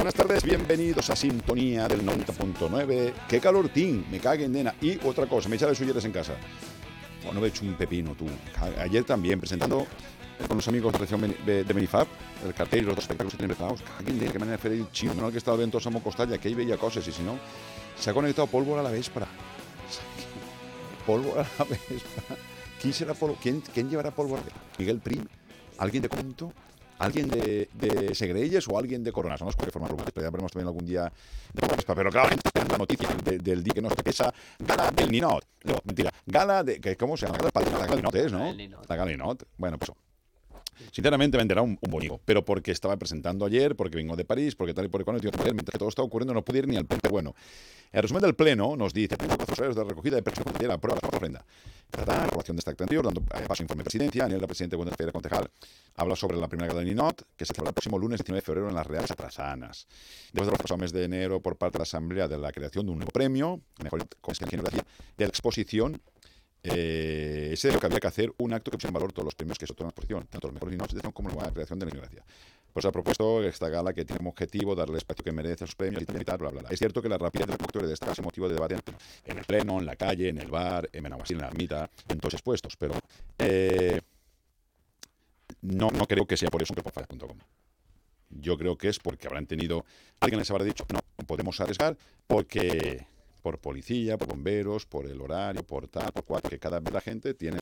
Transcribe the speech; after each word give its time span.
Buenas 0.00 0.14
tardes, 0.14 0.42
bienvenidos 0.42 1.10
a 1.10 1.14
Sintonía 1.14 1.86
del 1.86 2.02
90.9. 2.06 3.12
¡Qué 3.28 3.38
calor, 3.38 3.68
Tim! 3.68 4.02
Me 4.10 4.18
caguen, 4.18 4.50
nena. 4.50 4.74
Y 4.80 4.98
otra 5.06 5.26
cosa, 5.26 5.50
me 5.50 5.56
echaba 5.56 5.72
de 5.72 6.00
en 6.02 6.10
casa. 6.10 6.36
Bueno, 7.22 7.44
he 7.44 7.48
hecho 7.48 7.66
un 7.66 7.74
pepino, 7.74 8.14
tú. 8.14 8.24
Ayer 8.78 9.04
también, 9.04 9.38
presentando 9.38 9.86
con 10.48 10.56
los 10.56 10.66
amigos 10.68 10.94
de, 11.44 11.64
de 11.64 11.72
Benifab, 11.74 12.06
el 12.46 12.54
cartel 12.54 12.80
y 12.80 12.86
los 12.86 12.94
dos 12.94 13.04
espectáculos 13.04 13.34
que 13.34 13.36
tienen 13.36 13.54
preparados. 13.54 13.82
Caguen, 13.98 14.18
nena, 14.18 14.32
que 14.32 14.38
me 14.38 14.50
han 14.50 14.72
el 14.72 14.90
chino. 14.90 15.14
Menos 15.14 15.32
que 15.32 15.36
estaba 15.36 15.58
dentro 15.58 15.78
Samo 15.80 16.02
Costalla, 16.02 16.38
que 16.38 16.48
ahí 16.48 16.54
veía 16.54 16.78
cosas, 16.78 17.06
y 17.06 17.12
si 17.12 17.22
no, 17.22 17.38
se 17.98 18.08
ha 18.08 18.14
conectado 18.14 18.46
pólvora 18.46 18.80
a 18.80 18.84
la 18.84 18.90
véspera. 18.90 19.26
Pólvora 21.06 21.42
a 21.42 21.58
la 21.58 21.64
véspera. 21.66 22.40
¿Quién 22.80 22.94
será 22.94 23.12
pólvora? 23.12 23.38
¿Quién, 23.42 23.60
¿Quién 23.74 23.90
llevará 23.90 24.10
pólvora? 24.12 24.40
¿Miguel 24.78 24.98
Prim? 25.00 25.26
¿Alguien 25.76 26.02
de 26.02 26.08
Comento? 26.08 26.54
Alguien 27.00 27.28
de, 27.28 27.68
de 27.72 28.14
Segreyes 28.14 28.68
o 28.68 28.78
alguien 28.78 29.02
de 29.02 29.10
Coronas. 29.10 29.40
No 29.40 29.50
sé 29.50 29.58
qué 29.58 29.70
forma 29.70 29.88
pero 29.88 30.26
ya 30.26 30.30
veremos 30.30 30.52
también 30.52 30.68
algún 30.68 30.86
día 30.86 31.12
de 31.52 31.68
Pero 31.86 32.10
claro, 32.10 32.30
la 32.68 32.78
noticia 32.78 33.08
del, 33.24 33.42
del 33.42 33.64
día 33.64 33.74
que 33.74 33.82
nos 33.82 33.92
esa 34.04 34.32
gala 34.58 34.90
del 34.90 35.10
Ninot. 35.10 35.44
No, 35.64 35.78
mentira, 35.84 36.12
gala 36.26 36.62
de. 36.62 36.96
¿Cómo 36.96 37.16
se 37.16 37.26
llama? 37.26 37.38
La 37.54 37.60
gala 37.60 37.86
del 37.86 37.96
Ninot 37.96 38.14
es, 38.14 38.32
¿no? 38.32 38.52
La 38.88 38.96
gala 38.96 39.10
del 39.10 39.18
Ninot. 39.18 39.46
Bueno, 39.56 39.78
pues 39.78 39.90
Sinceramente 40.92 41.36
venderá 41.36 41.62
un, 41.62 41.78
un 41.80 41.90
bonito, 41.90 42.20
pero 42.24 42.44
porque 42.44 42.72
estaba 42.72 42.96
presentando 42.96 43.44
ayer, 43.44 43.76
porque 43.76 43.96
vengo 43.96 44.16
de 44.16 44.24
París, 44.24 44.54
porque 44.54 44.74
tal 44.74 44.86
y 44.86 44.88
por 44.88 45.04
cual, 45.04 45.20
mientras 45.20 45.72
que 45.72 45.78
todo 45.78 45.88
está 45.88 46.02
ocurriendo 46.02 46.34
no 46.34 46.44
pude 46.44 46.58
ir 46.58 46.68
ni 46.68 46.76
al 46.76 46.86
pleno. 46.86 47.10
Bueno, 47.10 47.34
el 47.92 48.02
resumen 48.02 48.22
del 48.22 48.34
pleno 48.34 48.76
nos 48.76 48.92
dice, 48.92 49.16
cuatro 49.16 49.74
de 49.74 49.84
recogida 49.84 50.16
de 50.16 50.22
personas 50.22 50.54
de 50.54 50.66
la 50.68 50.78
prueba 50.78 50.98
de 51.00 51.08
la 51.08 51.16
ofrenda. 51.16 51.44
Trata 51.90 52.16
la 52.16 52.24
aprobación 52.24 52.56
de 52.56 52.60
esta 52.60 52.70
anterior, 52.70 53.04
dando 53.04 53.20
eh, 53.20 53.44
paso 53.48 53.62
informe 53.62 53.80
de 53.80 53.84
presidencia, 53.84 54.26
en 54.26 54.32
el 54.32 54.40
presidente 54.40 54.76
Buenos 54.76 54.94
Aires 54.98 55.12
Concejal 55.12 55.50
habla 55.96 56.16
sobre 56.16 56.36
la 56.38 56.48
primera 56.48 56.68
gala 56.68 56.80
de 56.80 56.86
Ninot, 56.86 57.26
que 57.36 57.44
se 57.44 57.52
celebrará 57.52 57.70
el 57.70 57.74
próximo 57.74 57.98
lunes 57.98 58.18
19 58.18 58.40
de 58.40 58.44
febrero 58.44 58.68
en 58.68 58.74
las 58.74 58.86
Reales 58.86 59.10
Atrasanas. 59.10 59.86
Después 60.32 60.48
de 60.48 60.56
los 60.68 60.78
mes 60.78 60.92
de 60.92 61.04
enero 61.04 61.40
por 61.40 61.56
parte 61.56 61.74
de 61.74 61.80
la 61.80 61.82
Asamblea 61.82 62.28
de 62.28 62.38
la 62.38 62.52
creación 62.52 62.86
de 62.86 62.92
un 62.92 62.98
nuevo 62.98 63.12
premio, 63.12 63.60
mejor 63.82 64.06
con 64.20 64.34
de 64.34 64.74
la 65.18 65.26
exposición 65.26 66.00
eh, 66.62 67.50
ese 67.52 67.70
de 67.70 67.78
que 67.78 67.86
había 67.86 68.00
que 68.00 68.06
hacer 68.06 68.32
un 68.38 68.52
acto 68.52 68.70
que 68.70 68.76
pusiera 68.76 68.90
en 68.90 68.94
valor 68.94 69.12
todos 69.12 69.24
los 69.24 69.34
premios 69.34 69.58
que 69.58 69.66
se 69.66 69.72
otorgan 69.72 69.92
por 69.92 70.04
exposición, 70.04 70.26
tanto 70.28 70.48
los 70.48 70.54
mejores 70.54 70.72
vinos 70.72 71.14
como 71.14 71.30
la 71.30 71.50
creación 71.50 71.78
de 71.78 71.86
la 71.86 71.90
ignorancia. 71.90 72.24
Pues 72.72 72.84
ha 72.84 72.92
propuesto 72.92 73.42
esta 73.42 73.68
gala 73.68 73.92
que 73.92 74.04
tiene 74.04 74.18
como 74.18 74.30
objetivo 74.30 74.74
darle 74.74 74.92
el 74.92 74.98
espacio 74.98 75.24
que 75.24 75.32
merece 75.32 75.64
a 75.64 75.66
sus 75.66 75.74
premios 75.74 76.02
y 76.02 76.06
tal, 76.06 76.38
bla, 76.38 76.50
bla, 76.50 76.60
bla. 76.60 76.70
Es 76.70 76.78
cierto 76.78 77.02
que 77.02 77.08
la 77.08 77.18
rapidez 77.18 77.46
del 77.46 77.56
conductor 77.56 77.86
de 77.86 77.94
esta 77.94 78.12
es 78.12 78.22
motivo 78.22 78.48
de 78.48 78.54
debate 78.54 78.76
en 79.24 79.38
el 79.38 79.44
pleno, 79.44 79.78
en 79.78 79.86
la 79.86 79.96
calle, 79.96 80.28
en 80.28 80.38
el 80.38 80.50
bar, 80.50 80.88
en 80.92 81.02
Benaguasil, 81.02 81.36
en 81.36 81.42
la 81.42 81.48
ermita, 81.48 81.90
en 82.08 82.20
todos 82.20 82.34
expuestos, 82.34 82.76
pero 82.76 82.94
eh, 83.38 84.00
no, 85.62 85.90
no 85.90 86.06
creo 86.06 86.26
que 86.26 86.36
sea 86.36 86.50
por 86.50 86.62
eso 86.62 86.74
que 86.74 86.82
por 86.82 86.92
Yo 88.30 88.56
creo 88.56 88.76
que 88.76 88.88
es 88.88 88.98
porque 88.98 89.26
habrán 89.26 89.46
tenido, 89.46 89.84
alguien 90.20 90.38
les 90.38 90.50
habrá 90.50 90.64
dicho, 90.64 90.86
no, 90.92 91.00
podemos 91.26 91.60
arriesgar 91.60 91.96
porque 92.26 93.06
por 93.40 93.58
policía, 93.58 94.16
por 94.18 94.28
bomberos, 94.28 94.86
por 94.86 95.06
el 95.06 95.20
horario, 95.20 95.62
por 95.62 95.88
tal, 95.88 96.12
por 96.12 96.24
cuatro, 96.24 96.50
que 96.50 96.58
cada 96.58 96.80
vez 96.80 96.92
la 96.92 97.00
gente 97.00 97.34
tiene, 97.34 97.58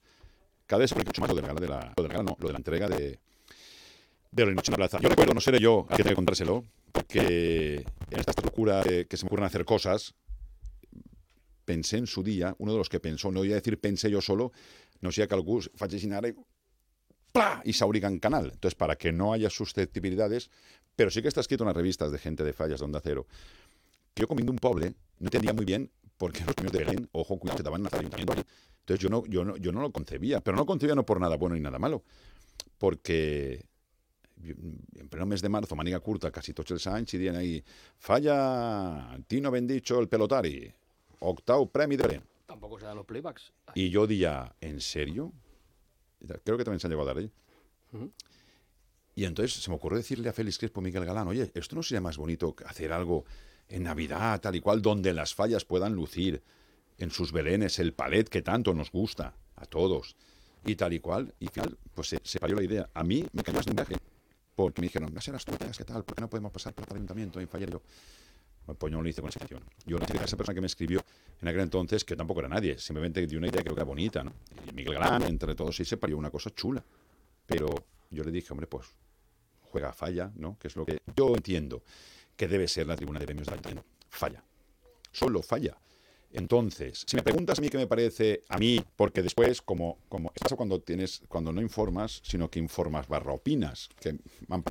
cada 0.66 0.80
vez 0.80 0.94
mucho 0.94 1.20
más 1.20 1.30
lo 1.30 1.36
de 1.36 1.42
la 1.42 1.48
gala 1.48 1.60
de 1.60 1.68
la, 1.68 1.92
lo 1.96 2.02
de 2.02 2.08
la, 2.08 2.22
no, 2.22 2.36
lo 2.38 2.46
de 2.46 2.52
la 2.52 2.58
entrega 2.58 2.88
de, 2.88 3.18
de 4.30 4.46
la 4.46 4.52
noche 4.52 4.70
en 4.70 4.72
la 4.72 4.76
plaza. 4.76 4.98
Yo 5.00 5.08
recuerdo, 5.08 5.34
no 5.34 5.40
seré 5.40 5.58
yo 5.60 5.86
a 5.88 5.96
que 5.96 6.02
tenga 6.02 6.10
que 6.10 6.16
contárselo, 6.16 6.64
porque 6.92 7.84
en 8.10 8.20
esta 8.20 8.32
locura 8.42 8.82
de 8.82 9.06
que 9.06 9.16
se 9.16 9.24
me 9.24 9.28
ocurren 9.28 9.46
hacer 9.46 9.64
cosas, 9.64 10.14
pensé 11.64 11.98
en 11.98 12.06
su 12.06 12.22
día, 12.22 12.54
uno 12.58 12.72
de 12.72 12.78
los 12.78 12.88
que 12.88 13.00
pensó, 13.00 13.30
no 13.30 13.40
voy 13.40 13.52
a 13.52 13.56
decir 13.56 13.78
pensé 13.78 14.10
yo 14.10 14.20
solo, 14.20 14.52
no 15.00 15.12
sé 15.12 15.26
que 15.28 15.34
algú 15.34 15.60
y 15.60 16.34
¡pla! 17.32 17.62
y 17.64 18.04
en 18.04 18.18
canal. 18.18 18.50
Entonces, 18.52 18.74
para 18.74 18.96
que 18.96 19.12
no 19.12 19.32
haya 19.32 19.50
susceptibilidades, 19.50 20.50
pero 20.96 21.10
sí 21.10 21.22
que 21.22 21.28
está 21.28 21.40
escrito 21.40 21.64
en 21.64 21.68
las 21.68 21.76
revistas 21.76 22.10
de 22.10 22.18
gente 22.18 22.42
de 22.42 22.52
fallas 22.52 22.80
de 22.80 22.84
Onda 22.86 23.00
Cero, 23.02 23.26
yo 24.18 24.28
comiendo 24.28 24.52
un 24.52 24.58
pobre 24.58 24.94
no 25.18 25.26
entendía 25.26 25.52
muy 25.52 25.64
bien 25.64 25.90
por 26.16 26.32
qué 26.32 26.44
los 26.44 26.54
premios 26.54 26.72
de 26.72 26.84
Belén, 26.84 27.08
ojo, 27.12 27.38
cuidado, 27.38 27.58
se 27.58 27.62
daban 27.62 27.86
al 27.86 27.98
ayuntamiento. 27.98 28.34
Entonces 28.80 29.02
yo 29.02 29.08
no, 29.08 29.24
yo, 29.26 29.44
no, 29.44 29.56
yo 29.56 29.72
no 29.72 29.80
lo 29.80 29.92
concebía, 29.92 30.40
pero 30.40 30.56
no 30.56 30.62
lo 30.62 30.66
concebía 30.66 30.94
no 30.94 31.06
por 31.06 31.20
nada 31.20 31.36
bueno 31.36 31.54
ni 31.54 31.60
nada 31.60 31.78
malo, 31.78 32.02
porque 32.78 33.64
en 34.42 35.08
pleno 35.08 35.26
mes 35.26 35.42
de 35.42 35.48
marzo, 35.48 35.74
maniga 35.76 36.00
curta, 36.00 36.30
casi 36.30 36.52
tots 36.54 36.70
els 36.70 36.86
anys, 36.86 37.14
y 37.14 37.28
ahí, 37.28 37.64
falla 37.98 39.18
Tino 39.26 39.50
Bendicho, 39.50 39.98
el 40.00 40.08
pelotari, 40.08 40.72
octavo 41.20 41.66
premio 41.70 41.98
de 41.98 42.06
Belén. 42.06 42.22
Tampoco 42.46 42.78
se 42.78 42.86
dan 42.86 42.96
los 42.96 43.06
playbacks. 43.06 43.52
Y 43.74 43.90
yo 43.90 44.06
día, 44.06 44.54
¿en 44.60 44.80
serio? 44.80 45.32
Creo 46.44 46.56
que 46.56 46.64
también 46.64 46.80
se 46.80 46.86
han 46.86 46.92
llegado 46.92 47.10
a 47.10 47.14
dar 47.14 47.22
ahí. 47.22 47.30
Y 49.14 49.24
entonces 49.24 49.60
se 49.60 49.70
me 49.70 49.76
ocurrió 49.76 49.98
decirle 49.98 50.28
a 50.28 50.32
Félix 50.32 50.58
Crespo 50.58 50.80
Miguel 50.80 51.04
Galán, 51.04 51.26
oye, 51.28 51.50
¿esto 51.54 51.74
no 51.76 51.82
sería 51.82 52.00
más 52.00 52.16
bonito 52.16 52.54
hacer 52.64 52.92
algo 52.92 53.24
en 53.68 53.82
Navidad, 53.84 54.40
tal 54.40 54.56
y 54.56 54.60
cual, 54.60 54.82
donde 54.82 55.12
las 55.12 55.34
fallas 55.34 55.64
puedan 55.64 55.94
lucir 55.94 56.42
en 56.98 57.10
sus 57.10 57.32
belenes 57.32 57.78
el 57.78 57.92
palet 57.92 58.28
que 58.28 58.42
tanto 58.42 58.74
nos 58.74 58.90
gusta 58.90 59.34
a 59.56 59.66
todos 59.66 60.16
y 60.64 60.74
tal 60.76 60.92
y 60.92 61.00
cual. 61.00 61.34
Y 61.38 61.46
al 61.46 61.52
final, 61.52 61.78
pues 61.94 62.08
se, 62.08 62.20
se 62.22 62.38
parió 62.38 62.56
la 62.56 62.64
idea. 62.64 62.90
A 62.94 63.04
mí 63.04 63.26
me 63.32 63.42
cayó 63.42 63.60
de 63.60 63.70
un 63.70 63.76
viaje 63.76 63.96
porque 64.54 64.80
me 64.80 64.88
dijeron, 64.88 65.14
no 65.14 65.20
serás 65.20 65.44
tú, 65.44 65.52
¿qué 65.56 65.84
tal? 65.84 66.04
¿Por 66.04 66.16
qué 66.16 66.20
no 66.20 66.28
podemos 66.28 66.50
pasar 66.50 66.74
por 66.74 66.88
el 66.88 66.96
ayuntamiento 66.96 67.40
en 67.40 67.48
fallar 67.48 67.70
yo? 67.70 67.82
Pues 68.66 68.90
yo 68.90 68.98
no 68.98 69.02
lo 69.02 69.08
hice 69.08 69.22
con 69.22 69.30
esa 69.30 69.38
intención. 69.38 69.62
Yo 69.86 69.98
no 69.98 70.04
a 70.04 70.24
esa 70.24 70.36
persona 70.36 70.54
que 70.54 70.60
me 70.60 70.66
escribió 70.66 71.02
en 71.40 71.48
aquel 71.48 71.60
entonces, 71.60 72.04
que 72.04 72.16
tampoco 72.16 72.40
era 72.40 72.48
nadie, 72.48 72.76
simplemente 72.78 73.26
dio 73.26 73.38
una 73.38 73.46
idea 73.46 73.58
que 73.58 73.64
creo 73.64 73.76
que 73.76 73.80
era 73.80 73.86
bonita, 73.86 74.22
¿no? 74.22 74.32
Y 74.68 74.72
Miguel 74.72 74.94
Galán, 74.94 75.22
entre 75.22 75.54
todos, 75.54 75.76
sí 75.76 75.84
se 75.84 75.96
parió 75.96 76.18
una 76.18 76.30
cosa 76.30 76.50
chula. 76.50 76.84
Pero 77.46 77.68
yo 78.10 78.24
le 78.24 78.30
dije, 78.30 78.48
hombre, 78.52 78.66
pues 78.66 78.88
juega 79.62 79.92
falla, 79.92 80.30
¿no? 80.34 80.58
Que 80.58 80.68
es 80.68 80.76
lo 80.76 80.84
que 80.84 80.98
yo 81.16 81.34
entiendo 81.34 81.82
que 82.38 82.48
debe 82.48 82.68
ser 82.68 82.86
la 82.86 82.96
tribuna 82.96 83.18
de 83.18 83.26
premios 83.26 83.46
de 83.48 83.52
Ayuntamiento. 83.52 83.84
Falla. 84.08 84.42
Solo 85.12 85.42
falla. 85.42 85.76
Entonces, 86.30 87.04
si 87.06 87.16
me 87.16 87.22
preguntas 87.22 87.58
a 87.58 87.62
mí 87.62 87.68
qué 87.68 87.78
me 87.78 87.88
parece, 87.88 88.44
a 88.48 88.58
mí, 88.58 88.80
porque 88.96 89.22
después, 89.22 89.60
como, 89.60 89.98
como 90.08 90.30
pasa 90.30 90.54
cuando 90.56 90.80
tienes, 90.80 91.22
cuando 91.26 91.52
no 91.52 91.60
informas, 91.60 92.20
sino 92.22 92.48
que 92.48 92.60
informas 92.60 93.08
barra 93.08 93.32
opinas, 93.32 93.88
que 93.98 94.18
van 94.46 94.62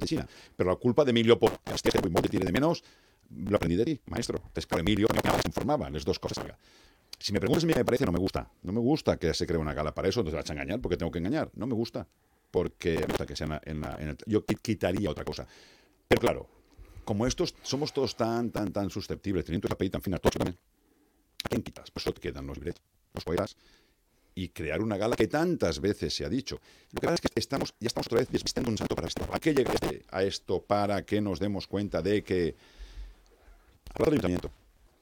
Pero 0.55 0.69
la 0.69 0.75
culpa 0.77 1.03
de 1.03 1.09
Emilio 1.09 1.37
por 1.37 1.59
este 1.73 1.91
que 1.91 2.29
tiene 2.29 2.45
de 2.45 2.51
menos, 2.53 2.83
lo 3.35 3.57
aprendí 3.57 3.75
de 3.75 3.85
ti, 3.85 4.01
maestro. 4.05 4.37
Entonces, 4.37 4.65
claro, 4.65 4.81
Emilio 4.81 5.07
me 5.11 5.19
informaba, 5.45 5.89
las 5.89 6.05
dos 6.05 6.19
cosas. 6.19 6.45
Si 7.19 7.33
me 7.33 7.39
preguntas 7.39 7.65
a 7.65 7.67
mí 7.67 7.73
qué 7.73 7.79
me 7.79 7.85
parece, 7.85 8.05
no 8.05 8.13
me 8.13 8.19
gusta. 8.19 8.49
No 8.63 8.71
me 8.71 8.79
gusta 8.79 9.17
que 9.17 9.33
se 9.33 9.45
cree 9.45 9.59
una 9.59 9.73
gala 9.73 9.93
para 9.93 10.07
eso, 10.07 10.21
entonces 10.21 10.41
vas 10.41 10.49
a 10.49 10.53
engañar, 10.53 10.79
porque 10.79 10.95
tengo 10.95 11.11
que 11.11 11.19
engañar. 11.19 11.49
No 11.55 11.67
me 11.67 11.73
gusta. 11.73 12.07
Porque 12.51 12.99
me 12.99 13.07
gusta 13.07 13.25
que 13.25 13.35
sea 13.35 13.61
en 13.65 13.81
la, 13.81 13.97
en 13.99 14.09
el, 14.09 14.17
yo 14.25 14.45
quitaría 14.45 15.09
otra 15.09 15.25
cosa. 15.25 15.45
Pero 16.07 16.21
claro, 16.21 16.47
como 17.07 17.25
estos 17.25 17.55
somos 17.63 17.93
todos 17.93 18.17
tan, 18.17 18.51
tan, 18.51 18.73
tan 18.73 18.89
susceptibles, 18.89 19.45
teniendo 19.45 19.67
esa 19.69 19.77
peli 19.77 19.89
tan 19.89 20.01
fina, 20.01 20.19
todos 20.19 20.35
también, 20.35 20.57
¿a 21.41 21.47
quién 21.47 21.63
quitas? 21.63 21.89
Pues 21.89 22.03
solo 22.03 22.19
quedan 22.19 22.45
los 22.45 22.57
libretos, 22.57 22.83
los 23.13 23.23
poetas, 23.23 23.55
y 24.35 24.49
crear 24.49 24.81
una 24.81 24.97
gala 24.97 25.15
que 25.15 25.27
tantas 25.27 25.79
veces 25.79 26.13
se 26.13 26.25
ha 26.25 26.29
dicho. 26.29 26.59
Lo 26.91 26.99
que 26.99 27.07
pasa 27.07 27.15
es 27.15 27.21
que 27.21 27.39
estamos, 27.39 27.73
ya 27.79 27.87
estamos 27.87 28.07
otra 28.07 28.19
vez 28.19 28.29
desvistiendo 28.29 28.69
un 28.69 28.77
salto 28.77 28.93
para 28.93 29.07
esto. 29.07 29.25
¿A 29.31 29.39
qué 29.39 29.53
llega 29.53 29.71
este, 29.71 30.03
a 30.11 30.21
esto 30.21 30.61
para 30.61 31.05
que 31.05 31.21
nos 31.21 31.39
demos 31.39 31.65
cuenta 31.65 32.01
de 32.01 32.21
que, 32.25 32.55
hablando 33.93 34.11
del 34.11 34.25
ayuntamiento, 34.25 34.51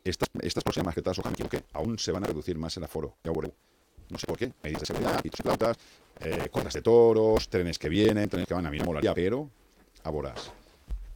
estas, 0.04 0.30
estas 0.42 0.64
próximas 0.64 0.86
maquetas, 0.86 1.18
o 1.18 1.24
que 1.50 1.64
aún 1.74 1.98
se 1.98 2.12
van 2.12 2.24
a 2.24 2.28
reducir 2.28 2.56
más 2.60 2.78
el 2.78 2.84
aforo. 2.84 3.16
Ya 3.24 3.32
no 3.32 4.20
sé 4.20 4.28
por 4.28 4.38
qué, 4.38 4.54
medidas 4.62 4.82
de 4.82 4.86
seguridad, 4.86 5.24
pitos 5.24 5.40
y 5.40 5.44
plautas, 5.44 5.78
eh, 6.20 6.50
de 6.72 6.82
toros, 6.84 7.50
trenes 7.50 7.80
que 7.80 7.90
vienen, 7.90 8.30
trenes 8.30 8.48
que 8.48 8.54
van 8.54 8.68
a 8.68 8.70
mí 8.70 8.78
no 8.78 8.86
molaría, 8.86 9.16
pero 9.16 9.50
a 10.04 10.12
voraz. 10.12 10.52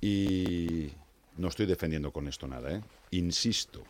Y 0.01 0.91
no 1.37 1.47
estoy 1.47 1.65
defendiendo 1.65 2.11
con 2.11 2.27
esto 2.27 2.47
nada, 2.47 2.71
¿eh? 2.71 2.81
Insisto. 3.11 3.83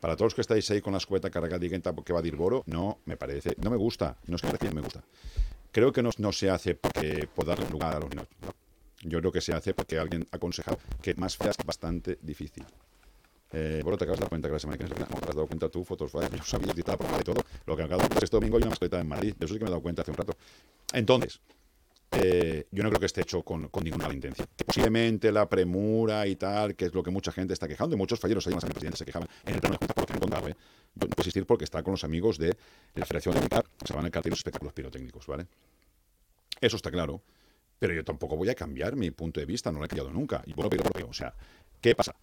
Para 0.00 0.16
todos 0.16 0.32
los 0.32 0.34
que 0.34 0.40
estáis 0.40 0.68
ahí 0.70 0.80
con 0.80 0.92
la 0.92 0.98
escueta 0.98 1.30
cargada 1.30 1.64
y 1.64 1.68
que 1.70 2.12
va 2.12 2.18
a 2.18 2.22
Dirboro, 2.22 2.64
no 2.66 2.98
me 3.04 3.16
parece, 3.16 3.54
no 3.62 3.70
me 3.70 3.76
gusta, 3.76 4.16
no 4.26 4.36
es 4.36 4.42
que 4.42 4.70
me 4.70 4.80
gusta. 4.80 5.02
Creo 5.70 5.92
que 5.92 6.02
no, 6.02 6.10
no 6.18 6.32
se 6.32 6.50
hace 6.50 6.74
porque 6.74 7.28
por 7.32 7.46
darle 7.46 7.68
lugar 7.70 7.96
a 7.96 8.00
los 8.00 8.10
niños. 8.10 8.26
Yo 9.02 9.20
creo 9.20 9.32
que 9.32 9.40
se 9.40 9.52
hace 9.52 9.74
porque 9.74 9.98
alguien 9.98 10.26
ha 10.32 10.36
aconsejado 10.36 10.78
que 11.00 11.14
más 11.14 11.36
feas 11.36 11.56
es 11.58 11.64
bastante 11.64 12.18
difícil. 12.20 12.64
Eh, 13.52 13.80
bueno, 13.82 13.98
te 13.98 14.04
acabas 14.04 14.18
de 14.18 14.24
dar 14.24 14.28
cuenta 14.30 14.48
que 14.48 14.54
la 14.54 14.58
semana 14.58 14.78
que 14.78 14.84
viene, 14.84 15.00
no 15.00 15.20
te 15.20 15.28
has 15.28 15.34
dado 15.34 15.46
cuenta 15.46 15.68
tú, 15.68 15.84
fotos, 15.84 16.10
vale, 16.12 16.28
yo 16.36 16.42
sabía 16.42 16.72
que 16.72 16.80
estaba 16.80 16.98
por 16.98 17.16
de 17.16 17.22
todo. 17.22 17.44
Lo 17.66 17.76
que 17.76 17.86
me 17.86 17.94
ha 17.94 17.96
dado 17.96 18.08
este 18.20 18.36
domingo 18.36 18.56
hay 18.56 18.62
una 18.62 18.70
mascleta 18.70 19.00
en 19.00 19.08
Madrid, 19.08 19.34
de 19.38 19.44
eso 19.44 19.54
sí 19.54 19.58
que 19.58 19.64
me 19.64 19.68
he 19.68 19.72
dado 19.72 19.82
cuenta 19.82 20.02
hace 20.02 20.10
un 20.10 20.16
rato. 20.16 20.34
Entonces, 20.92 21.40
eh, 22.12 22.66
yo 22.70 22.82
no 22.82 22.88
creo 22.90 23.00
que 23.00 23.06
esté 23.06 23.22
hecho 23.22 23.42
con, 23.42 23.70
ninguna 23.82 24.04
mala 24.04 24.14
intención. 24.14 24.46
posiblemente 24.66 25.32
la 25.32 25.48
premura 25.48 26.26
y 26.26 26.36
tal, 26.36 26.74
que 26.74 26.86
es 26.86 26.94
lo 26.94 27.02
que 27.02 27.10
mucha 27.10 27.32
gente 27.32 27.52
está 27.52 27.66
quejando, 27.66 27.94
y 27.94 27.98
muchos 27.98 28.20
falleros, 28.20 28.46
hay 28.46 28.54
más 28.54 28.64
presidentes 28.64 28.98
se 28.98 29.04
quejaban 29.04 29.28
en 29.46 29.54
el 29.54 29.60
plano 29.60 29.76
de 29.80 29.86
Junta 29.86 29.94
porque 29.94 30.12
¿eh? 30.12 30.54
Yo 30.94 31.06
no 31.06 31.08
puedo 31.08 31.22
existir 31.22 31.46
porque 31.46 31.64
está 31.64 31.82
con 31.82 31.92
los 31.92 32.04
amigos 32.04 32.38
de 32.38 32.54
la 32.94 33.06
Federación 33.06 33.34
de 33.34 33.40
Militar, 33.40 33.64
se 33.84 33.94
van 33.94 34.04
a 34.04 34.08
encargar 34.08 34.30
los 34.30 34.40
espectáculos 34.40 34.74
pirotécnicos, 34.74 35.26
¿vale? 35.26 35.46
Eso 36.60 36.76
está 36.76 36.90
claro, 36.90 37.22
pero 37.78 37.94
yo 37.94 38.04
tampoco 38.04 38.36
voy 38.36 38.50
a 38.50 38.54
cambiar 38.54 38.94
mi 38.94 39.10
punto 39.10 39.40
de 39.40 39.46
vista, 39.46 39.72
no 39.72 39.78
lo 39.78 39.86
he 39.86 39.88
cambiado 39.88 40.12
nunca. 40.12 40.42
Y 40.46 40.52
bueno, 40.52 40.70
pero, 40.70 41.08
o 41.08 41.12
sea, 41.12 41.34
¿qué 41.80 41.94
pasa? 41.94 42.14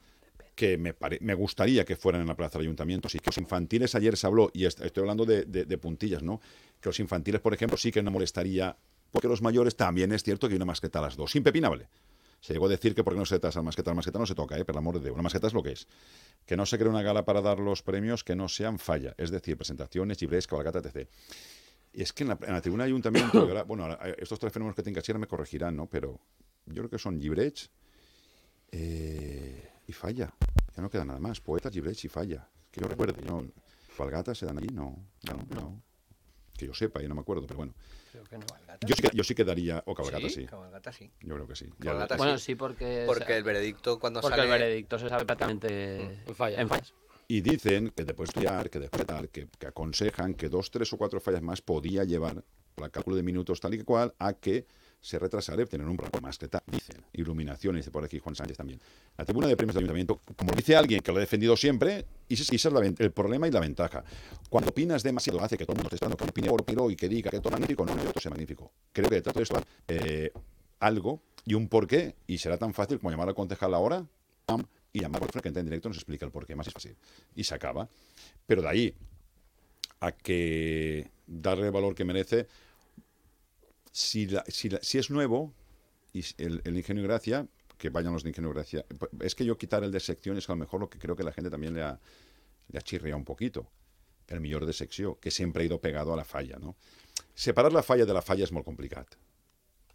que 0.60 0.78
me, 0.78 0.94
me, 1.22 1.34
gustaría 1.36 1.86
que 1.86 1.96
fueran 1.96 2.20
en 2.22 2.28
la 2.28 2.36
plaza 2.36 2.58
del 2.58 2.68
ayuntamiento. 2.68 3.08
Sí, 3.08 3.20
que 3.20 3.28
los 3.28 3.38
infantiles 3.38 3.96
ayer 3.96 4.18
se 4.18 4.28
habló, 4.28 4.52
y 4.54 4.66
estoy 4.66 4.92
hablando 4.98 5.26
de, 5.26 5.78
puntillas, 5.78 6.22
¿no? 6.22 6.42
Que 6.82 6.90
los 6.90 7.00
infantiles, 7.00 7.40
por 7.40 7.54
ejemplo, 7.54 7.78
sí 7.78 7.94
que 7.94 8.04
no 8.04 8.12
molestaría 8.12 8.76
porque 9.12 9.28
los 9.28 9.42
mayores 9.42 9.76
también 9.76 10.12
es 10.12 10.24
cierto 10.24 10.48
que 10.48 10.54
hay 10.54 10.58
una 10.58 10.66
masqueta 10.66 11.00
a 11.00 11.04
las 11.04 11.16
dos, 11.16 11.36
impepinable. 11.36 11.90
Se 12.42 12.54
llegó 12.54 12.68
a 12.68 12.70
decir 12.70 12.96
que 12.96 13.04
por 13.04 13.14
qué 13.14 13.20
no 13.20 13.26
se 13.26 13.36
retrasa 13.36 13.60
la 13.60 13.64
masqueta. 13.64 13.92
La 13.92 13.96
masqueta 13.96 14.20
no 14.20 14.26
se 14.26 14.36
toca, 14.36 14.58
¿eh? 14.58 14.64
por 14.64 14.74
el 14.74 14.80
amor 14.80 14.96
de 14.96 15.06
Dios. 15.06 15.16
La 15.16 15.24
masqueta 15.24 15.48
es 15.48 15.54
lo 15.54 15.62
que 15.62 15.74
es. 15.74 15.88
Que 16.46 16.56
no 16.56 16.66
se 16.66 16.78
cree 16.78 16.90
una 16.90 17.02
gala 17.02 17.26
para 17.26 17.42
dar 17.42 17.60
los 17.60 17.84
premios 17.84 18.24
que 18.24 18.36
no 18.36 18.48
sean 18.48 18.80
falla. 18.80 19.14
Es 19.18 19.30
decir, 19.30 19.58
presentaciones, 19.58 20.18
gibrés, 20.18 20.48
cabalgata, 20.48 20.80
etc. 20.80 21.10
Y 21.92 22.02
es 22.02 22.14
que 22.14 22.24
en 22.24 22.30
la, 22.30 22.62
tribuna 22.62 22.86
de 22.86 22.90
ayuntamiento, 22.90 23.46
bueno, 23.68 23.98
estos 24.18 24.40
tres 24.40 24.54
fenómenos 24.54 24.76
que 24.76 24.84
tengo 24.84 25.02
que 25.02 25.14
me 25.16 25.28
corregirán, 25.28 25.76
¿no? 25.76 25.88
Pero 25.88 26.20
yo 26.66 26.76
creo 26.76 26.90
que 26.90 27.00
son 27.00 27.20
gibrets 27.20 27.70
eh, 28.72 29.70
y 29.88 29.92
falla. 29.92 30.34
Ya 30.76 30.82
no 30.82 30.90
queda 30.90 31.04
nada 31.04 31.20
más. 31.20 31.42
Poetas, 31.42 31.74
gibrets 31.74 32.06
y 32.06 32.08
falla. 32.08 32.48
Que 32.72 32.80
yo 32.80 32.88
recuerde, 32.88 33.22
¿no? 33.24 33.46
¿Cabalgatas 33.98 34.38
se 34.38 34.46
dan 34.46 34.60
allí? 34.60 34.70
No, 34.72 34.96
no, 35.28 35.46
no. 35.50 35.89
Que 36.60 36.68
yo 36.68 36.74
sepa, 36.74 37.02
yo 37.02 37.08
no 37.08 37.16
me 37.16 37.22
acuerdo, 37.22 37.48
pero 37.48 37.58
bueno. 37.58 37.74
Creo 38.12 38.26
que 38.26 38.38
no. 38.38 38.46
Yo 38.86 38.96
sí, 38.96 39.04
yo 39.14 39.24
sí 39.24 39.34
quedaría, 39.34 39.82
o 39.86 39.96
cabalgata 39.96 40.28
sí. 40.28 40.46
Cabalgata 40.46 40.92
sí. 40.92 41.10
Yo 41.22 41.36
creo 41.36 41.48
que 41.48 41.56
sí. 41.56 41.70
bueno, 42.18 42.38
sí, 42.38 42.56
porque... 42.56 43.04
Porque 43.06 43.38
el 43.38 43.44
veredicto 43.44 43.98
cuando 43.98 44.20
porque 44.20 44.36
sale... 44.36 44.50
Porque 44.50 44.56
el 44.56 44.62
veredicto 44.62 45.00
se 45.00 45.08
sabe 45.08 45.26
prácticamente 45.26 46.22
mm. 46.26 46.30
en, 46.30 46.36
falla, 46.36 46.62
en 46.62 46.68
fallas. 46.68 46.94
Y 47.30 47.40
dicen 47.40 47.94
que 47.96 48.04
después 48.04 48.28
de 48.28 48.42
estudiar, 48.42 48.70
que 48.70 48.80
después 48.80 49.08
de 49.08 49.30
que, 49.30 49.48
que 49.58 49.68
aconsejan 49.68 50.34
que 50.34 50.50
dos, 50.50 50.70
tres 50.70 50.92
o 50.92 50.98
cuatro 50.98 51.22
fallas 51.22 51.42
más 51.42 51.62
podía 51.62 52.04
llevar, 52.04 52.44
por 52.76 52.86
el 52.86 52.92
cálculo 52.92 53.16
de 53.16 53.24
minutos 53.24 53.62
tal 53.62 53.74
y 53.74 53.84
cual, 53.84 54.14
a 54.20 54.34
que 54.34 54.66
se 55.02 55.18
retrasará 55.18 55.66
tener 55.66 55.88
un 55.88 55.96
programa 55.96 56.28
más 56.28 56.38
que 56.38 56.48
tal, 56.48 56.62
dicen. 56.68 56.98
Iluminación, 57.14 57.76
dice 57.76 57.92
por 57.92 58.04
aquí 58.04 58.20
Juan 58.20 58.36
Sánchez 58.36 58.58
también. 58.58 58.80
La 59.18 59.26
tribuna 59.26 59.48
de 59.48 59.56
premios 59.56 59.76
del 59.76 59.84
ayuntamiento, 59.84 60.20
como 60.36 60.52
dice 60.54 60.76
alguien 60.76 61.02
que 61.02 61.12
lo 61.12 61.18
ha 61.18 61.22
defendido 61.22 61.56
siempre, 61.56 62.06
y 62.28 62.34
ese, 62.34 62.56
es 62.56 62.66
el 62.66 63.12
problema 63.12 63.48
y 63.48 63.52
la 63.52 63.60
ventaja. 63.60 64.04
Cuando 64.50 64.72
opinas 64.72 65.04
demasiado, 65.04 65.42
hace 65.42 65.58
que 65.58 65.66
todo 65.66 65.74
el 65.74 65.78
mundo 65.78 65.88
esté 65.88 65.96
esperando 65.96 66.18
que 66.18 66.26
opine 66.26 66.50
por 66.50 66.66
piro 66.66 66.92
y 66.92 66.96
que 66.96 67.08
diga 67.08 67.32
que 67.32 67.40
todo 67.40 67.50
es 67.50 67.54
magnífico, 67.54 67.86
no, 67.86 67.96
no, 67.96 68.04
todo 68.04 68.20
sea 68.20 68.32
magnífico. 68.32 68.72
Creo 68.92 69.10
que 69.10 69.16
detrás 69.16 69.36
de 69.36 69.44
esto 69.44 69.62
eh, 69.88 70.32
algo 70.80 71.22
y 71.46 71.54
un 71.54 71.68
porqué, 71.68 72.16
y 72.28 72.38
será 72.38 72.58
tan 72.58 72.74
fácil 72.74 73.00
como 73.00 73.12
llamar 73.12 73.30
al 73.30 73.36
concejal 73.36 73.74
ahora, 73.74 74.06
y 74.92 75.02
llamar 75.02 75.22
por 75.22 75.42
que 75.42 75.48
entra 75.48 75.60
en 75.60 75.68
directo 75.68 75.90
nos 75.90 75.98
explica 75.98 76.26
el 76.26 76.32
porqué, 76.32 76.56
más 76.56 76.68
es 76.68 76.74
fácil. 76.74 76.96
Y 77.36 77.44
se 77.44 77.54
acaba. 77.54 77.88
Pero 78.46 78.62
de 78.62 78.68
ahí 78.68 78.96
a 80.00 80.12
que 80.12 81.10
darle 81.28 81.68
el 81.68 81.72
valor 81.72 81.94
que 81.94 82.06
merece, 82.06 82.48
si, 84.00 84.28
si, 84.48 84.98
es 84.98 85.10
nuevo, 85.10 85.54
y 86.14 86.24
el, 86.38 86.78
ingenio 86.78 87.04
gracia, 87.04 87.48
que 87.78 87.90
vayan 87.90 88.14
los 88.14 88.24
de 88.24 88.30
ingenio 88.30 88.52
gracia. 88.52 88.86
Es 89.20 89.36
que 89.36 89.44
yo 89.44 89.58
quitar 89.58 89.84
el 89.84 89.92
de 89.92 90.00
sección 90.00 90.38
es 90.38 90.50
a 90.50 90.54
lo 90.54 90.58
mejor 90.58 90.80
lo 90.80 90.90
que 90.90 90.98
creo 90.98 91.16
que 91.16 91.24
la 91.24 91.34
gente 91.34 91.50
también 91.50 91.74
le 91.74 91.84
ha, 91.84 92.00
le 92.70 92.80
ha 92.80 92.82
chirriado 92.82 93.18
un 93.18 93.26
poquito. 93.26 93.70
El 94.28 94.40
millor 94.40 94.66
de 94.66 94.74
sección, 94.74 95.16
que 95.20 95.32
siempre 95.32 95.64
ha 95.64 95.66
ido 95.66 95.82
pegado 95.82 96.14
a 96.14 96.16
la 96.16 96.24
falla, 96.24 96.58
¿no? 96.60 96.76
Separar 97.34 97.74
la 97.74 97.84
falla 97.84 98.06
de 98.06 98.14
la 98.14 98.22
falla 98.22 98.44
es 98.44 98.52
muy 98.52 98.64
complicado. 98.64 99.08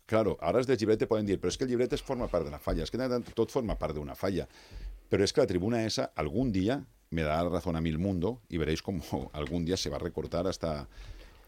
Claro, 0.07 0.37
ahora 0.41 0.61
es 0.61 0.67
de 0.67 0.77
llibrete 0.77 1.07
pueden 1.07 1.25
decir, 1.25 1.41
pero 1.41 1.49
es 1.49 1.57
que 1.57 1.65
el 1.65 1.71
llibrete 1.71 1.97
forma 1.97 2.29
parte 2.29 2.47
de 2.47 2.51
la 2.51 2.59
falla, 2.59 2.83
es 2.83 2.91
que 2.91 2.99
todo 3.35 3.47
forma 3.47 3.79
parte 3.79 3.95
de 3.95 4.01
una 4.01 4.15
falla. 4.15 4.47
Pero 5.09 5.25
es 5.25 5.33
que 5.33 5.41
la 5.41 5.47
tribuna 5.47 5.87
esa 5.87 6.13
algún 6.15 6.53
día 6.53 6.85
me 7.11 7.23
dará 7.23 7.49
razón 7.49 7.77
a 7.77 7.81
mí 7.81 7.89
el 7.89 7.99
mundo 7.99 8.43
y 8.49 8.59
veréis 8.59 8.83
cómo 8.83 9.03
algún 9.33 9.65
día 9.65 9.77
se 9.77 9.89
va 9.89 9.97
a 9.97 10.01
recortar 10.01 10.47
hasta 10.47 10.89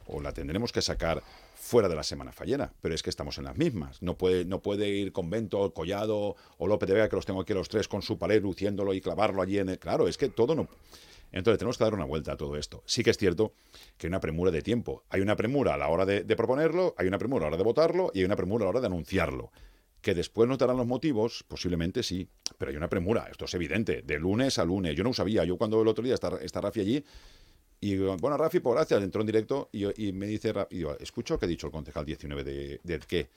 o 0.07 0.21
la 0.21 0.33
tendremos 0.33 0.73
que 0.73 0.83
sacar 0.83 1.23
fuera 1.55 1.89
de 1.89 1.97
la 1.97 2.03
semana 2.03 2.33
fallera, 2.33 2.73
pero 2.81 2.95
es 2.95 3.03
que 3.03 3.11
estamos 3.11 3.39
en 3.39 3.45
las 3.45 3.57
mismas. 3.57 4.03
No 4.03 4.17
puede, 4.17 4.45
no 4.45 4.63
puede 4.63 4.89
ir 4.89 5.13
Convento, 5.13 5.73
Collado 5.73 6.37
o 6.59 6.67
López 6.67 6.89
de 6.89 6.95
Vega, 6.95 7.09
que 7.09 7.17
los 7.17 7.27
tengo 7.27 7.41
aquí 7.41 7.55
los 7.55 7.69
tres 7.69 7.89
con 7.89 8.03
su 8.03 8.19
pared 8.19 8.43
luciéndolo 8.43 8.95
y 8.95 9.01
clavarlo 9.01 9.43
allí 9.43 9.59
en 9.59 9.71
el... 9.71 9.79
Claro, 9.79 10.09
es 10.09 10.17
que 10.17 10.29
todo 10.29 10.55
no... 10.55 10.69
Entonces 11.33 11.59
tenemos 11.59 11.77
que 11.77 11.85
dar 11.85 11.95
una 11.95 12.05
vuelta 12.05 12.33
a 12.33 12.37
todo 12.37 12.57
esto. 12.57 12.83
Sí 12.87 13.03
que 13.03 13.11
es 13.11 13.19
cierto 13.19 13.53
que 13.99 14.07
hay 14.07 14.09
una 14.09 14.21
premura 14.21 14.51
de 14.51 14.63
tiempo. 14.63 15.03
Hay 15.11 15.21
una 15.21 15.37
premura 15.37 15.75
a 15.75 15.77
la 15.77 15.89
hora 15.89 16.07
de, 16.07 16.25
proponerlo, 16.37 16.95
hay 16.97 17.09
una 17.09 17.19
premura 17.19 17.43
a 17.43 17.45
la 17.45 17.49
hora 17.49 17.57
de 17.59 17.65
votarlo 17.65 18.11
y 18.15 18.21
hay 18.21 18.25
una 18.25 18.37
premura 18.37 18.63
a 18.63 18.67
la 18.67 18.71
hora 18.71 18.81
de 18.81 18.87
anunciarlo. 18.87 19.51
Que 20.01 20.15
después 20.15 20.49
nos 20.49 20.59
darán 20.59 20.77
los 20.77 20.87
motivos, 20.87 21.45
posiblemente 21.49 22.03
sí, 22.03 22.29
pero 22.59 22.71
hay 22.71 22.77
una 22.77 22.89
premura, 22.89 23.27
esto 23.31 23.47
es 23.47 23.55
evidente, 23.55 24.03
de 24.03 24.19
lunes 24.19 24.59
a 24.59 24.65
lunes. 24.65 24.95
Yo 24.95 25.03
no 25.03 25.13
sabía, 25.13 25.45
yo 25.45 25.57
cuando 25.57 25.83
el 25.83 25.89
otro 25.89 26.05
día 26.05 26.15
está, 26.15 26.39
está 26.41 26.61
Rafi 26.61 26.81
allí, 26.81 27.05
y 27.87 27.97
bueno, 27.99 28.37
Rafi, 28.37 28.59
pues 28.59 28.75
gracias, 28.75 29.03
entró 29.03 29.21
en 29.21 29.27
directo 29.27 29.69
y, 29.71 30.13
me 30.13 30.27
dice, 30.27 30.53
y 30.71 30.79
digo, 30.79 30.97
escucho 30.99 31.39
que 31.39 31.47
ha 31.47 31.49
dicho 31.49 31.69
el 31.69 31.73
concejal 31.73 32.05
19 32.05 32.43
de, 32.43 32.81
de 32.83 32.99
qué. 33.01 33.29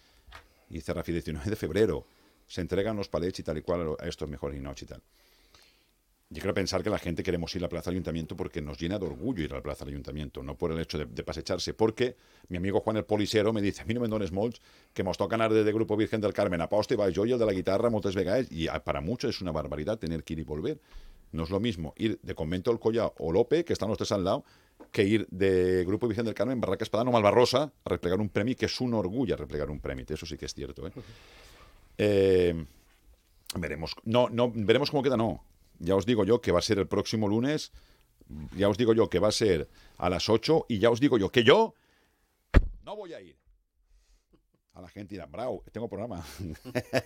Y 0.72 0.76
dice 0.76 0.92
Rafi, 0.92 1.12
19 1.12 1.48
de 1.48 1.56
febrero, 1.56 2.04
se 2.48 2.62
entregan 2.62 2.98
los 2.98 3.10
palets 3.10 3.40
y 3.40 3.44
tal 3.44 3.60
y 3.60 3.62
cual 3.62 3.96
a 4.00 4.08
estos 4.08 4.28
mejores 4.28 4.60
y 4.60 4.84
y 4.84 4.88
tal. 4.88 5.02
Yo 6.32 6.42
quiero 6.42 6.54
pensar 6.54 6.84
que 6.84 6.92
la 6.92 7.00
gente 7.00 7.24
queremos 7.24 7.56
ir 7.56 7.62
a 7.62 7.66
la 7.66 7.70
Plaza 7.70 7.90
del 7.90 7.98
Ayuntamiento 7.98 8.36
porque 8.36 8.62
nos 8.62 8.80
llena 8.80 9.00
de 9.00 9.06
orgullo 9.06 9.44
ir 9.44 9.52
a 9.52 9.58
la 9.58 9.64
Plaza 9.64 9.84
del 9.84 9.96
Ayuntamiento, 9.96 10.44
no 10.44 10.56
por 10.56 10.72
el 10.72 10.80
hecho 10.80 10.98
de, 11.00 11.06
de 11.06 11.24
pasecharse. 11.24 11.74
Porque 11.74 12.16
mi 12.50 12.58
amigo 12.58 12.82
Juan 12.82 12.98
el 12.98 13.06
Polisero 13.06 13.52
me 13.52 13.62
dice, 13.62 13.82
a 13.82 13.86
mí 13.86 13.94
no 13.94 14.02
me 14.02 14.08
dones 14.08 14.32
molts, 14.32 14.62
que 14.94 15.04
nos 15.04 15.18
tocan 15.18 15.40
desde 15.40 15.64
de 15.64 15.74
Grupo 15.74 15.98
Virgen 15.98 16.22
del 16.22 16.34
Carmen 16.34 16.62
a 16.62 16.70
poste, 16.70 16.96
va 16.96 17.10
yo 17.10 17.26
y 17.26 17.32
el 17.32 17.40
de 17.40 17.46
la 17.48 17.54
guitarra 17.54 17.90
moltes 17.90 18.14
vegades, 18.14 18.48
y 18.52 18.68
para 18.84 19.02
muchos 19.02 19.36
es 19.36 19.42
una 19.42 19.52
barbaridad 19.52 19.98
tener 19.98 20.24
que 20.24 20.34
ir 20.34 20.40
y 20.40 20.44
volver. 20.44 20.80
No 21.32 21.44
es 21.44 21.50
lo 21.50 21.60
mismo 21.60 21.94
ir 21.98 22.20
de 22.22 22.36
Convento 22.36 22.72
del 22.72 22.80
Collao 22.80 23.14
o 23.20 23.32
Lope, 23.32 23.64
que 23.64 23.74
están 23.74 23.90
los 23.90 23.98
tres 23.98 24.12
al 24.12 24.24
lado, 24.24 24.44
que 24.92 25.04
ir 25.04 25.28
de 25.30 25.84
Grupo 25.86 26.08
Virgen 26.08 26.26
del 26.26 26.34
Carmen, 26.34 26.60
Barraca 26.60 26.84
Espadano, 26.84 27.12
Malvarrosa, 27.12 27.72
a 27.84 27.90
replegar 27.90 28.20
un 28.20 28.30
premio, 28.30 28.56
que 28.56 28.66
es 28.66 28.82
un 28.82 28.94
orgullo 28.94 29.36
replegar 29.36 29.70
un 29.70 29.80
premio. 29.80 30.06
Eso 30.08 30.26
sí 30.26 30.38
que 30.38 30.46
es 30.46 30.54
cierto. 30.54 30.88
¿eh? 30.88 30.92
Eh, 31.98 32.66
veremos. 33.56 33.96
No, 34.04 34.30
no, 34.30 34.52
veremos 34.54 34.90
cómo 34.90 35.04
queda, 35.04 35.18
no. 35.18 35.44
Ya 35.80 35.96
os 35.96 36.06
digo 36.06 36.26
yo 36.26 36.42
que 36.42 36.52
va 36.52 36.60
a 36.60 36.64
ser 36.64 36.80
el 36.80 36.88
próximo 36.88 37.28
lunes. 37.28 37.72
Ya 38.56 38.70
os 38.70 38.78
digo 38.78 38.94
yo 38.94 39.10
que 39.10 39.20
va 39.20 39.30
a 39.30 39.32
ser 39.32 39.70
a 39.98 40.10
las 40.10 40.30
8. 40.30 40.66
Y 40.70 40.80
ya 40.80 40.90
os 40.90 41.00
digo 41.00 41.18
yo 41.18 41.32
que 41.32 41.44
yo 41.44 41.74
no 42.84 42.96
voy 42.96 43.14
a 43.14 43.22
ir. 43.22 43.38
A 44.74 44.82
la 44.82 44.90
gente 44.90 45.16
dirá, 45.16 45.26
bravo, 45.26 45.64
tengo 45.72 45.88
programa. 45.88 46.26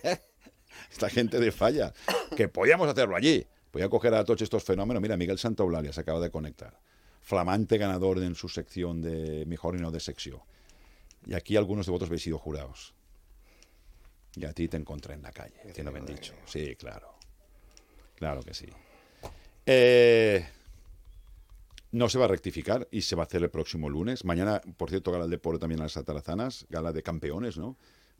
Esta 0.90 1.10
gente 1.10 1.38
de 1.38 1.52
falla. 1.52 1.92
Que 2.36 2.48
podíamos 2.48 2.88
hacerlo 2.88 3.16
allí. 3.16 3.46
Voy 3.74 3.82
a 3.82 3.88
coger 3.88 4.14
a 4.14 4.24
todos 4.24 4.40
estos 4.40 4.62
fenómenos. 4.62 5.02
Mira, 5.02 5.16
Miguel 5.16 5.36
Santaulalia 5.36 5.92
se 5.92 6.00
acaba 6.00 6.20
de 6.20 6.30
conectar. 6.30 6.78
Flamante 7.20 7.76
ganador 7.76 8.18
en 8.22 8.36
su 8.36 8.48
sección 8.48 9.02
de 9.02 9.44
mejor 9.46 9.74
y 9.74 9.80
no 9.80 9.90
de 9.90 9.98
sección. 9.98 10.38
Y 11.26 11.34
aquí 11.34 11.56
algunos 11.56 11.84
de 11.84 11.90
vosotros 11.90 12.10
habéis 12.10 12.22
sido 12.22 12.38
jurados. 12.38 12.94
Y 14.36 14.44
a 14.44 14.52
ti 14.52 14.68
te 14.68 14.76
encontré 14.76 15.14
en 15.14 15.22
la 15.22 15.32
calle, 15.32 15.72
que 15.74 15.82
no 15.82 15.90
me 15.90 15.98
han 15.98 16.06
dicho. 16.06 16.34
Sí, 16.46 16.76
claro. 16.76 17.14
Claro 18.14 18.44
que 18.44 18.54
sí. 18.54 18.66
Eh, 19.66 20.46
no 21.90 22.08
se 22.08 22.18
va 22.18 22.26
a 22.26 22.28
rectificar 22.28 22.86
y 22.92 23.02
se 23.02 23.16
va 23.16 23.24
a 23.24 23.26
hacer 23.26 23.42
el 23.42 23.50
próximo 23.50 23.90
lunes. 23.90 24.24
Mañana, 24.24 24.60
por 24.76 24.88
cierto, 24.88 25.10
gala 25.10 25.24
de 25.24 25.30
deporte 25.30 25.58
también 25.58 25.80
a 25.80 25.84
las 25.84 25.96
Atarazanas, 25.96 26.64
gala 26.70 26.92
de 26.92 27.02
campeones, 27.02 27.58
¿no? 27.58 27.76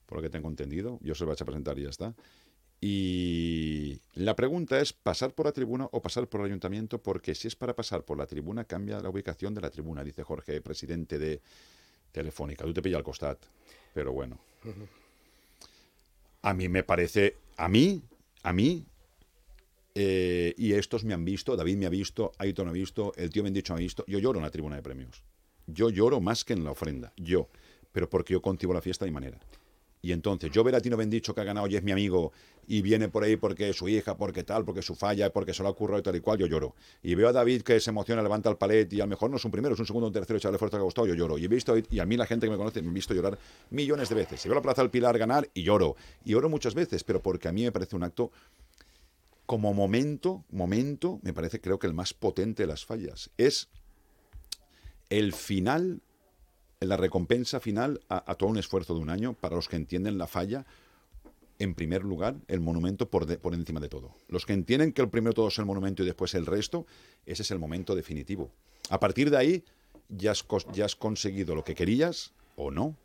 Por 0.06 0.18
lo 0.18 0.22
que 0.22 0.30
tengo 0.30 0.48
entendido. 0.48 0.98
Yo 1.00 1.14
se 1.14 1.22
lo 1.22 1.30
voy 1.30 1.36
a 1.38 1.44
presentar 1.44 1.78
y 1.78 1.84
ya 1.84 1.90
está. 1.90 2.12
Y 2.86 4.02
la 4.12 4.36
pregunta 4.36 4.78
es 4.78 4.92
pasar 4.92 5.32
por 5.32 5.46
la 5.46 5.52
tribuna 5.52 5.88
o 5.90 6.02
pasar 6.02 6.28
por 6.28 6.42
el 6.42 6.48
ayuntamiento, 6.48 7.02
porque 7.02 7.34
si 7.34 7.48
es 7.48 7.56
para 7.56 7.74
pasar 7.74 8.04
por 8.04 8.18
la 8.18 8.26
tribuna, 8.26 8.64
cambia 8.64 9.00
la 9.00 9.08
ubicación 9.08 9.54
de 9.54 9.62
la 9.62 9.70
tribuna, 9.70 10.04
dice 10.04 10.22
Jorge, 10.22 10.60
presidente 10.60 11.18
de 11.18 11.40
Telefónica. 12.12 12.62
Tú 12.62 12.74
te 12.74 12.82
pillas 12.82 12.98
al 12.98 13.02
costat, 13.02 13.38
pero 13.94 14.12
bueno. 14.12 14.38
A 16.42 16.52
mí 16.52 16.68
me 16.68 16.82
parece, 16.82 17.38
a 17.56 17.70
mí, 17.70 18.02
a 18.42 18.52
mí, 18.52 18.84
eh, 19.94 20.52
y 20.58 20.74
estos 20.74 21.04
me 21.04 21.14
han 21.14 21.24
visto, 21.24 21.56
David 21.56 21.78
me 21.78 21.86
ha 21.86 21.88
visto, 21.88 22.32
Aiton 22.36 22.66
me 22.66 22.70
ha 22.72 22.74
visto, 22.74 23.14
el 23.16 23.30
tío 23.30 23.42
me 23.42 23.48
ha 23.48 23.52
dicho 23.52 23.72
me 23.72 23.78
ha 23.78 23.80
visto, 23.80 24.04
yo 24.06 24.18
lloro 24.18 24.40
en 24.40 24.44
la 24.44 24.50
tribuna 24.50 24.76
de 24.76 24.82
premios. 24.82 25.22
Yo 25.66 25.88
lloro 25.88 26.20
más 26.20 26.44
que 26.44 26.52
en 26.52 26.64
la 26.64 26.72
ofrenda, 26.72 27.14
yo, 27.16 27.48
pero 27.92 28.10
porque 28.10 28.34
yo 28.34 28.42
contigo 28.42 28.74
la 28.74 28.82
fiesta 28.82 29.06
de 29.06 29.10
manera. 29.10 29.40
Y 30.04 30.12
entonces, 30.12 30.50
yo 30.50 30.62
ver 30.62 30.74
a 30.74 30.82
Tino 30.82 30.98
Bendicho 30.98 31.34
que 31.34 31.40
ha 31.40 31.44
ganado 31.44 31.66
y 31.66 31.76
es 31.76 31.82
mi 31.82 31.90
amigo 31.90 32.30
y 32.66 32.82
viene 32.82 33.08
por 33.08 33.24
ahí 33.24 33.36
porque 33.36 33.70
es 33.70 33.76
su 33.76 33.88
hija, 33.88 34.18
porque 34.18 34.44
tal, 34.44 34.62
porque 34.62 34.82
su 34.82 34.94
falla, 34.94 35.32
porque 35.32 35.54
se 35.54 35.62
lo 35.62 35.70
ha 35.70 35.72
ocurrido 35.72 35.98
y 35.98 36.02
tal 36.02 36.14
y 36.14 36.20
cual, 36.20 36.36
yo 36.36 36.46
lloro. 36.46 36.74
Y 37.02 37.14
veo 37.14 37.28
a 37.28 37.32
David 37.32 37.62
que 37.62 37.80
se 37.80 37.88
emociona, 37.88 38.22
levanta 38.22 38.50
el 38.50 38.58
palet 38.58 38.92
y 38.92 39.00
a 39.00 39.04
lo 39.04 39.08
mejor 39.08 39.30
no 39.30 39.38
es 39.38 39.44
un 39.46 39.50
primero, 39.50 39.72
es 39.72 39.80
un 39.80 39.86
segundo, 39.86 40.06
un 40.08 40.12
tercero, 40.12 40.36
echarle 40.36 40.58
fuerza 40.58 40.76
que 40.76 40.82
ha 40.82 40.84
gustado, 40.84 41.06
yo 41.06 41.14
lloro. 41.14 41.38
Y 41.38 41.46
he 41.46 41.48
visto, 41.48 41.74
y 41.78 42.00
a 42.00 42.04
mí 42.04 42.18
la 42.18 42.26
gente 42.26 42.46
que 42.46 42.50
me 42.50 42.58
conoce 42.58 42.82
me 42.82 42.90
ha 42.90 42.92
visto 42.92 43.14
llorar 43.14 43.38
millones 43.70 44.10
de 44.10 44.14
veces. 44.14 44.42
Se 44.42 44.48
veo 44.50 44.56
la 44.56 44.60
Plaza 44.60 44.82
del 44.82 44.90
Pilar 44.90 45.16
ganar 45.16 45.48
y 45.54 45.62
lloro. 45.62 45.96
Y 46.22 46.32
lloro 46.32 46.50
muchas 46.50 46.74
veces, 46.74 47.02
pero 47.02 47.22
porque 47.22 47.48
a 47.48 47.52
mí 47.52 47.62
me 47.62 47.72
parece 47.72 47.96
un 47.96 48.02
acto 48.02 48.30
como 49.46 49.72
momento, 49.72 50.44
momento, 50.50 51.18
me 51.22 51.32
parece 51.32 51.62
creo 51.62 51.78
que 51.78 51.86
el 51.86 51.94
más 51.94 52.12
potente 52.12 52.64
de 52.64 52.66
las 52.66 52.84
fallas. 52.84 53.30
Es 53.38 53.70
el 55.08 55.32
final 55.32 56.02
la 56.86 56.96
recompensa 56.96 57.60
final 57.60 58.00
a, 58.08 58.34
todo 58.34 58.48
un 58.48 58.58
esfuerzo 58.58 58.94
de 58.94 59.00
un 59.00 59.10
año 59.10 59.34
para 59.34 59.56
los 59.56 59.68
que 59.68 59.76
entienden 59.76 60.18
la 60.18 60.26
falla. 60.26 60.66
En 61.58 61.74
primer 61.74 62.02
lugar, 62.02 62.36
el 62.48 62.60
monumento 62.60 63.08
por, 63.08 63.26
encima 63.54 63.80
de 63.80 63.88
todo. 63.88 64.12
Los 64.28 64.44
que 64.44 64.52
entienden 64.52 64.92
que 64.92 65.02
el 65.02 65.08
primero 65.08 65.34
todo 65.34 65.48
es 65.48 65.58
el 65.58 65.66
monumento 65.66 66.02
y 66.02 66.06
después 66.06 66.34
el 66.34 66.46
resto, 66.46 66.86
ese 67.26 67.42
es 67.42 67.50
el 67.50 67.58
momento 67.58 67.94
definitivo. 67.94 68.50
A 68.90 68.98
partir 68.98 69.30
de 69.30 69.36
ahí, 69.36 69.64
ya 70.08 70.32
has, 70.32 70.44
ya 70.72 70.84
has 70.84 70.96
conseguido 70.96 71.54
lo 71.54 71.62
que 71.62 71.74
querías 71.74 72.32
o 72.56 72.70
no. 72.70 72.96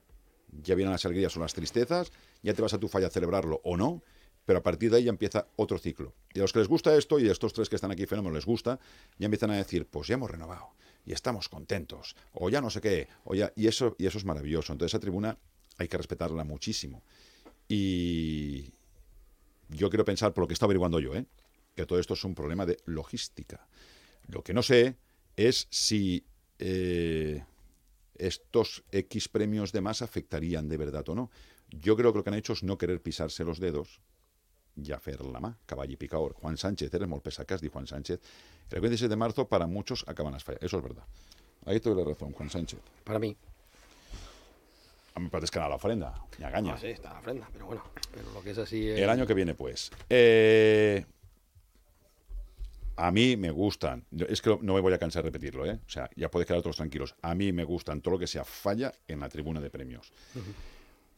Ya 0.64 0.74
vienen 0.74 0.92
las 0.92 1.06
alegrías 1.06 1.38
o 1.38 1.40
las 1.40 1.54
tristezas, 1.54 2.12
ya 2.42 2.56
te 2.56 2.62
vas 2.62 2.74
a 2.74 2.80
tu 2.80 2.88
falla 2.88 3.08
a 3.08 3.12
celebrarlo 3.12 3.62
o 3.64 3.78
no, 3.78 4.02
pero 4.46 4.60
a 4.60 4.64
partir 4.64 4.90
de 4.90 4.98
ahí 4.98 5.04
ya 5.04 5.12
empieza 5.12 5.46
otro 5.58 5.78
ciclo. 5.78 6.16
Y 6.34 6.40
a 6.40 6.42
los 6.42 6.54
que 6.54 6.60
les 6.60 6.68
gusta 6.68 6.96
esto, 6.96 7.20
y 7.20 7.30
a 7.30 7.32
estos 7.32 7.54
tres 7.54 7.70
que 7.70 7.76
están 7.76 7.92
aquí 7.92 8.08
fenómeno 8.08 8.34
les 8.34 8.48
gusta, 8.48 8.80
ya 9.20 9.26
empiezan 9.26 9.52
a 9.52 9.58
decir, 9.58 9.86
pues 9.86 10.08
ya 10.08 10.16
hemos 10.16 10.32
renovado 10.32 10.70
y 11.06 11.14
estamos 11.14 11.50
contentos, 11.50 12.16
o 12.34 12.50
ya 12.50 12.62
no 12.62 12.70
sé 12.70 12.82
qué, 12.82 13.08
o 13.24 13.36
ya, 13.36 13.52
y, 13.56 13.68
eso, 13.68 13.96
y 13.98 14.06
eso 14.06 14.18
es 14.18 14.26
maravilloso. 14.26 14.74
Entonces 14.74 14.94
esa 14.94 15.00
tribuna 15.00 15.38
hay 15.78 15.88
que 15.88 15.98
respetarla 15.98 16.44
muchísimo. 16.44 17.02
Y, 17.68 18.74
yo 19.70 19.90
quiero 19.90 20.06
pensar, 20.06 20.34
por 20.34 20.44
lo 20.44 20.48
que 20.48 20.54
está 20.54 20.66
averiguando 20.66 21.00
yo, 21.00 21.16
¿eh? 21.16 21.26
que 21.76 21.86
todo 21.86 22.00
esto 22.00 22.16
es 22.16 22.24
un 22.24 22.36
problema 22.36 22.66
de 22.66 22.78
logística. 22.86 23.68
Lo 24.28 24.44
que 24.44 24.54
no 24.54 24.64
sé 24.64 24.96
es 25.38 25.68
si 25.70 26.26
eh, 26.58 27.44
estos 28.16 28.84
X 28.92 29.30
premios 29.30 29.72
de 29.72 29.82
más 29.82 30.02
afectarían 30.02 30.68
de 30.68 30.78
verdad 30.78 31.08
o 31.10 31.16
no. 31.16 31.32
Yo 31.70 31.96
creo 31.96 32.12
que 32.12 32.20
lo 32.20 32.24
que 32.24 32.32
han 32.32 32.36
hecho 32.36 32.54
es 32.54 32.64
no 32.64 32.78
querer 32.78 33.02
pisarse 33.02 33.44
los 33.44 33.60
dedos 33.60 34.02
i 34.86 34.94
a 34.94 35.00
fer 35.00 35.18
la 35.24 35.42
mà, 35.44 35.54
cavall 35.66 35.92
i 35.92 35.98
picador. 36.00 36.36
Juan 36.42 36.58
Sánchez, 36.58 36.94
eres 36.94 37.10
molt 37.10 37.24
pesacas, 37.24 37.62
Juan 37.62 37.88
Sánchez. 37.88 38.20
El 38.72 38.82
26 38.82 39.10
de 39.10 39.16
marzo 39.16 39.48
para 39.48 39.68
muchos 39.68 40.06
acaban 40.08 40.34
las 40.34 40.44
fallas. 40.44 40.64
Eso 40.64 40.78
es 40.78 40.84
verdad. 40.84 41.04
Ahí 41.66 41.80
doy 41.80 41.96
la 41.96 42.04
razón, 42.04 42.32
Juan 42.34 42.50
Sánchez. 42.50 42.80
Para 43.04 43.20
mí. 43.20 43.36
A 45.16 45.20
mí 45.20 45.26
me 45.26 45.30
parece 45.30 45.52
que 45.52 45.60
era 45.60 45.68
la 45.68 45.76
ofrenda, 45.76 46.14
me 46.38 46.46
agaña. 46.46 46.74
Ah, 46.76 46.78
sí, 46.78 46.88
está 46.88 47.14
la 47.14 47.20
ofrenda, 47.20 47.50
pero 47.52 47.66
bueno. 47.66 47.84
Pero 48.14 48.32
lo 48.32 48.42
que 48.42 48.52
es 48.52 48.58
así. 48.58 48.88
El 48.88 49.10
año 49.10 49.26
que 49.28 49.34
viene, 49.34 49.56
pues. 49.56 49.92
Eh, 50.10 51.04
a 52.96 53.12
mí 53.12 53.38
me 53.38 53.50
gustan. 53.50 54.06
Es 54.28 54.42
que 54.42 54.58
no 54.62 54.74
me 54.74 54.82
voy 54.82 54.94
a 54.94 54.98
cansar 54.98 55.24
de 55.24 55.30
repetirlo, 55.30 55.66
¿eh? 55.66 55.80
O 55.86 55.90
sea, 55.90 56.10
ya 56.16 56.30
podéis 56.30 56.48
quedar 56.48 56.62
todos 56.62 56.76
tranquilos. 56.76 57.16
A 57.22 57.34
mí 57.34 57.52
me 57.52 57.64
gustan 57.64 58.02
todo 58.02 58.14
lo 58.14 58.20
que 58.20 58.28
sea 58.28 58.44
falla 58.44 58.94
en 59.08 59.20
la 59.22 59.30
tribuna 59.30 59.60
de 59.62 59.70
premios. 59.70 60.12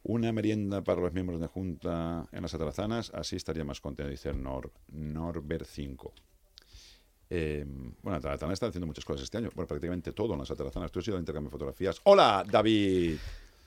Una 0.04 0.32
merienda 0.32 0.82
para 0.84 1.00
los 1.02 1.14
miembros 1.14 1.40
de 1.40 1.48
Junta 1.48 2.28
en 2.32 2.42
las 2.42 2.54
Atarazanas, 2.54 3.12
así 3.14 3.36
estaría 3.36 3.64
más 3.64 3.80
contento, 3.82 4.10
dice 4.10 4.34
Nor, 4.34 4.72
Norbert 4.92 5.68
5. 5.68 6.14
Eh, 7.30 7.66
bueno, 8.02 8.18
Atarazana 8.18 8.52
está 8.54 8.66
haciendo 8.68 8.88
muchas 8.88 9.06
cosas 9.06 9.24
este 9.24 9.38
año. 9.38 9.50
Bueno, 9.56 9.68
prácticamente 9.68 10.12
todo 10.12 10.34
en 10.34 10.40
las 10.40 10.52
Atarazanas. 10.52 10.92
Tú 10.92 11.00
has 11.00 11.08
ido 11.08 11.16
al 11.18 11.22
intercambio 11.22 11.50
de 11.50 11.52
fotografías. 11.52 12.02
¡Hola, 12.04 12.44
David! 12.50 13.18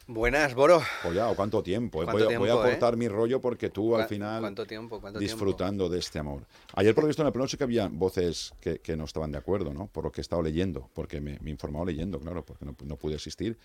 Buenas, 0.06 0.54
Boro. 0.54 0.82
Oye, 1.08 1.20
¿cuánto 1.34 1.62
tiempo? 1.62 2.02
eh? 2.02 2.04
¿Cuánto 2.04 2.24
voy, 2.26 2.34
a, 2.34 2.38
voy 2.38 2.48
a 2.48 2.52
tiempo, 2.52 2.66
eh? 2.68 2.70
cortar 2.72 2.96
mi 2.98 3.08
rollo 3.08 3.40
porque 3.40 3.70
tú 3.70 3.96
al 3.96 4.02
¿Cu- 4.02 4.08
final 4.10 4.40
¿Cuánto 4.42 4.66
tiempo? 4.66 5.00
¿Cuánto 5.00 5.18
disfrutando 5.18 5.88
de 5.88 5.98
este 5.98 6.18
amor. 6.18 6.42
Ayer, 6.74 6.94
por 6.94 7.04
lo 7.04 7.08
visto, 7.08 7.22
en 7.22 7.28
el 7.28 7.32
pleno 7.32 7.48
sí 7.48 7.56
que 7.56 7.64
había 7.64 7.88
voces 7.88 8.52
que, 8.60 8.80
que 8.80 8.98
no 8.98 9.04
estaban 9.04 9.32
de 9.32 9.38
acuerdo, 9.38 9.72
¿no? 9.72 9.86
Por 9.86 10.04
lo 10.04 10.12
que 10.12 10.20
he 10.20 10.22
estado 10.22 10.42
leyendo, 10.42 10.90
porque 10.92 11.22
me, 11.22 11.38
me 11.40 11.48
he 11.48 11.52
informado 11.52 11.86
leyendo, 11.86 12.20
claro, 12.20 12.44
porque 12.44 12.66
no, 12.66 12.76
no 12.84 12.96
pude 12.96 13.14
asistir. 13.14 13.56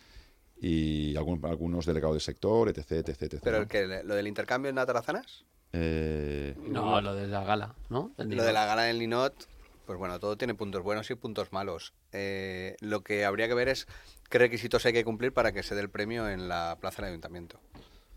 Y 0.61 1.15
algún- 1.15 1.43
algunos 1.45 1.85
delegados 1.85 2.15
de 2.15 2.19
sector, 2.19 2.67
etc, 2.69 2.91
etc, 2.91 3.09
etc. 3.23 3.39
¿Pero 3.43 3.57
¿no? 3.57 3.63
el 3.63 3.69
que, 3.69 4.01
lo 4.03 4.15
del 4.15 4.27
intercambio 4.27 4.69
en 4.69 4.77
Atarazanas? 4.77 5.45
Eh, 5.71 6.55
No, 6.67 6.99
lo 7.01 7.13
de 7.15 7.27
la 7.27 7.43
gala, 7.43 7.75
¿no? 7.89 8.11
Del 8.17 8.29
Lo 8.35 8.43
de 8.43 8.51
la 8.53 8.65
gala 8.65 8.83
del 8.83 8.97
Linot, 8.99 9.47
pues 9.85 9.97
bueno, 9.99 10.19
todo 10.19 10.35
tiene 10.37 10.55
puntos 10.55 10.83
buenos 10.83 11.09
y 11.11 11.15
puntos 11.15 11.51
malos. 11.53 11.93
Eh, 12.11 12.75
lo 12.81 13.01
que 13.03 13.23
habría 13.25 13.47
que 13.47 13.53
ver 13.53 13.69
es 13.69 13.87
qué 14.29 14.37
requisitos 14.39 14.85
hay 14.85 14.93
que 14.93 15.05
cumplir 15.05 15.31
para 15.31 15.51
que 15.51 15.63
se 15.63 15.75
dé 15.75 15.81
el 15.81 15.89
premio 15.89 16.27
en 16.29 16.47
la 16.49 16.77
plaza 16.81 17.01
del 17.03 17.11
ayuntamiento. 17.11 17.59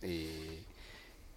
Y, 0.02 0.64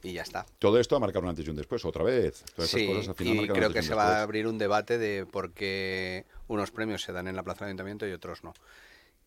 y 0.02 0.14
ya 0.14 0.22
está. 0.24 0.46
todo 0.60 0.80
esto 0.80 0.96
ha 0.96 1.00
marcado 1.00 1.24
un 1.24 1.30
antes 1.30 1.46
y 1.46 1.50
un 1.50 1.56
después, 1.56 1.84
otra 1.86 2.04
vez. 2.04 2.44
Todas 2.56 2.72
Sí, 2.72 2.88
cosas 2.88 3.10
al 3.10 3.16
final 3.16 3.46
y 3.46 3.48
creo 3.50 3.72
que 3.72 3.82
se 3.84 3.94
va 3.94 4.18
a 4.20 4.22
abrir 4.24 4.48
un 4.48 4.58
debate 4.58 4.98
de 4.98 5.26
por 5.26 5.52
qué 5.52 6.26
unos 6.48 6.72
premios 6.72 7.02
se 7.04 7.12
dan 7.12 7.28
en 7.28 7.36
la 7.36 7.44
plaza 7.44 7.60
del 7.66 7.70
ayuntamiento 7.70 8.08
y 8.08 8.12
otros 8.12 8.44
no. 8.44 8.54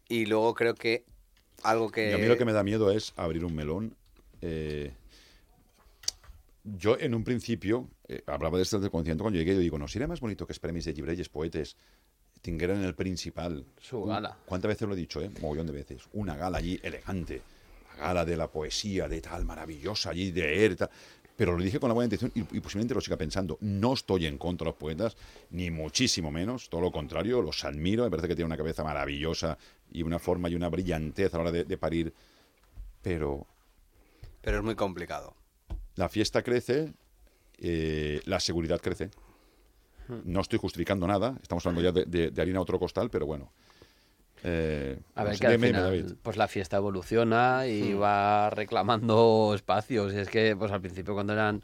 Y 0.09 0.27
luego 0.27 0.55
creo 0.55 0.75
que 0.75 1.05
algo 1.63 1.91
que... 1.91 2.11
Y 2.11 2.15
a 2.15 2.19
mí 2.19 2.27
lo 2.27 2.37
que 2.37 2.45
me 2.45 2.53
da 2.53 2.63
miedo 2.63 2.91
es 2.91 3.13
abrir 3.17 3.45
un 3.45 3.55
melón. 3.55 3.95
eh, 4.41 4.93
yo, 6.65 6.99
en 6.99 7.15
un 7.15 7.25
principio, 7.25 7.89
eh, 8.09 8.23
hablaba 8.27 8.59
de 8.59 8.63
este 8.65 8.79
concierto 8.91 9.23
cuando 9.23 9.39
llegué, 9.39 9.55
yo 9.55 9.61
digo, 9.61 9.79
no, 9.79 9.89
sería 9.89 10.07
más 10.07 10.21
bonito 10.21 10.47
que 10.47 10.53
els 10.53 10.59
Premis 10.61 10.85
de 10.85 10.93
Llibres 10.93 11.29
Poetes 11.29 11.77
tingueren 12.43 12.83
el 12.85 12.95
principal. 12.95 13.65
Su 13.81 14.01
Un- 14.03 14.09
gala. 14.11 14.37
¿Cuántas 14.45 14.69
veces 14.69 14.87
lo 14.87 14.95
he 14.95 14.97
dicho, 14.97 15.21
eh? 15.23 15.31
Mogollón 15.41 15.67
de 15.67 15.73
veces. 15.73 16.03
Una 16.13 16.37
gala 16.37 16.59
allí 16.59 16.79
elegante. 16.83 17.41
La 17.97 18.09
gala 18.09 18.25
de 18.25 18.37
la 18.37 18.49
poesía, 18.51 19.09
de 19.09 19.21
tal, 19.21 19.45
maravillosa, 19.45 20.11
allí 20.11 20.31
de 20.31 20.43
leer, 20.43 20.77
tal. 20.77 20.91
Pero 21.39 21.57
lo 21.57 21.63
dije 21.63 21.79
con 21.79 21.89
la 21.89 21.95
buena 21.95 22.07
intención 22.13 22.33
y, 22.35 22.41
y 22.57 22.61
posiblemente 22.61 22.95
lo 22.95 23.01
siga 23.01 23.17
pensando. 23.17 23.59
No 23.61 23.93
estoy 23.93 24.27
en 24.27 24.39
contra 24.39 24.65
de 24.65 24.71
los 24.73 24.77
poetas, 24.79 25.17
ni 25.51 25.71
muchísimo 25.71 26.33
menos. 26.33 26.69
Todo 26.69 26.81
lo 26.81 26.91
contrario, 26.91 27.41
los 27.41 27.65
admiro. 27.65 28.03
Me 28.03 28.11
parece 28.11 28.27
que 28.27 28.35
tienen 28.35 28.49
una 28.49 28.57
cabeza 28.57 28.83
maravillosa 28.83 29.57
y 29.93 30.03
una 30.03 30.19
forma 30.19 30.49
y 30.49 30.57
una 30.57 30.69
brillantez 30.69 31.33
a 31.33 31.37
la 31.37 31.43
hora 31.45 31.53
de, 31.53 31.63
de 31.65 31.79
parir. 31.79 32.13
Pero 33.03 33.47
Pero 34.43 34.59
es 34.59 34.65
muy 34.65 34.75
complicado. 34.75 35.35
la 35.95 36.09
fiesta 36.09 36.43
crece, 36.43 36.93
eh, 37.59 38.21
la 38.25 38.41
seguridad 38.41 38.81
crece. 38.81 39.11
No 40.25 40.41
estoy 40.41 40.59
justificando 40.59 41.07
nada, 41.07 41.39
estamos 41.41 41.65
hablando 41.67 41.83
ya 41.89 41.93
de, 41.93 42.05
de- 42.07 42.31
de 42.33 42.43
harina 42.43 42.59
a 42.59 42.63
otro 42.63 42.79
costal, 42.81 43.11
pero 43.11 43.27
bueno. 43.27 43.53
Eh, 44.45 44.99
A 45.15 45.21
no 45.21 45.27
ver, 45.27 45.35
sé, 45.35 45.41
que 45.41 45.47
al 45.47 45.53
dime, 45.53 45.67
final, 45.69 45.83
David. 45.85 46.05
pues 46.23 46.37
la 46.37 46.49
fiesta 46.49 46.77
evoluciona 46.77 47.67
y 47.67 47.93
va 47.95 48.51
reclamando 48.51 49.53
espacios. 49.55 50.13
Y 50.15 50.19
es 50.19 50.29
que, 50.29 50.55
pues 50.57 50.71
al 50.73 50.81
principio 50.81 51.15
cuando 51.15 51.33
eran, 51.33 51.63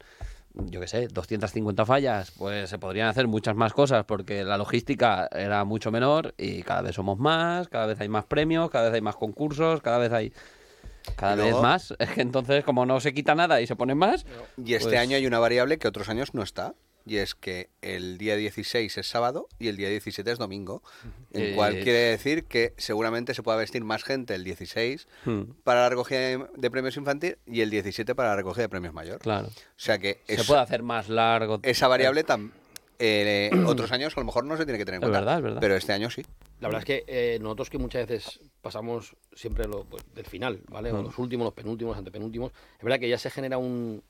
yo 0.53 0.79
qué 0.81 0.87
sé, 0.87 1.07
250 1.07 1.85
fallas, 1.85 2.31
pues 2.31 2.69
se 2.69 2.77
podrían 2.79 3.07
hacer 3.07 3.27
muchas 3.27 3.55
más 3.55 3.73
cosas 3.73 4.05
porque 4.05 4.43
la 4.43 4.57
logística 4.57 5.27
era 5.31 5.63
mucho 5.63 5.91
menor 5.91 6.33
y 6.37 6.63
cada 6.63 6.81
vez 6.81 6.95
somos 6.95 7.17
más, 7.19 7.67
cada 7.69 7.85
vez 7.85 7.99
hay 8.01 8.09
más 8.09 8.25
premios, 8.25 8.69
cada 8.69 8.85
vez 8.85 8.93
hay 8.95 9.01
más 9.01 9.15
concursos, 9.15 9.81
cada 9.81 9.97
vez 9.97 10.11
hay... 10.11 10.33
Cada 11.15 11.35
vez 11.35 11.55
más. 11.61 11.93
Es 11.99 12.09
que 12.09 12.21
entonces, 12.21 12.63
como 12.63 12.85
no 12.87 12.99
se 12.99 13.13
quita 13.13 13.35
nada 13.35 13.61
y 13.61 13.67
se 13.67 13.75
ponen 13.75 13.97
más, 13.97 14.25
Y 14.57 14.73
este 14.73 14.89
Pues- 14.89 14.99
año 15.01 15.15
hay 15.17 15.27
una 15.27 15.37
variable 15.39 15.77
que 15.77 15.87
otros 15.87 16.09
años 16.09 16.33
no 16.33 16.41
está. 16.41 16.73
Y 17.05 17.17
es 17.17 17.35
que 17.35 17.69
el 17.83 18.17
día 18.17 18.35
16 18.35 18.97
es 18.97 19.07
sábado 19.07 19.47
y 19.59 19.67
el 19.67 19.77
día 19.77 19.89
17 19.89 20.31
es 20.31 20.39
domingo. 20.39 20.81
En 21.33 21.43
Eh, 21.43 21.53
cual 21.55 21.73
quiere 21.75 21.99
decir 21.99 22.45
que 22.45 22.73
seguramente 22.77 23.33
se 23.35 23.43
pueda 23.43 23.57
vestir 23.57 23.83
más 23.83 24.03
gente 24.03 24.33
el 24.33 24.43
16 24.43 25.07
Hmm. 25.25 25.43
para 25.63 25.81
la 25.81 25.89
recogida 25.89 26.19
de, 26.55 26.71
premios 26.71 26.97
infantil 26.97 27.37
y 27.45 27.61
el 27.61 27.69
17 27.69 28.15
para 28.15 28.29
la 28.29 28.35
recogida 28.37 28.63
de 28.63 28.69
premios 28.69 28.93
mayor. 28.93 29.19
claro. 29.19 29.47
O 29.49 29.51
sea 29.77 29.99
que 29.99 30.21
Se 30.25 30.33
es- 30.35 30.47
puede 30.47 30.61
hacer 30.61 30.81
más 30.81 31.07
largo. 31.09 31.59
esa 31.61 31.87
variable 31.87 32.25
tam- 32.25 32.51
eh, 32.97 33.51
otros 33.67 33.91
años 33.91 34.15
a 34.17 34.19
lo 34.21 34.25
mejor 34.25 34.45
no 34.45 34.57
se 34.57 34.65
tiene 34.65 34.79
que 34.79 34.85
tener 34.85 34.97
en 34.99 35.03
Es 35.03 35.09
cuenta. 35.09 35.19
verdad, 35.19 35.37
es 35.37 35.43
verdad. 35.43 35.61
Pero 35.61 35.75
este 35.75 35.93
año 35.93 36.09
sí. 36.09 36.23
La 36.61 36.69
verdad 36.69 36.79
es 36.81 36.85
que 36.85 37.03
eh, 37.07 37.37
nosotros 37.39 37.69
que 37.69 37.77
muchas 37.77 38.07
veces 38.07 38.39
pasamos 38.61 39.15
siempre 39.35 39.67
lo, 39.67 39.83
pues, 39.83 40.01
del 40.15 40.25
final, 40.25 40.61
¿vale? 40.69 40.91
O 40.91 41.03
los 41.03 41.19
últimos, 41.19 41.45
los 41.45 41.53
penúltimos, 41.53 41.91
los 41.91 41.99
antepenúltimos. 41.99 42.51
Es 42.77 42.83
verdad 42.83 42.99
que 42.99 43.09
ya 43.09 43.17
se 43.19 43.29
genera 43.29 43.57
un... 43.59 44.01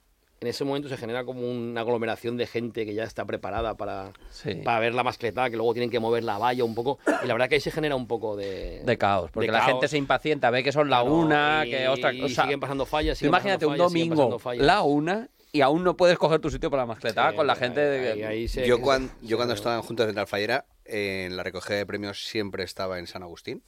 En 0.42 0.50
ese 0.50 0.65
momento 0.65 0.89
se 0.89 0.98
genera 0.98 1.24
como 1.24 1.50
una 1.50 1.82
aglomeración 1.82 2.36
de 2.38 2.46
gente 2.46 2.86
que 2.86 2.94
ya 2.94 3.04
está 3.04 3.25
preparada 3.25 3.75
para, 3.75 4.12
Sí. 4.32 4.56
para 4.56 4.80
ver 4.80 4.94
la 4.94 5.01
mascletada, 5.04 5.50
que 5.50 5.56
luego 5.56 5.74
tienen 5.74 5.89
que 5.89 6.00
mover 6.00 6.24
la 6.24 6.38
valla 6.38 6.63
un 6.65 6.75
poco. 6.75 7.00
Y 7.24 7.27
la 7.27 7.34
verdad 7.34 7.48
que 7.48 7.56
ahí 7.56 7.62
se 7.62 7.72
genera 7.72 7.96
un 7.96 8.06
poco 8.06 8.36
de... 8.36 8.82
de 8.86 8.98
caos, 8.98 9.32
porque 9.32 9.48
de 9.48 9.54
la 9.54 9.60
caos. 9.60 9.72
gente 9.72 9.88
se 9.88 9.98
impacienta, 9.98 10.50
ve 10.51 10.62
que 10.63 10.72
son 10.74 10.89
la 10.89 11.01
Claro, 11.01 11.15
una, 11.15 11.63
y- 11.65 11.72
que 11.72 11.88
otra 11.88 12.13
y 12.13 12.20
cosa. 12.22 12.44
siguen 12.44 12.60
pasando 12.60 12.86
fallas, 12.86 13.18
siguen 13.18 13.30
imagínate 13.30 13.65
pasando 13.65 13.86
un 13.86 13.89
fallas, 13.89 13.92
siguen 13.94 14.10
domingo, 14.18 14.63
la 14.65 14.82
una, 14.82 15.30
y 15.54 15.62
aún 15.62 15.84
no 15.86 15.96
puedes 15.96 16.18
coger 16.18 16.39
tu 16.42 16.50
sitio 16.51 16.70
para 16.70 16.84
la 16.84 16.88
mascletada 16.88 17.30
Sí, 17.32 17.36
con 17.38 17.48
la 17.48 17.54
ahí- 17.54 17.60
gente. 17.60 17.80
de- 17.80 18.12
ahí- 18.12 18.24
ahí 18.24 18.48
se- 18.50 18.68
yo, 18.68 18.75
se- 18.75 18.82
cuan- 18.82 19.10
se- 19.22 19.27
yo 19.27 19.38
cuando 19.38 19.54
estaba 19.54 19.75
en 19.77 19.82
Junta 19.84 20.06
Central 20.06 20.27
Fallera, 20.27 20.65
eh, 20.84 21.24
en 21.27 21.38
la 21.38 21.44
recogida 21.44 21.77
de 21.77 21.86
premios 21.86 22.25
siempre 22.27 22.63
estaba 22.65 23.00
en 23.00 23.08
San 23.08 23.24
Agustín, 23.24 23.63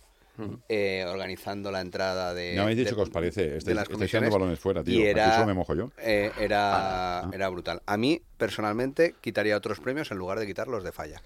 eh, 0.69 1.05
organizando 1.07 1.71
la 1.71 1.81
entrada 1.81 2.33
de. 2.33 2.51
No 2.51 2.57
me 2.57 2.61
habéis 2.63 2.77
dicho 2.79 2.89
de- 2.91 2.95
que 2.95 3.01
os 3.01 3.09
parece. 3.09 3.41
de 3.49 3.57
Estáis, 3.57 3.75
las 3.75 3.83
estáis 3.83 3.97
comisiones, 3.97 4.29
tirando 4.29 4.39
balones 4.39 4.59
fuera, 4.59 4.83
tío. 4.83 4.99
Y 4.99 5.03
era, 5.05 5.45
me 5.45 5.53
mojo 5.53 5.73
yo. 5.75 5.91
eh, 5.97 6.31
era, 6.39 7.19
Ah. 7.21 7.31
era 7.33 7.49
brutal. 7.49 7.81
A 7.85 7.97
mí, 7.97 8.21
personalmente, 8.37 9.15
quitaría 9.21 9.55
otros 9.57 9.79
premios 9.79 10.11
en 10.11 10.17
lugar 10.17 10.39
de 10.39 10.45
quitar 10.47 10.67
los 10.67 10.83
de 10.83 10.91
falla. 10.91 11.21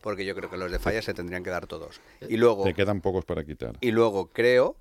Porque 0.00 0.24
yo 0.26 0.34
creo 0.34 0.50
que 0.50 0.56
los 0.58 0.70
de 0.70 0.78
falla 0.78 1.00
se 1.02 1.14
tendrían 1.14 1.42
que 1.42 1.50
dar 1.50 1.66
todos. 1.66 2.00
Y 2.28 2.36
luego, 2.36 2.64
Te 2.64 2.74
quedan 2.74 3.00
pocos 3.00 3.24
para 3.24 3.42
quitar. 3.44 3.76
y 3.80 3.90
luego 3.90 4.26
creo 4.32 4.76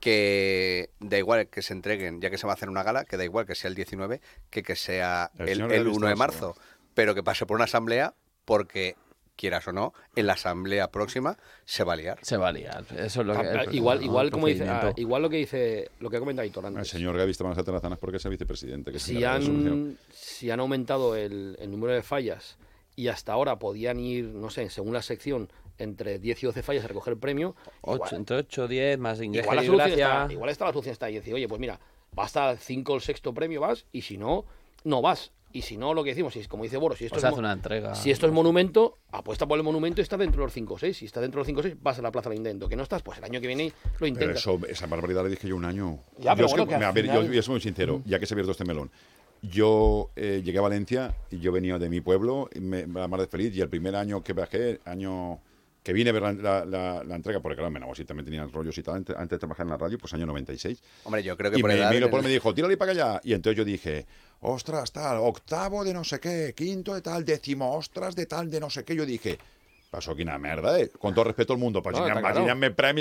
que 0.00 0.90
da 1.00 1.18
igual 1.18 1.48
que 1.48 1.62
se 1.62 1.72
entreguen, 1.72 2.20
ya 2.20 2.30
que 2.30 2.38
se 2.38 2.46
va 2.46 2.52
a 2.52 2.56
hacer 2.56 2.68
una 2.68 2.82
gala, 2.82 3.04
que 3.04 3.16
da 3.16 3.24
igual 3.24 3.46
que 3.46 3.54
sea 3.54 3.68
el 3.68 3.74
19 3.74 4.20
que 4.50 4.62
que 4.62 4.76
sea 4.76 5.30
El 5.38 5.48
el, 5.48 5.60
el 5.62 5.84
Gaby 5.84 5.96
1 5.96 6.06
de 6.08 6.14
marzo, 6.16 6.54
pero 6.94 7.14
que 7.14 7.22
pase 7.22 7.46
por 7.46 7.54
una 7.56 7.64
asamblea 7.64 8.14
porque, 8.44 8.96
quieras 9.36 9.66
o 9.68 9.72
no, 9.72 9.92
en 10.16 10.26
la 10.26 10.34
asamblea 10.34 10.90
próxima 10.90 11.36
se 11.64 11.84
va 11.84 11.94
a 11.94 11.96
liar. 11.96 12.18
Se 12.22 12.36
va 12.36 12.48
a 12.48 12.52
liar. 12.52 12.84
Eso 12.96 13.20
es 13.22 13.26
lo 13.26 13.32
que. 13.34 13.46
Ah, 13.46 13.62
el- 13.64 13.74
igual, 13.74 13.98
¿no? 13.98 14.04
igual 14.04 14.26
El 14.26 14.32
como 14.32 14.46
dice, 14.46 14.68
ah, 14.68 14.92
igual 14.96 15.22
lo 15.22 15.30
que 15.30 15.36
dice, 15.38 15.90
lo 16.00 16.10
que 16.10 16.16
ha 16.16 16.20
comentado 16.20 16.46
Hitor 16.46 16.64
El 16.64 16.76
antes. 16.76 16.88
señor 16.88 17.16
Gaby 17.16 17.30
está 17.30 17.44
más 17.44 17.58
atarazanas 17.58 17.98
porque 17.98 18.18
es 18.18 18.24
el 18.24 18.30
vicepresidente. 18.30 18.92
Que 18.92 18.98
se 18.98 19.12
si 19.14 19.24
han, 19.24 19.98
si 20.10 20.50
han 20.50 20.60
aumentado 20.60 21.16
el, 21.16 21.56
el 21.60 21.70
número 21.70 21.92
de 21.92 22.02
fallas 22.02 22.56
y 22.96 23.08
hasta 23.08 23.32
ahora 23.32 23.58
podían 23.58 23.98
ir, 23.98 24.26
no 24.26 24.50
sé, 24.50 24.70
según 24.70 24.92
la 24.94 25.02
sección, 25.02 25.50
entre 25.78 26.20
10 26.20 26.42
y 26.44 26.46
12 26.46 26.62
fallas 26.62 26.84
a 26.84 26.88
recoger 26.88 27.14
el 27.14 27.18
premio, 27.18 27.56
Ocho, 27.80 27.96
igual, 27.96 28.14
entre 28.14 28.36
8, 28.36 28.68
10, 28.68 28.98
más 28.98 29.20
ingreso 29.20 29.44
igual 29.46 29.56
la 29.56 29.62
solución 29.64 29.90
está, 29.98 30.32
igual 30.32 30.50
está 30.50 30.64
la 30.66 30.72
solución 30.72 30.92
está 30.92 31.06
ahí. 31.06 31.14
Decir, 31.14 31.34
oye, 31.34 31.48
pues 31.48 31.60
mira, 31.60 31.80
basta 32.12 32.52
el 32.52 32.58
5 32.58 32.92
o 32.92 32.94
el 32.96 33.02
sexto 33.02 33.34
premio, 33.34 33.60
vas, 33.60 33.84
y 33.90 34.02
si 34.02 34.16
no, 34.16 34.44
no 34.84 35.02
vas. 35.02 35.32
Y 35.54 35.62
si 35.62 35.76
no, 35.76 35.94
lo 35.94 36.02
que 36.02 36.10
decimos, 36.10 36.32
si 36.34 36.40
es 36.40 36.48
como 36.48 36.64
dice 36.64 36.76
Boros, 36.76 36.98
si 36.98 37.04
esto, 37.04 37.14
O 37.14 37.18
es, 37.18 37.24
hace 37.24 37.38
una 37.38 37.52
entrega. 37.52 37.94
si 37.94 38.10
esto 38.10 38.26
es 38.26 38.32
monumento, 38.32 38.98
apuesta 39.12 39.46
por 39.46 39.56
el 39.56 39.62
monumento 39.64 40.00
y 40.00 40.02
está 40.02 40.16
dentro 40.16 40.40
de 40.42 40.46
los 40.46 40.52
5 40.52 40.74
o 40.74 40.78
6. 40.78 40.96
Si 40.96 41.04
está 41.06 41.20
dentro 41.20 41.38
de 41.38 41.40
los 41.42 41.46
5 41.46 41.60
o 41.60 41.62
6, 41.62 41.76
vas 41.80 41.96
a 41.98 42.02
la 42.02 42.10
plaza 42.10 42.28
del 42.28 42.38
intento. 42.38 42.68
Que 42.68 42.74
no 42.74 42.82
estás, 42.82 43.02
pues 43.02 43.18
el 43.18 43.24
año 43.24 43.40
que 43.40 43.46
viene 43.46 43.68
lo 43.68 43.92
Pero 44.00 44.06
intentas. 44.08 44.38
eso, 44.38 44.58
esa 44.68 44.86
barbaridad 44.88 45.22
le 45.22 45.30
dije 45.30 45.46
yo 45.46 45.54
un 45.56 45.64
año. 45.64 46.00
Ya, 46.18 46.32
Yo 46.32 46.36
pero 46.36 46.46
es 46.46 46.52
bueno, 46.52 46.66
que- 46.66 46.76
que 46.78 46.84
a 46.84 46.90
ver, 46.92 47.04
yo 47.06 47.12
final- 47.12 47.28
voy 47.28 47.38
a 47.38 47.42
ser 47.42 47.50
muy 47.52 47.60
sincero, 47.60 48.02
ya 48.04 48.18
que 48.18 48.26
se 48.26 48.32
ha 48.32 48.36
abierto 48.36 48.50
este 48.50 48.64
melón. 48.64 48.90
Yo 49.42 50.10
eh, 50.16 50.42
llegué 50.44 50.58
a 50.58 50.62
Valencia 50.62 51.14
y 51.30 51.38
yo 51.38 51.52
venía 51.52 51.78
de 51.78 51.88
mi 51.88 52.00
pueblo, 52.00 52.48
y 52.54 52.60
me, 52.60 52.86
la 52.86 53.06
mar 53.08 53.20
de 53.20 53.26
feliz, 53.26 53.54
y 53.54 53.60
el 53.60 53.68
primer 53.68 53.94
año 53.94 54.22
que 54.24 54.32
bajé, 54.32 54.80
año 54.86 55.38
que 55.82 55.92
vine 55.92 56.10
a 56.10 56.12
ver 56.14 56.22
la, 56.22 56.32
la- 56.32 56.64
la- 56.64 57.04
la 57.04 57.14
entrega, 57.14 57.40
porque 57.40 57.56
claro, 57.56 57.70
me 57.70 57.76
enamoré, 57.76 58.04
también 58.06 58.24
tenía 58.24 58.44
rollos 58.46 58.76
y 58.78 58.82
tal, 58.82 58.96
antes, 58.96 59.14
antes 59.14 59.36
de 59.36 59.38
trabajar 59.38 59.66
en 59.66 59.70
la 59.70 59.76
radio, 59.76 59.98
pues 59.98 60.14
año 60.14 60.24
96. 60.24 60.82
Hombre, 61.04 61.22
yo 61.22 61.36
creo 61.36 61.50
que 61.52 61.58
Y 61.58 61.60
por 61.60 61.68
me, 61.70 61.76
edad 61.76 61.90
me 61.90 61.96
eres- 61.98 62.24
dijo, 62.24 62.54
tírale 62.54 62.76
para 62.78 62.92
allá. 62.92 63.20
Y 63.22 63.34
entonces 63.34 63.58
yo 63.58 63.64
dije, 63.66 64.06
ostras, 64.40 64.92
tal, 64.92 65.18
octavo 65.18 65.84
de 65.84 65.92
no 65.94 66.04
sé 66.04 66.20
qué, 66.20 66.54
quinto 66.56 66.94
de 66.94 67.00
tal, 67.02 67.24
décimo, 67.24 67.74
ostras 67.74 68.14
de 68.14 68.26
tal, 68.26 68.50
de 68.50 68.60
no 68.60 68.70
sé 68.70 68.84
qué. 68.84 68.94
Yo 68.94 69.06
dije, 69.06 69.38
pasó 69.90 70.12
aquí 70.12 70.22
una 70.22 70.38
merda, 70.38 70.78
eh? 70.78 70.90
Con 70.98 71.14
todo 71.14 71.24
respeto 71.24 71.52
al 71.52 71.58
mundo, 71.58 71.82
pues 71.82 71.96
No, 71.96 72.04
claro. 72.04 72.44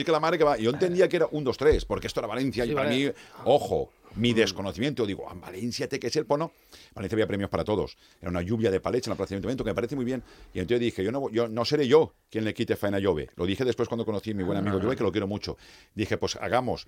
que 0.05 0.11
la 0.11 0.19
madre 0.19 0.37
que 0.37 0.43
va. 0.43 0.57
Yo 0.57 0.69
entendía 0.69 1.09
que 1.09 1.17
era 1.17 1.27
un, 1.31 1.43
dos, 1.43 1.57
tres, 1.57 1.85
porque 1.85 2.07
esto 2.07 2.19
era 2.19 2.27
Valencia 2.27 2.63
Sí, 2.65 2.71
y 2.71 2.73
para 2.75 2.87
vale. 2.89 3.07
mí, 3.07 3.11
ojo, 3.45 3.91
mi 4.15 4.31
desconocimiento, 4.33 5.05
digo, 5.07 5.27
en 5.31 5.41
Valencia 5.41 5.89
tiene 5.89 5.99
que 5.99 6.09
ser, 6.11 6.25
pues 6.27 6.37
no. 6.37 6.51
Valencia 6.93 7.15
había 7.15 7.25
premios 7.27 7.49
para 7.49 7.63
todos. 7.63 7.97
Era 8.21 8.29
una 8.29 8.43
lluvia 8.43 8.69
de 8.69 8.79
palets 8.79 9.07
en 9.07 9.11
la 9.11 9.15
plaza 9.15 9.29
de 9.31 9.35
ayuntamiento 9.37 9.63
que 9.63 9.71
me 9.71 9.75
parece 9.75 9.95
muy 9.95 10.05
bien. 10.05 10.21
Y 10.53 10.59
entonces 10.59 10.81
dije, 10.81 11.03
yo 11.03 11.11
no, 11.11 11.29
yo 11.31 11.47
no 11.47 11.65
seré 11.65 11.87
yo 11.87 12.13
quien 12.29 12.45
le 12.45 12.53
quite 12.53 12.75
faena 12.75 12.97
a 12.97 13.01
Jove. 13.03 13.29
Lo 13.35 13.45
dije 13.47 13.65
después 13.65 13.89
cuando 13.89 14.05
conocí 14.05 14.31
a 14.31 14.35
mi 14.35 14.43
buen 14.43 14.59
amigo 14.59 14.79
Jove, 14.79 14.95
que 14.95 15.03
lo 15.03 15.11
quiero 15.11 15.27
mucho. 15.27 15.57
Dije, 15.95 16.17
pues 16.17 16.35
hagamos 16.35 16.87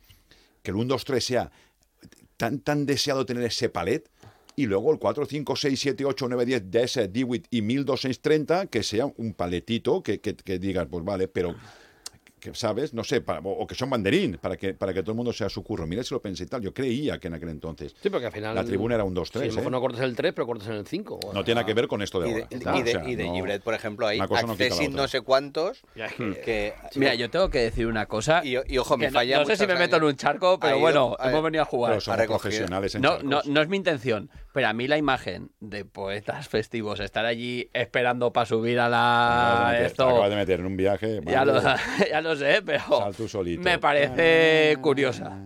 que 0.61 0.69
el 0.71 0.77
1, 0.77 0.85
2, 0.85 1.03
3 1.05 1.25
sea 1.25 1.51
tan, 2.37 2.59
tan 2.59 2.85
deseado 2.85 3.25
tener 3.25 3.43
ese 3.43 3.69
palet 3.69 4.07
y 4.55 4.65
luego 4.65 4.91
el 4.91 4.99
4, 4.99 5.25
5, 5.25 5.55
6, 5.55 5.79
7, 5.79 6.05
8, 6.05 6.27
9, 6.29 6.45
10 6.45 6.71
de 6.71 6.83
ese 6.83 7.07
Dewitt 7.07 7.47
y 7.49 7.61
1230 7.61 8.67
que 8.67 8.83
sea 8.83 9.05
un 9.17 9.33
paletito 9.33 10.01
que, 10.01 10.19
que, 10.19 10.35
que 10.35 10.59
digas, 10.59 10.87
pues 10.89 11.03
vale, 11.03 11.27
pero 11.27 11.55
que 12.51 12.55
sabes, 12.55 12.93
no 12.93 13.03
sé, 13.03 13.21
para- 13.21 13.39
o 13.39 13.51
o 13.63 13.67
que 13.67 13.75
son 13.75 13.89
banderín, 13.89 14.37
para 14.41 14.57
que, 14.57 14.73
para 14.73 14.93
que 14.93 15.01
todo 15.01 15.11
el 15.11 15.17
mundo 15.17 15.33
sea 15.33 15.49
su 15.49 15.63
curro. 15.63 15.87
Mira 15.87 16.03
si 16.03 16.13
lo 16.13 16.21
pensé 16.21 16.43
y 16.43 16.47
tal, 16.47 16.61
yo 16.61 16.73
creía 16.73 17.17
que 17.19 17.27
en 17.27 17.33
aquel 17.35 17.49
entonces 17.49 17.95
Sí, 18.01 18.09
porque 18.09 18.27
al 18.27 18.31
final. 18.31 18.53
la 18.55 18.63
tribuna 18.63 18.95
era 18.95 19.03
un 19.03 19.15
2-3. 19.15 19.31
Sí, 19.31 19.37
a 19.37 19.41
mejor 19.47 19.63
¿eh? 19.67 19.69
no 19.71 19.81
cortas 19.81 20.01
el 20.01 20.15
3, 20.15 20.33
pero 20.33 20.45
cortas 20.47 20.67
en 20.67 20.73
el 20.75 20.87
5. 20.87 21.19
No 21.33 21.43
tiene 21.43 21.55
nada 21.61 21.65
que 21.65 21.73
ver 21.73 21.87
con 21.87 22.01
esto 22.01 22.19
de 22.19 22.29
Y 22.29 22.33
ahora. 22.33 22.47
de, 22.49 22.55
y 22.55 22.59
de, 22.83 22.89
O 22.89 22.93
sea, 23.01 23.09
y 23.09 23.15
de 23.15 23.23
no- 23.25 23.33
Gibret, 23.35 23.63
por 23.63 23.73
ejemplo, 23.73 24.07
hay 24.07 24.17
una 24.17 24.27
cosa 24.27 24.41
no 24.43 24.55
no 24.95 25.07
sé 25.07 25.21
cuántos 25.21 25.81
que... 26.43 26.73
Mira, 26.95 27.15
yo 27.15 27.29
tengo 27.29 27.49
que 27.49 27.59
decir 27.59 27.87
una 27.87 28.05
cosa. 28.05 28.41
Y, 28.43 28.55
y 28.67 28.77
ojo, 28.77 28.97
me 28.97 29.07
no- 29.07 29.11
falla 29.13 29.39
no, 29.39 29.45
sé 29.45 29.55
si 29.57 29.67
me 29.67 29.75
meto 29.75 29.97
en 29.97 30.03
un 30.03 30.15
charco, 30.15 30.59
pero 30.59 30.75
ido- 30.75 30.81
bueno, 30.81 31.17
hemos 31.23 31.43
venido 31.43 31.63
a 31.63 31.65
jugar. 31.65 31.91
Pero 31.93 32.01
somos 32.01 32.19
recogido. 32.19 32.39
profesionales 32.39 32.95
en 32.95 33.01
No, 33.01 33.19
no, 33.23 33.41
no 33.45 33.61
es 33.61 33.67
mi 33.67 33.77
intención, 33.77 34.29
pero 34.53 34.67
a 34.67 34.73
mí 34.73 34.87
la 34.87 34.97
imagen 34.97 35.51
de 35.59 35.85
poetas 35.85 36.47
festivos 36.47 36.99
estar 36.99 37.25
allí 37.25 37.69
esperando 37.73 38.31
para 38.31 38.45
subir 38.45 38.79
a 38.79 38.89
la 38.89 39.25
acabas 39.55 39.71
de 39.71 39.73
meter- 39.73 39.79
te 39.79 39.85
esto 39.91 40.07
acabas 40.09 40.29
de 40.29 40.35
meter 40.35 40.59
en 40.59 40.65
un 40.65 40.77
viaje. 40.77 41.21
ya 41.25 41.45
lo, 41.45 41.61
ya 42.11 42.21
lo 42.21 42.34
sé, 42.35 42.61
pero 42.65 42.83
Sal 42.99 43.15
tú 43.15 43.27
solito. 43.27 43.61
me 43.61 43.77
parece 43.79 44.77
curiosa. 44.81 45.37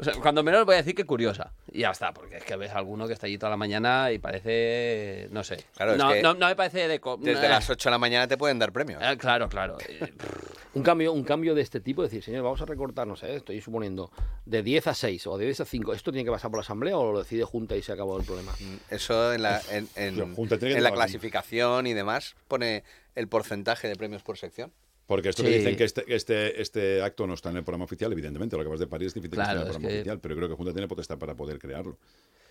O 0.00 0.04
sea, 0.04 0.12
cuando 0.14 0.44
menos 0.44 0.64
voy 0.64 0.74
a 0.74 0.78
decir 0.78 0.94
que 0.94 1.04
curiosa. 1.04 1.52
Y 1.72 1.80
ya 1.80 1.90
está, 1.90 2.12
porque 2.12 2.36
es 2.36 2.44
que 2.44 2.54
ves 2.54 2.70
a 2.70 2.78
alguno 2.78 3.08
que 3.08 3.14
está 3.14 3.26
allí 3.26 3.36
toda 3.36 3.50
la 3.50 3.56
mañana 3.56 4.12
y 4.12 4.20
parece, 4.20 5.26
no 5.32 5.42
sé. 5.42 5.64
Claro, 5.76 5.92
es 5.94 5.98
no, 5.98 6.12
que 6.12 6.22
no, 6.22 6.34
no 6.34 6.46
me 6.46 6.54
parece 6.54 6.86
de... 6.86 7.00
Desde 7.18 7.46
eh, 7.46 7.48
las 7.48 7.68
8 7.68 7.88
de 7.88 7.90
la 7.90 7.98
mañana 7.98 8.28
te 8.28 8.36
pueden 8.36 8.60
dar 8.60 8.70
premios. 8.72 9.02
eh, 9.02 9.16
Claro, 9.18 9.48
claro. 9.48 9.76
Eh, 9.88 10.12
Un 10.74 10.82
cambio, 10.84 11.12
un 11.12 11.24
cambio 11.24 11.56
de 11.56 11.62
este 11.62 11.80
tipo, 11.80 12.02
decir, 12.02 12.22
señor, 12.22 12.44
vamos 12.44 12.60
a 12.62 12.66
recortar, 12.66 13.06
no 13.06 13.16
sé, 13.16 13.34
estoy 13.34 13.60
suponiendo, 13.60 14.12
de 14.44 14.62
10 14.62 14.86
a 14.88 14.94
6 14.94 15.26
o 15.26 15.36
de 15.38 15.46
10 15.46 15.62
a 15.62 15.64
5, 15.64 15.94
¿esto 15.94 16.12
tiene 16.12 16.26
que 16.26 16.30
pasar 16.30 16.50
por 16.50 16.58
la 16.58 16.62
asamblea 16.62 16.96
o 16.96 17.10
lo 17.10 17.18
decide 17.20 17.42
Junta 17.42 17.74
y 17.74 17.82
se 17.82 17.90
acabó 17.90 18.16
el 18.20 18.24
problema? 18.24 18.52
Eso 18.90 19.32
en 19.32 19.42
la, 19.42 19.60
en, 19.72 19.88
en- 19.96 20.18
La 20.18 20.88
en 20.90 20.94
clasificación 20.94 21.86
y 21.88 21.94
demás 21.94 22.36
pone 22.46 22.84
el 23.16 23.26
porcentaje 23.26 23.88
de 23.88 23.96
premios 23.96 24.22
por 24.22 24.36
sección. 24.38 24.70
Porque 25.08 25.30
esto 25.30 25.42
Sí. 25.42 25.48
que 25.48 25.58
dicen 25.58 25.74
que 25.76 25.84
este, 25.84 26.04
este, 26.14 26.60
este 26.62 27.02
acto 27.02 27.26
no 27.26 27.32
está 27.34 27.48
en 27.50 27.56
el 27.56 27.64
programa 27.64 27.86
oficial, 27.86 28.12
evidentemente, 28.12 28.56
lo 28.56 28.62
que 28.62 28.68
vas 28.68 28.78
de 28.78 28.86
París 28.86 29.06
es 29.08 29.14
difícil 29.14 29.36
Claro, 29.36 29.48
que 29.48 29.52
esté 29.52 29.56
en 29.56 29.62
el 29.62 29.70
es 29.70 29.72
programa 29.74 29.88
que- 29.88 29.98
oficial, 30.00 30.20
pero 30.20 30.36
creo 30.36 30.48
que 30.50 30.54
Junta 30.54 30.72
tiene 30.72 30.86
potestad 30.86 31.18
para 31.18 31.34
poder 31.34 31.58
crearlo. 31.58 31.96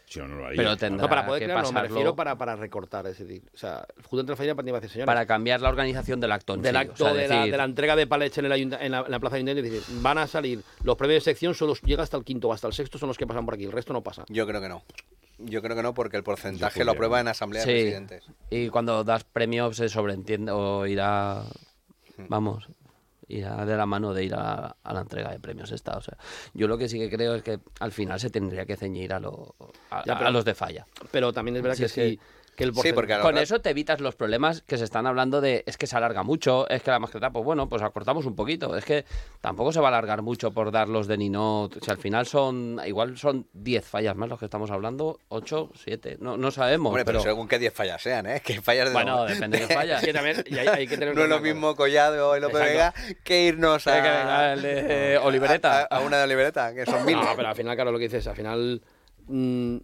Si 0.09 0.17
no, 0.19 0.27
no 0.27 0.37
lo 0.37 0.45
haría. 0.47 0.57
Pero 0.57 0.75
tendrá- 0.77 1.03
No, 1.03 1.09
para 1.09 1.25
poder 1.25 1.39
que 1.41 1.45
crearlo, 1.45 1.67
me 1.67 1.73
pasarlo- 1.73 1.89
refiero 1.89 2.15
para, 2.15 2.35
para 2.37 2.55
recortar, 2.55 3.05
es 3.07 3.19
decir, 3.19 3.43
o 3.53 3.57
sea, 3.57 3.85
el 3.95 4.03
Junta 4.05 4.21
Central 4.21 4.37
Fallera 4.37 4.55
para 4.55 4.71
decir, 4.71 4.89
señores, 4.89 5.05
para 5.05 5.25
cambiar 5.27 5.61
la 5.61 5.69
organización 5.69 6.19
del 6.19 6.31
acto 6.31 6.57
del 6.57 6.71
sí, 6.73 6.77
acto 6.81 7.03
o 7.03 7.07
sea, 7.09 7.13
de, 7.13 7.27
la, 7.27 7.45
de 7.45 7.57
la 7.57 7.63
entrega 7.65 7.95
de 7.95 8.07
palets 8.07 8.37
en, 8.39 8.45
el 8.45 8.51
ayunta- 8.53 8.79
en, 8.83 8.91
la, 8.93 9.01
en 9.01 9.11
la 9.11 9.19
plaza 9.19 9.35
de 9.35 9.39
ayuntamiento, 9.41 9.67
es 9.75 9.79
decir, 9.85 10.01
van 10.01 10.17
a 10.17 10.25
salir 10.25 10.63
los 10.83 10.95
premios 10.95 11.23
de 11.23 11.31
sección, 11.31 11.53
solo 11.53 11.75
llega 11.83 12.01
hasta 12.03 12.17
el 12.17 12.23
quinto 12.23 12.47
o 12.47 12.53
hasta 12.53 12.65
el 12.67 12.73
sexto, 12.73 12.97
son 12.97 13.07
los 13.09 13.17
que 13.17 13.27
pasan 13.27 13.45
por 13.45 13.53
aquí, 13.53 13.65
el 13.65 13.71
resto 13.71 13.93
no 13.93 14.01
pasa. 14.01 14.23
Yo 14.29 14.47
creo 14.47 14.61
que 14.61 14.69
no. 14.69 14.81
Yo 15.39 15.61
creo 15.61 15.75
que 15.75 15.83
no, 15.83 15.93
porque 15.93 16.17
el 16.17 16.23
porcentaje 16.23 16.83
lo 16.83 16.93
aprueba 16.93 17.19
en 17.19 17.27
asamblea 17.27 17.61
Sí, 17.63 17.69
de 17.69 17.81
presidentes. 17.81 18.23
y 18.49 18.69
cuando 18.69 19.03
das 19.03 19.23
premios 19.25 19.75
se 19.77 19.89
sobreentiende 19.89 20.51
o 20.51 20.87
irá. 20.87 21.43
Vamos, 22.29 22.67
irá 23.27 23.65
de 23.65 23.75
la 23.75 23.85
mano 23.85 24.13
de 24.13 24.23
ir 24.23 24.33
a, 24.35 24.77
a 24.83 24.93
la 24.93 25.01
entrega 25.01 25.31
de 25.31 25.39
premios 25.39 25.71
esta. 25.71 25.97
O 25.97 26.01
sea, 26.01 26.17
yo 26.53 26.67
lo 26.67 26.77
que 26.77 26.87
sí 26.87 26.97
que 26.97 27.09
creo 27.09 27.35
es 27.35 27.43
que 27.43 27.59
al 27.79 27.91
final 27.91 28.19
se 28.19 28.29
tendría 28.29 28.65
que 28.65 28.75
ceñir 28.77 29.13
a, 29.13 29.19
lo- 29.19 29.55
a, 29.91 30.03
Ya, 30.05 30.13
a 30.13 30.17
pero- 30.19 30.31
los 30.31 30.45
de 30.45 30.55
falla. 30.55 30.87
Pero 31.11 31.33
también 31.33 31.57
es 31.57 31.61
verdad 31.63 31.77
que 31.77 31.85
es 31.85 31.93
que- 31.93 32.19
que 32.57 32.63
el 32.63 32.71
Sí, 32.71 32.75
porcentaje... 32.75 32.93
porque 32.95 33.13
a 33.13 33.17
la 33.19 33.23
Con 33.23 33.37
eso 33.37 33.61
te 33.61 33.69
evitas 33.69 34.01
los 34.01 34.15
problemas 34.15 34.63
que 34.63 34.77
se 34.79 34.83
están 34.83 35.05
hablando 35.05 35.39
de 35.41 35.63
es 35.67 35.77
que 35.77 35.85
se 35.85 35.95
alarga 35.95 36.23
mucho, 36.23 36.67
es 36.69 36.81
que 36.81 36.89
la 36.91 36.97
mascota, 36.99 37.29
pues 37.29 37.45
bueno, 37.45 37.69
pues 37.69 37.83
acortamos 37.83 38.25
un 38.25 38.35
poquito. 38.35 38.75
Es 38.75 38.83
que 38.83 39.05
tampoco 39.41 39.71
se 39.71 39.79
va 39.79 39.85
a 39.85 39.89
alargar 39.89 40.23
mucho 40.23 40.51
por 40.51 40.71
dar 40.71 40.89
los 40.89 41.07
de 41.07 41.17
Ninot. 41.17 41.83
Si 41.83 41.91
al 41.91 41.97
final 41.97 42.25
son, 42.25 42.81
igual 42.85 43.15
son 43.17 43.47
10 43.53 43.85
fallas 43.85 44.15
más 44.15 44.27
los 44.27 44.39
que 44.39 44.45
estamos 44.45 44.71
hablando, 44.71 45.19
8, 45.29 45.69
7, 45.75 46.17
no, 46.19 46.35
no 46.35 46.49
sabemos. 46.49 46.89
Hombre, 46.89 47.05
pero, 47.05 47.19
pero, 47.19 47.29
según 47.31 47.47
qué 47.47 47.59
10 47.59 47.73
fallas 47.73 48.01
sean, 48.01 48.25
¿eh? 48.25 48.41
Que 48.43 48.59
fallas 48.59 48.87
de 48.87 48.93
bueno, 48.93 49.23
depende 49.25 49.59
de 49.59 49.67
fallas. 49.67 50.01
Sí, 50.07 50.11
también, 50.11 50.43
y 50.47 50.57
hay, 50.57 50.67
hay 50.67 50.87
que 50.87 50.97
tener 50.97 51.15
No 51.15 51.23
es 51.23 51.29
lo 51.29 51.39
mismo 51.39 51.75
Collado 51.75 52.35
y 52.35 52.39
López. 52.41 52.59
Vega 52.59 52.93
que 53.23 53.43
irnos 53.43 53.85
Eh, 53.85 53.91
a, 53.91 54.53
el 54.53 54.61
de 54.63 55.15
a- 55.17 55.21
Olivereta. 55.21 55.81
A, 55.91 55.97
a 55.97 55.99
una 55.99 56.17
de 56.17 56.23
Olivereta, 56.23 56.73
que 56.73 56.85
son 56.87 57.05
mil. 57.05 57.17
No, 57.17 57.27
pero 57.35 57.49
al 57.49 57.55
final, 57.55 57.75
claro, 57.75 57.91
lo 57.91 57.99
que 57.99 58.05
dices, 58.05 58.25
al 58.25 58.35
final, 58.35 58.81
mm, 59.27 59.77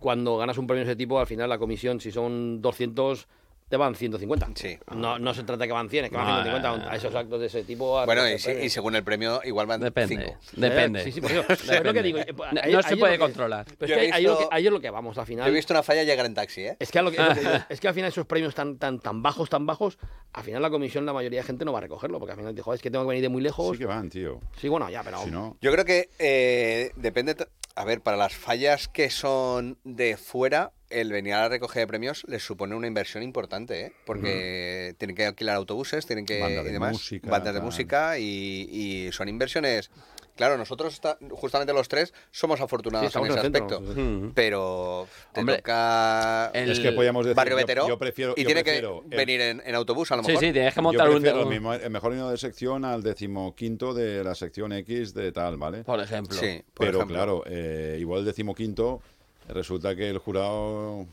cuando 0.00 0.36
ganas 0.36 0.58
un 0.58 0.66
premio 0.66 0.84
de 0.84 0.90
ese 0.90 0.96
tipo, 0.96 1.20
al 1.20 1.26
final 1.26 1.48
la 1.48 1.58
comisión, 1.58 2.00
si 2.00 2.10
son 2.10 2.60
200, 2.60 3.28
te 3.70 3.76
van 3.76 3.94
150. 3.94 4.48
Sí. 4.56 4.76
No, 4.94 5.18
no 5.18 5.32
se 5.32 5.44
trata 5.44 5.64
que 5.64 5.72
van 5.72 5.88
100, 5.88 6.04
es 6.06 6.10
que 6.10 6.16
van 6.16 6.26
No, 6.26 6.42
150 6.42 6.84
eh, 6.84 6.88
a 6.90 6.96
esos 6.96 7.14
actos 7.14 7.40
de 7.40 7.46
ese 7.46 7.62
tipo. 7.62 8.04
Bueno, 8.04 8.28
y, 8.28 8.36
si- 8.38 8.50
y 8.50 8.68
según 8.68 8.96
el 8.96 9.04
premio, 9.04 9.40
igual 9.44 9.66
van 9.68 9.80
Depende, 9.80 10.16
5. 10.16 10.38
depende. 10.60 11.04
Sí, 11.04 11.12
sí, 11.12 11.20
por 11.20 11.30
eso. 11.30 11.44
Pero 11.66 11.78
es 11.78 11.84
lo 11.84 11.92
que 11.94 12.02
digo. 12.02 12.18
eh, 12.18 12.34
pues, 12.36 12.52
No- 12.52 12.60
ahí- 12.62 12.72
no 12.72 12.78
ahí 12.78 12.84
se 12.84 12.96
puede 12.96 13.18
controlar. 13.18 13.64
Pero 13.64 13.76
es 13.84 13.88
Yo 13.88 13.94
que 13.94 14.00
ahí, 14.12 14.24
es 14.66 14.72
lo 14.72 14.80
que, 14.80 14.90
vamos, 14.90 15.16
al 15.18 15.26
final. 15.26 15.46
Yo 15.46 15.52
he 15.52 15.54
visto 15.54 15.72
una 15.72 15.84
falla 15.84 16.02
llegar 16.02 16.26
en 16.26 16.34
taxi, 16.34 16.62
¿eh? 16.62 16.76
Es 16.80 16.90
que, 16.90 16.98
a 16.98 17.02
lo 17.02 17.12
que, 17.12 17.18
es, 17.68 17.80
que 17.80 17.86
al 17.88 17.94
final 17.94 18.08
esos 18.08 18.26
premios 18.26 18.54
tan, 18.54 18.76
tan, 18.76 18.98
tan 18.98 19.22
bajos, 19.22 19.48
tan 19.48 19.64
bajos, 19.66 19.98
al 20.32 20.42
final 20.42 20.60
la 20.62 20.70
comisión, 20.70 21.06
la 21.06 21.12
mayoría 21.12 21.40
de 21.40 21.46
gente 21.46 21.64
no 21.64 21.72
va 21.72 21.78
a 21.78 21.82
recogerlo, 21.82 22.18
porque 22.18 22.32
al 22.32 22.38
final 22.38 22.52
dice, 22.52 22.64
joder, 22.64 22.76
es 22.78 22.82
que 22.82 22.90
tengo 22.90 23.04
que 23.04 23.08
venir 23.10 23.22
de 23.22 23.28
muy 23.28 23.40
lejos. 23.40 23.72
Sí 23.76 23.78
que 23.78 23.86
van, 23.86 24.10
tío. 24.10 24.40
Sí, 24.60 24.68
bueno, 24.68 24.90
ya, 24.90 25.04
pero. 25.04 25.22
Si 25.22 25.30
no, 25.30 25.56
Yo 25.60 25.70
creo 25.70 25.84
que 25.84 26.08
eh, 26.18 26.90
depende. 26.96 27.36
A 27.76 27.84
ver, 27.84 28.00
para 28.00 28.16
las 28.16 28.34
fallas 28.34 28.88
que 28.88 29.10
son 29.10 29.78
de 29.84 30.16
fuera, 30.16 30.72
el 30.90 31.10
venir 31.12 31.34
a 31.34 31.40
la 31.42 31.48
recogida 31.48 31.80
de 31.80 31.86
premios 31.86 32.24
les 32.28 32.42
supone 32.42 32.74
una 32.74 32.86
inversión 32.86 33.22
importante, 33.22 33.80
¿eh? 33.86 33.92
Porque 34.04 34.94
tienen 34.98 35.16
que 35.16 35.24
alquilar 35.26 35.56
autobuses, 35.56 36.04
tienen 36.06 36.26
que. 36.26 36.40
Banda 36.40 36.62
de 36.62 36.70
y 36.70 36.72
demás, 36.72 36.92
música, 36.92 37.30
bandas 37.30 37.54
de 37.54 37.60
música 37.60 38.18
y, 38.18 38.68
y 39.06 39.12
son 39.12 39.28
inversiones. 39.28 39.90
Claro, 40.36 40.56
nosotros 40.56 40.98
justamente 41.32 41.72
los 41.74 41.86
tres 41.88 42.14
somos 42.30 42.58
Sí, 42.58 42.64
afortunados 42.64 43.14
en 43.14 43.26
ese 43.26 43.40
centro. 43.42 43.64
aspecto. 43.66 44.32
Pero 44.34 45.06
te 45.34 45.40
Hombre, 45.40 45.56
toca 45.56 46.50
el- 46.54 46.70
es 46.70 46.80
que 46.80 46.92
podíamos 46.92 47.26
decir. 47.26 47.36
barrio 47.36 47.52
yo- 47.52 47.56
vetero 47.58 47.88
Yo, 47.88 47.98
prefiero. 47.98 48.32
y 48.36 48.42
yo 48.42 48.46
tiene 48.46 48.62
prefiero 48.64 49.02
que 49.02 49.08
el- 49.10 49.16
venir 49.18 49.40
en, 49.42 49.62
en 49.64 49.74
autobús 49.74 50.10
a 50.12 50.16
lo 50.16 50.22
Sí, 50.22 50.28
mejor. 50.28 50.44
sí, 50.44 50.52
tienes 50.52 50.72
que 50.72 50.78
Yo 50.78 50.82
montar 50.82 51.10
un... 51.10 51.26
el, 51.26 51.46
mismo- 51.46 51.74
el 51.74 51.90
mejor 51.90 52.12
himno 52.12 52.30
de 52.30 52.38
sección 52.38 52.86
al 52.86 53.02
decimoquinto 53.02 53.92
de 53.92 54.24
la 54.24 54.34
sección 54.34 54.72
X 54.72 55.12
de 55.12 55.30
tal, 55.30 55.58
¿vale? 55.58 55.84
Por 55.84 56.00
ejemplo. 56.00 56.38
Sí, 56.38 56.62
por 56.72 56.86
Pero 56.86 56.98
ejemplo. 56.98 57.16
claro, 57.16 57.42
eh, 57.46 57.98
igual 58.00 58.20
el 58.20 58.24
decimoquinto, 58.26 59.02
resulta 59.52 59.94
que 59.96 60.08
el 60.10 60.18
jurado 60.18 61.06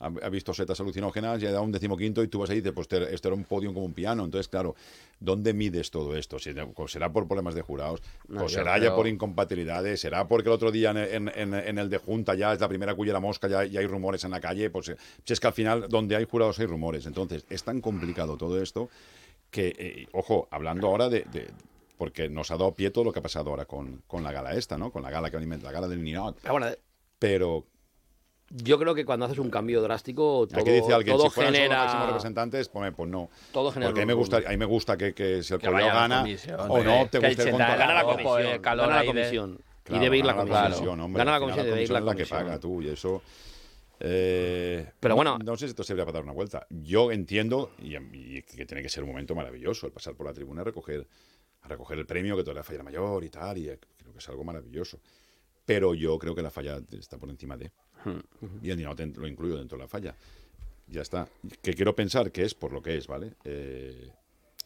ha, 0.00 0.06
ha 0.06 0.28
visto 0.28 0.52
setas 0.52 0.80
alucinógenas 0.80 1.40
y 1.42 1.46
ha 1.46 1.52
dado 1.52 1.62
un 1.62 1.70
decimoquinto 1.70 2.22
y 2.24 2.28
tú 2.28 2.40
vas 2.40 2.50
ahí 2.50 2.56
y 2.56 2.60
dices, 2.60 2.72
pues 2.74 2.88
te- 2.88 3.14
esto 3.14 3.28
era 3.28 3.36
un 3.36 3.44
podio 3.44 3.72
como 3.72 3.86
un 3.86 3.94
piano. 3.94 4.24
Entonces, 4.24 4.48
claro, 4.48 4.74
¿dónde 5.20 5.52
mides 5.52 5.90
todo 5.92 6.16
esto? 6.16 6.38
Si- 6.40 6.52
¿Será 6.88 7.12
por 7.12 7.26
problemas 7.28 7.54
de 7.54 7.62
jurados? 7.62 8.02
No, 8.28 8.40
¿O 8.40 8.42
yo 8.44 8.48
será 8.48 8.78
ya 8.78 8.94
por 8.96 9.06
incompatibilidades? 9.06 10.00
¿Será 10.00 10.26
porque 10.26 10.48
el 10.48 10.54
otro 10.54 10.72
día 10.72 10.90
en, 10.90 10.96
en- 10.96 11.32
en- 11.34 11.54
en 11.54 11.78
el 11.78 11.88
de 11.88 11.98
Junta 11.98 12.34
ya 12.34 12.52
es 12.52 12.60
la 12.60 12.68
primera 12.68 12.94
cuya 12.96 13.12
la 13.12 13.20
mosca, 13.20 13.46
ya, 13.46 13.64
ya 13.64 13.78
hay 13.80 13.86
rumores 13.86 14.24
en 14.24 14.32
la 14.32 14.40
calle? 14.40 14.70
Pues 14.70 14.88
eh, 14.88 14.96
si 15.24 15.32
es 15.34 15.38
que 15.40 15.46
al 15.46 15.52
final, 15.52 15.86
donde 15.88 16.16
hay 16.16 16.24
jurados 16.24 16.58
hay 16.58 16.66
rumores. 16.66 17.06
Entonces, 17.06 17.44
es 17.48 17.62
tan 17.62 17.80
complicado 17.80 18.36
todo 18.36 18.60
esto 18.60 18.88
que, 19.52 19.72
eh, 19.78 20.08
ojo, 20.12 20.48
hablando 20.50 20.88
ahora 20.88 21.08
de, 21.08 21.20
de- 21.32 21.48
porque 21.96 22.28
nos 22.28 22.50
ha 22.50 22.56
dado 22.56 22.72
pie 22.74 22.90
todo 22.90 23.04
lo 23.04 23.12
que 23.12 23.20
ha 23.20 23.22
pasado 23.22 23.50
ahora 23.50 23.66
con, 23.66 24.02
con 24.08 24.24
la 24.24 24.32
gala 24.32 24.54
esta, 24.56 24.76
¿no? 24.76 24.90
Con 24.90 25.02
la 25.02 25.10
gala 25.10 25.30
que 25.30 25.38
la 25.38 25.70
gala 25.70 25.86
del 25.86 26.02
Ninot. 26.02 26.36
Pero 26.42 26.54
bueno, 26.54 26.66
Pero 27.22 27.64
yo 28.50 28.78
creo 28.78 28.94
que 28.94 29.04
cuando 29.06 29.24
haces 29.26 29.38
un 29.38 29.48
cambio 29.48 29.80
drástico, 29.80 30.46
todo, 30.46 30.60
aquí 30.60 30.70
dice 30.72 30.92
alguien, 30.92 31.16
todo 31.16 31.28
si 31.30 31.34
fueran 31.36 31.54
solo 31.54 31.62
genera. 31.64 31.84
máximos 31.84 32.06
representantes, 32.08 32.68
pues, 32.68 32.92
pues 32.94 33.08
no. 33.08 33.30
Todo 33.52 33.70
genera 33.70 33.88
Porque 33.90 34.02
a 34.02 34.04
mí 34.04 34.08
me 34.08 34.14
gusta, 34.14 34.36
a 34.44 34.50
mí 34.50 34.56
me 34.56 34.64
gusta 34.66 34.96
que, 34.98 35.14
que 35.14 35.42
si 35.42 35.54
el 35.54 35.60
Que 35.60 35.68
Colegio 35.68 35.92
gana 35.94 36.18
comisión, 36.22 36.60
o 36.60 36.82
no, 36.82 37.08
te 37.08 37.18
que 37.20 37.28
gusta 37.28 37.42
el 37.44 37.56
da 37.58 37.76
Gana 37.76 37.94
la 37.94 38.02
comisión. 38.04 38.60
calor 38.60 38.88
gana 38.88 39.00
la 39.00 39.06
comisión. 39.06 39.58
Claro, 39.84 40.00
y 40.00 40.04
debe 40.04 40.18
ir 40.18 40.24
la 40.26 40.36
comisión. 40.36 41.00
hombre, 41.00 41.18
gana 41.18 41.32
la 41.32 41.40
comisión 41.40 41.64
y 41.66 41.68
debe 41.70 41.82
ir 41.84 41.90
la 41.90 41.98
es 42.00 42.04
la 42.04 42.10
que 42.12 42.16
comisión. 42.24 42.38
paga 42.40 42.58
tú 42.60 42.82
y 42.82 42.88
eso... 42.88 43.22
eh, 44.00 44.90
Pero 45.00 45.12
no- 45.12 45.16
bueno. 45.16 45.38
No, 45.38 45.56
sé 45.56 45.66
si 45.66 45.70
esto 45.70 45.84
sería 45.84 46.04
para 46.04 46.14
dar 46.14 46.24
una 46.24 46.32
vuelta. 46.32 46.66
Yo 46.70 47.10
entiendo 47.12 47.70
y, 47.80 47.96
y 47.96 48.42
que 48.42 48.66
tiene 48.66 48.82
que 48.82 48.88
ser 48.88 49.02
un 49.04 49.10
momento 49.10 49.34
maravilloso 49.34 49.86
el 49.86 49.92
pasar 49.92 50.14
por 50.14 50.26
la 50.26 50.32
tribuna 50.32 50.60
a 50.62 50.64
recoger, 50.64 51.06
a 51.62 51.68
recoger 51.68 51.98
el 51.98 52.06
premio 52.06 52.36
que 52.36 52.42
toda 52.42 52.54
la 52.56 52.62
falla 52.64 52.82
mayor 52.82 53.22
y 53.24 53.28
tal, 53.30 53.58
y 53.58 53.68
eh, 53.68 53.78
creo 53.96 54.12
que 54.12 54.18
es 54.18 54.28
algo 54.28 54.44
maravilloso. 54.44 54.98
Pero 55.64 55.94
yo 55.94 56.18
creo 56.18 56.34
que 56.34 56.42
la 56.42 56.50
falla 56.50 56.80
está 56.92 57.18
por 57.18 57.30
encima 57.30 57.56
de. 57.56 57.70
Y 58.60 58.70
el 58.70 58.76
dinero 58.76 58.94
lo 58.96 59.28
incluyo 59.28 59.56
dentro 59.56 59.78
de 59.78 59.84
la 59.84 59.88
falla. 59.88 60.14
Ya 60.88 61.02
está. 61.02 61.28
Que 61.62 61.74
quiero 61.74 61.94
pensar 61.94 62.32
que 62.32 62.44
es 62.44 62.54
por 62.54 62.72
lo 62.72 62.82
que 62.82 62.96
es, 62.96 63.06
¿vale? 63.06 63.34
Eh, 63.44 64.12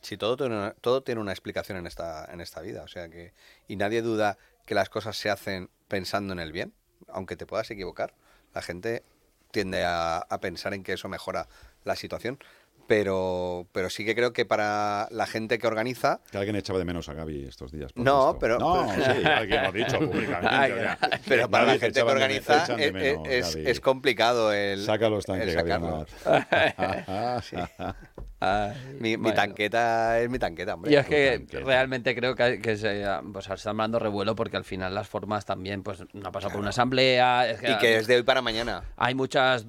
Sí, 0.03 0.17
todo 0.17 0.37
tiene, 0.37 0.55
una, 0.55 0.71
todo 0.73 1.03
tiene 1.03 1.21
una 1.21 1.33
explicación 1.33 1.79
en 1.79 1.87
esta, 1.87 2.27
en 2.33 2.41
esta 2.41 2.61
vida. 2.61 2.83
O 2.83 2.89
sea 2.89 3.09
que. 3.09 3.33
Y 3.67 3.77
nadie 3.77 4.03
duda 4.03 4.39
que 4.65 4.75
las 4.75 4.89
cosas 4.89 5.17
se 5.17 5.31
hacen 5.31 5.69
pensando 5.89 6.33
en 6.33 6.39
el 6.39 6.53
bien, 6.53 6.73
aunque 7.09 7.37
te 7.37 7.47
puedas 7.47 7.71
equivocar. 7.71 8.15
La 8.55 8.63
gente 8.63 9.03
tiende 9.51 9.85
a, 9.85 10.19
a 10.19 10.41
pensar 10.41 10.75
en 10.75 10.83
que 10.83 10.93
eso 10.93 11.09
mejora 11.09 11.49
la 11.85 11.97
situación. 11.97 12.39
Pero, 12.87 13.67
pero 13.73 13.91
sí 13.91 14.05
que 14.05 14.15
creo 14.15 14.33
que 14.33 14.45
para 14.47 15.09
la 15.11 15.27
gente 15.27 15.59
que 15.59 15.67
organiza. 15.67 16.21
Que 16.31 16.39
alguien 16.39 16.57
echaba 16.57 16.79
de 16.79 16.85
menos 16.85 17.09
a 17.09 17.15
Gaby 17.15 17.45
estos 17.49 17.73
días. 17.73 17.93
por 17.93 18.05
No, 18.05 18.29
esto. 18.29 18.39
pero- 18.39 18.59
No, 18.59 18.89
sí, 18.95 19.01
alguien 19.25 19.63
lo 19.63 19.69
ha 19.69 19.73
dicho 19.73 19.99
públicamente. 19.99 20.49
Ay, 20.51 20.73
o 20.73 20.77
sea, 20.77 20.99
Pero 21.29 21.49
para 21.51 21.65
la 21.67 21.73
te 21.75 21.79
gente 21.81 22.01
que 22.01 22.07
organiza 22.07 22.65
echan 22.65 22.77
de 22.77 22.87
es, 22.87 22.93
menos, 22.93 23.29
es- 23.57 23.81
complicado 23.81 24.53
el. 24.53 24.85
Saca 24.85 25.09
los 25.09 25.25
tanques, 25.25 25.55
Gaby 25.55 25.71
Mi, 29.01 29.33
tanqueta 29.33 30.21
es 30.21 30.29
mi 30.29 30.39
tanqueta, 30.39 30.75
hombre. 30.75 30.93
Yo 30.93 31.01
es 31.01 31.07
que 31.07 31.47
realmente 31.65 32.15
creo 32.15 32.35
que, 32.35 32.61
que 32.61 32.77
se, 32.77 33.03
pues, 33.33 33.47
se 33.47 33.55
están 33.55 33.79
dando 33.79 33.99
revuelo 33.99 34.35
porque 34.37 34.57
al 34.59 34.65
final 34.65 34.95
las 34.95 35.09
formas 35.09 35.45
también, 35.47 35.83
pues 35.83 36.05
no 36.13 36.29
ha 36.29 36.33
pasado 36.33 36.53
por 36.53 36.61
una 36.61 36.69
asamblea. 36.71 37.49
es 37.49 37.61
Y 37.63 37.79
que 37.79 37.97
es 37.97 38.07
de 38.07 38.17
hoy 38.17 38.23
para 38.23 38.43
mañana. 38.43 38.83
Hay 38.97 39.15
muchas. 39.15 39.67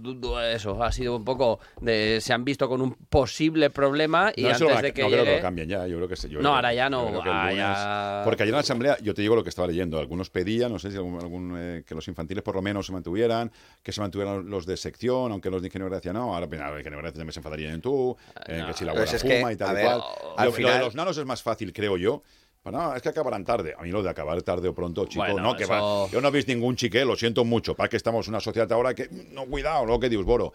Eso, 0.51 0.83
ha 0.83 0.91
sido 0.91 1.15
un 1.15 1.23
poco. 1.23 1.59
de 1.79 2.19
Se 2.21 2.33
han 2.33 2.43
visto 2.43 2.67
con 2.67 2.81
un 2.81 2.93
posible 3.09 3.69
problema 3.69 4.31
y 4.35 4.43
No, 4.43 4.49
antes 4.49 4.61
lo- 4.61 4.81
de 4.81 4.93
que 4.93 5.01
no 5.01 5.07
creo 5.07 5.19
que 5.19 5.25
llegue. 5.25 5.35
lo 5.37 5.41
cambien 5.41 5.69
ya. 5.69 5.87
Yo 5.87 5.95
creo 5.97 6.07
que 6.07 6.15
sí, 6.15 6.27
yo 6.29 6.35
No, 6.39 6.41
creo- 6.41 6.55
ahora 6.55 6.73
ya 6.73 6.89
no, 6.89 7.05
que 7.07 7.29
lunes- 7.29 7.55
ya- 7.57 8.21
Porque 8.23 8.43
ayer 8.43 8.51
en 8.51 8.55
la 8.55 8.59
asamblea, 8.61 8.97
yo 9.01 9.13
te 9.13 9.21
digo 9.21 9.35
lo 9.35 9.43
que 9.43 9.49
estaba 9.49 9.67
leyendo. 9.67 9.97
Algunos 9.99 10.29
pedían, 10.29 10.71
no 10.71 10.79
sé 10.79 10.91
si 10.91 10.97
algún, 10.97 11.19
algún, 11.19 11.55
eh, 11.57 11.83
que 11.85 11.95
los 11.95 12.07
infantiles 12.07 12.43
por 12.43 12.55
lo 12.55 12.61
menos 12.61 12.85
se 12.85 12.91
mantuvieran, 12.91 13.51
que 13.81 13.91
se 13.91 14.01
mantuvieran 14.01 14.49
los 14.49 14.65
de 14.65 14.77
sección, 14.77 15.31
aunque 15.31 15.49
los 15.49 15.61
de 15.61 15.67
ingeniería 15.67 15.95
decían 15.97 16.15
no. 16.15 16.33
Ahora, 16.35 16.47
pues, 16.47 16.59
ahora 16.61 16.79
ingeniería 16.79 17.11
ya 17.13 17.23
me 17.25 17.31
se 17.31 17.39
enfadarían 17.39 17.73
en 17.75 17.81
tú, 17.81 18.15
eh, 18.47 18.63
que 18.67 18.73
si 18.73 18.83
la 18.85 18.91
Pues 18.93 19.09
abuela 19.09 19.15
es 19.17 19.23
que, 19.23 19.37
fuma 19.39 19.53
y 19.53 19.55
tal 19.55 19.75
ver, 19.75 19.85
cual. 19.85 20.01
al 20.37 20.45
Lo, 20.45 20.51
lo 20.51 20.57
final- 20.57 20.73
de 20.73 20.79
los 20.85 20.95
nanos 20.95 21.17
es 21.17 21.25
más 21.25 21.41
fácil, 21.41 21.71
creo 21.73 21.97
yo. 21.97 22.21
Pero 22.63 22.77
no, 22.79 22.95
es 22.95 23.01
que 23.01 23.07
acabarán 23.07 23.45
tarde. 23.45 23.73
A 23.79 23.83
mí 23.83 23.91
lo 23.91 24.03
de 24.03 24.09
acabar 24.09 24.41
tarde 24.41 24.67
o 24.67 24.73
pronto, 24.75 25.05
chico, 25.05 25.23
Bueno, 25.23 25.41
no, 25.41 25.55
que 25.55 25.63
eso- 25.63 25.71
va. 26.05 26.09
Yo 26.11 26.19
no 26.19 26.29
veis 26.31 26.45
ningún 26.49 26.75
chique, 26.75 27.05
lo 27.05 27.15
siento 27.15 27.45
mucho. 27.45 27.75
Para 27.75 27.87
que 27.87 27.95
estamos 27.95 28.27
en 28.27 28.33
una 28.33 28.41
sociedad 28.41 28.69
ahora 28.73 28.93
que. 28.93 29.07
No, 29.31 29.45
cuidado, 29.45 29.85
lo 29.85 29.97
que 29.99 30.09
dios, 30.09 30.25
Boro. 30.25 30.51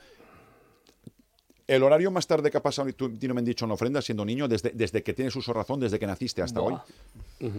El 1.75 1.83
horario 1.83 2.11
más 2.11 2.27
tarde 2.27 2.51
que 2.51 2.57
ha 2.59 2.63
pasado, 2.63 2.89
y 2.89 2.93
tú 2.93 3.11
y 3.21 3.27
no 3.29 3.35
me 3.35 3.41
han 3.41 3.45
dicho 3.45 3.65
en 3.65 3.71
la 3.71 3.75
ofrenda, 3.75 4.03
siendo 4.03 4.25
niño, 4.25 4.47
desde, 4.49 4.71
desde 4.75 5.03
que 5.03 5.13
tienes 5.13 5.35
uso 5.37 5.53
razón, 5.53 5.81
desde 5.81 5.99
que 5.99 6.07
naciste 6.07 6.43
hasta 6.43 6.61
Buah. 6.61 6.83
hoy. 7.41 7.51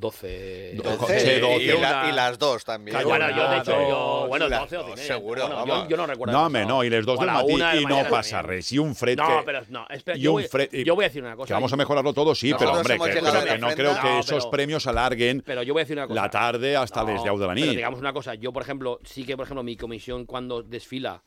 12. 0.00 0.74
Do- 0.76 0.82
12, 0.96 1.20
Sí, 1.20 1.28
y, 1.36 1.40
12. 1.40 1.62
y 1.62 1.66
la- 1.78 2.08
y 2.10 2.12
las 2.14 2.38
dos 2.38 2.64
también. 2.64 2.96
Calla, 2.96 3.06
Bueno, 3.06 3.30
yo 3.36 3.50
de 3.50 3.58
hecho, 3.58 3.70
Dos, 3.72 3.88
yo, 3.88 4.24
bueno, 4.28 4.48
las 4.48 4.60
12 4.60 4.76
o 4.78 4.80
dos, 4.80 4.90
12, 4.92 5.02
seguro, 5.06 5.42
Bueno, 5.46 5.66
yo, 5.66 5.72
vamos. 5.72 5.88
yo 5.90 5.96
no 5.98 6.06
recuerdo. 6.06 6.32
No, 6.32 6.50
pasado. 6.50 6.68
no, 6.68 6.84
y 6.84 6.88
les 6.90 7.04
dos 7.04 7.18
del 7.20 7.30
matí 7.30 7.52
y 7.82 7.84
no 7.84 8.04
pasa 8.08 8.40
res. 8.40 8.72
Y 8.72 8.78
un 8.78 8.94
fred 8.94 9.18
No, 9.18 9.26
que- 9.28 9.42
pero 9.44 9.60
no, 9.68 9.86
espera, 9.90 10.16
y 10.16 10.20
yo, 10.22 10.30
un 10.30 10.34
voy, 10.36 10.44
fred- 10.48 10.70
y- 10.72 10.84
yo 10.84 10.94
voy 10.94 11.04
a 11.04 11.08
decir 11.08 11.22
una 11.22 11.36
cosa. 11.36 11.48
Que 11.48 11.52
vamos 11.52 11.70
a 11.70 11.76
mejorarlo 11.76 12.14
todo, 12.14 12.34
sí, 12.34 12.50
Nosotros 12.50 12.70
pero 12.70 12.80
hombre, 12.80 12.94
que, 13.12 13.20
pero 13.20 13.44
que 13.44 13.58
no 13.58 13.68
creo 13.74 13.94
que 14.00 14.08
No, 14.08 14.20
esos 14.20 14.44
pero- 14.44 14.50
premios 14.50 14.86
alarguen 14.86 15.42
Pero 15.44 15.62
yo 15.62 15.74
voy 15.74 15.82
a 15.82 15.84
decir 15.84 15.98
una 15.98 16.06
cosa. 16.06 16.22
la 16.22 16.30
tarde 16.30 16.76
hasta 16.76 17.04
les 17.04 17.22
10 17.22 17.38
de 17.38 17.46
la 17.46 17.52
Pero 17.52 17.66
nit. 17.66 17.76
digamos 17.76 18.00
una 18.00 18.14
cosa, 18.14 18.34
yo 18.36 18.54
por 18.54 18.62
ejemplo, 18.62 19.00
sí 19.04 19.24
que 19.24 19.36
por 19.36 19.44
ejemplo 19.44 19.62
mi 19.62 19.76
comisión 19.76 20.24
cuando 20.24 20.62
desfila 20.62 21.20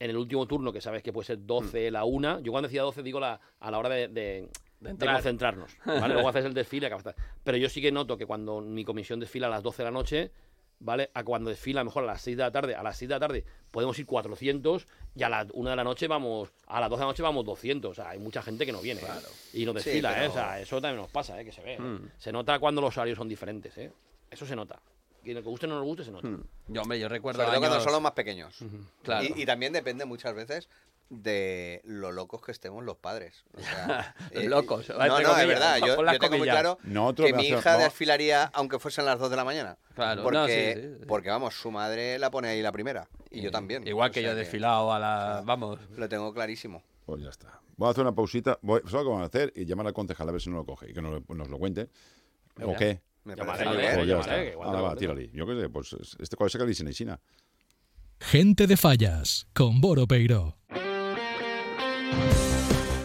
en 0.00 0.10
el 0.10 0.16
último 0.16 0.46
turno, 0.46 0.72
que 0.72 0.80
sabes 0.80 1.02
que 1.02 1.12
puede 1.12 1.26
ser 1.26 1.38
12, 1.46 1.90
la 1.90 2.04
1, 2.04 2.40
yo 2.40 2.50
cuando 2.50 2.68
decía 2.68 2.82
12 2.82 3.02
digo 3.02 3.20
la, 3.20 3.38
a 3.60 3.70
la 3.70 3.78
hora 3.78 3.88
de, 3.90 4.08
de- 4.08 4.48
de 4.80 4.90
entrar. 4.90 5.14
concentrarnos. 5.16 5.76
¿vale? 5.84 6.08
Luego 6.14 6.28
haces 6.30 6.46
el 6.46 6.54
desfile. 6.54 6.86
acabas 6.86 7.14
Pero 7.44 7.58
yo 7.58 7.68
sí 7.68 7.82
que 7.82 7.92
noto 7.92 8.16
que 8.16 8.24
cuando 8.24 8.62
mi 8.62 8.82
comisión 8.84 9.20
desfila 9.20 9.46
a 9.46 9.50
las 9.50 9.62
12 9.62 9.82
de 9.82 9.84
la 9.84 9.90
noche, 9.90 10.30
¿vale? 10.78 11.10
A 11.12 11.22
cuando 11.22 11.50
desfila 11.50 11.82
a 11.82 11.84
lo 11.84 11.90
mejor 11.90 12.04
a 12.04 12.06
las 12.06 12.22
6 12.22 12.34
de 12.38 12.42
la 12.42 12.50
tarde, 12.50 12.74
a 12.74 12.82
las 12.82 12.96
6 12.96 13.08
de 13.10 13.14
la 13.14 13.20
tarde 13.20 13.44
podemos 13.70 13.98
ir 13.98 14.06
400 14.06 14.86
y 15.14 15.22
a 15.22 15.28
la 15.28 15.46
1 15.52 15.68
de 15.70 15.76
la 15.76 15.84
noche 15.84 16.08
vamos, 16.08 16.50
a 16.66 16.80
las 16.80 16.88
12 16.88 16.98
de 16.98 17.04
la 17.04 17.10
noche 17.12 17.22
vamos 17.22 17.44
200. 17.44 17.90
O 17.90 17.94
sea, 17.94 18.08
hay 18.08 18.18
mucha 18.18 18.40
gente 18.40 18.64
que 18.64 18.72
no 18.72 18.80
viene 18.80 19.02
¿eh? 19.02 19.04
y 19.52 19.66
no 19.66 19.72
Sí, 19.72 19.76
desfila, 19.90 20.12
¿eh? 20.12 20.14
pero- 20.20 20.30
O 20.30 20.34
sea, 20.34 20.58
eso 20.60 20.80
también 20.80 21.02
nos 21.02 21.10
pasa, 21.10 21.38
¿eh? 21.38 21.44
Que 21.44 21.52
se 21.52 21.60
ve. 21.60 21.74
¿eh? 21.74 21.78
Hmm. 21.78 22.08
Se 22.16 22.32
nota 22.32 22.58
cuando 22.58 22.80
los 22.80 22.96
horarios 22.96 23.18
son 23.18 23.28
diferentes, 23.28 23.76
¿eh? 23.76 23.92
Eso 24.30 24.46
se 24.46 24.56
nota. 24.56 24.80
Que 25.24 25.34
nos 25.34 25.44
guste 25.44 25.66
o 25.66 25.68
no 25.68 25.76
nos 25.76 25.84
guste, 25.84 26.04
se 26.04 26.10
nota. 26.10 26.28
Yo, 26.68 26.82
hombre, 26.82 26.98
yo 26.98 27.08
recuerdo. 27.08 27.40
Sobre 27.40 27.50
todo 27.52 27.60
cuando 27.60 27.74
años- 27.76 27.84
son 27.84 27.92
los 27.92 28.02
más 28.02 28.12
pequeños. 28.12 28.58
Claro. 29.02 29.26
Y, 29.36 29.42
y 29.42 29.46
también 29.46 29.72
depende 29.72 30.04
muchas 30.04 30.34
veces 30.34 30.68
de 31.10 31.82
lo 31.84 32.12
locos 32.12 32.40
que 32.40 32.52
estemos 32.52 32.84
los 32.84 32.96
padres. 32.96 33.44
O 33.54 33.60
sea, 33.60 34.14
eh, 34.30 34.48
Locos, 34.48 34.88
No, 34.96 35.04
entre 35.04 35.24
no, 35.24 35.36
es 35.36 35.46
verdad. 35.48 35.78
Yo, 35.86 35.96
yo 36.04 36.18
tengo 36.18 36.38
muy 36.38 36.48
claro 36.48 36.78
que 37.16 37.32
mi 37.34 37.48
hija 37.48 37.72
no. 37.76 37.78
desfilaría 37.80 38.44
aunque 38.54 38.78
fuesen 38.78 39.04
las 39.04 39.18
2 39.18 39.28
de 39.30 39.36
la 39.36 39.44
mañana. 39.44 39.76
Claro, 39.94 40.22
porque, 40.22 40.38
no, 40.38 40.46
sí, 40.46 40.52
sí, 40.54 40.96
sí. 41.00 41.06
porque 41.06 41.28
vamos, 41.28 41.54
su 41.54 41.70
madre 41.70 42.18
la 42.18 42.30
pone 42.30 42.48
ahí 42.48 42.62
la 42.62 42.72
primera. 42.72 43.08
Y 43.30 43.42
yo 43.42 43.50
también. 43.50 43.86
Igual 43.86 44.10
que 44.12 44.22
yo 44.22 44.30
he 44.30 44.34
desfilado 44.34 44.92
a 44.92 44.98
la. 44.98 45.42
Vamos. 45.44 45.80
Lo 45.96 46.08
tengo 46.08 46.32
clarísimo. 46.32 46.82
Pues 47.04 47.22
ya 47.22 47.30
está. 47.30 47.60
Voy 47.76 47.88
a 47.88 47.90
hacer 47.90 48.02
una 48.02 48.14
pausita. 48.14 48.58
Voy, 48.62 48.80
¿Sabes 48.80 48.92
lo 48.92 49.02
que 49.02 49.08
vamos 49.08 49.22
a 49.22 49.26
hacer? 49.26 49.52
Y 49.56 49.64
llamar 49.64 49.86
al 49.88 49.92
concejal 49.94 50.28
a 50.28 50.32
ver 50.32 50.40
si 50.40 50.50
no 50.50 50.56
lo 50.56 50.64
coge 50.64 50.90
y 50.90 50.94
que 50.94 51.02
nos, 51.02 51.28
nos 51.28 51.48
lo 51.48 51.58
cuente. 51.58 51.88
¿O 52.62 52.76
qué? 52.76 53.00
Me 53.24 53.34
Llamaré, 53.36 53.64
parece 53.64 53.68
muy 53.68 53.76
bien. 53.76 53.94
Pues 53.96 54.08
ya 54.08 54.20
está. 54.20 54.64
Ahora 54.64 54.80
va, 54.80 54.96
tírale. 54.96 55.30
Yo 55.32 55.46
qué 55.46 55.60
sé, 55.60 55.68
pues 55.68 55.92
es- 55.92 56.16
este 56.18 56.36
cuál 56.36 56.48
es 56.48 56.54
el 56.54 56.74
China 56.74 56.90
y 56.90 56.94
China. 56.94 57.20
Gente 58.20 58.66
de 58.66 58.76
Fallas, 58.76 59.46
con 59.54 59.80
Boro 59.80 60.06
Peiro. 60.06 60.56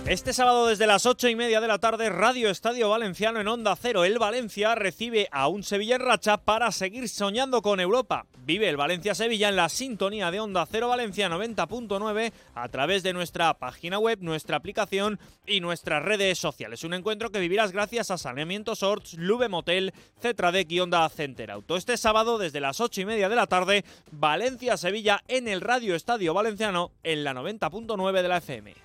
Este 0.08 0.34
sábado 0.34 0.68
desde 0.68 0.86
las 0.86 1.08
ocho 1.08 1.28
y 1.30 1.36
media 1.36 1.60
de 1.60 1.68
la 1.68 1.80
tarde, 1.80 2.12
Radio 2.12 2.52
Estadio 2.52 2.90
Valenciano 2.90 3.42
en 3.42 3.48
Onda 3.48 3.76
Cero. 3.76 4.06
El 4.06 4.20
Valencia 4.20 4.76
recibe 4.76 5.28
a 5.32 5.48
un 5.48 5.64
Sevilla 5.64 5.96
en 5.96 6.04
racha 6.04 6.38
para 6.38 6.72
seguir 6.72 7.10
soñando 7.10 7.64
con 7.64 7.80
Europa. 7.80 8.28
Vive 8.46 8.70
el 8.70 8.78
Valencia-Sevilla 8.78 9.50
en 9.50 9.56
la 9.56 9.68
sintonía 9.68 10.30
de 10.30 10.40
Onda 10.40 10.68
Cero 10.72 10.90
Valencia 10.90 11.28
90.9 11.28 12.32
a 12.54 12.70
través 12.70 13.02
de 13.02 13.14
nuestra 13.14 13.52
página 13.56 13.98
web, 13.98 14.20
nuestra 14.22 14.58
aplicación 14.58 15.20
y 15.48 15.60
nuestras 15.60 16.04
redes 16.04 16.38
sociales. 16.38 16.84
Un 16.84 16.94
encuentro 16.94 17.32
que 17.32 17.40
vivirás 17.40 17.72
gracias 17.72 18.12
a 18.12 18.20
Saneamientos 18.20 18.84
Orts, 18.84 19.16
Lube 19.16 19.50
Motel, 19.50 19.92
Cetradec 20.22 20.72
y 20.72 20.82
Onda 20.82 21.10
Center 21.10 21.50
Auto. 21.50 21.78
Este 21.78 21.98
sábado 21.98 22.38
desde 22.38 22.60
las 22.60 22.80
ocho 22.80 23.02
y 23.02 23.06
media 23.06 23.28
de 23.28 23.38
la 23.38 23.48
tarde, 23.48 23.84
Valencia-Sevilla 24.12 25.24
en 25.28 25.48
el 25.48 25.62
Radio 25.62 25.96
Estadio 25.96 26.36
Valenciano 26.36 26.92
en 27.02 27.24
la 27.24 27.34
90.9 27.34 28.22
de 28.22 28.28
la 28.28 28.38
FM. 28.38 28.85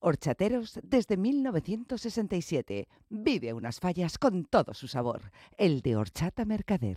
Horchateros 0.00 0.80
desde 0.82 1.16
1967. 1.16 2.88
Vive 3.10 3.52
unas 3.52 3.80
fallas 3.80 4.18
con 4.18 4.44
todo 4.44 4.74
su 4.74 4.88
sabor. 4.88 5.30
El 5.56 5.82
de 5.82 5.96
horchata 5.96 6.44
mercader. 6.44 6.96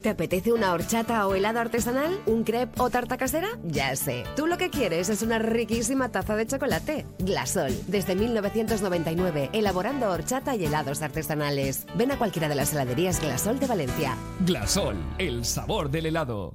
¿Te 0.00 0.08
apetece 0.08 0.52
una 0.54 0.72
horchata 0.72 1.26
o 1.26 1.34
helado 1.34 1.60
artesanal? 1.60 2.22
¿Un 2.24 2.42
crepe 2.42 2.80
o 2.80 2.88
tarta 2.88 3.18
casera? 3.18 3.48
Ya 3.64 3.94
sé. 3.96 4.24
Tú 4.34 4.46
lo 4.46 4.56
que 4.56 4.70
quieres 4.70 5.10
es 5.10 5.20
una 5.20 5.38
riquísima 5.38 6.08
taza 6.08 6.36
de 6.36 6.46
chocolate. 6.46 7.04
Glasol, 7.18 7.72
desde 7.86 8.14
1999, 8.16 9.50
elaborando 9.52 10.10
horchata 10.10 10.56
y 10.56 10.64
helados 10.64 11.02
artesanales. 11.02 11.86
Ven 11.96 12.12
a 12.12 12.18
cualquiera 12.18 12.48
de 12.48 12.54
las 12.54 12.72
heladerías 12.72 13.20
Glasol 13.20 13.58
de 13.58 13.66
Valencia. 13.66 14.16
Glasol, 14.46 14.96
el 15.18 15.44
sabor 15.44 15.90
del 15.90 16.06
helado. 16.06 16.54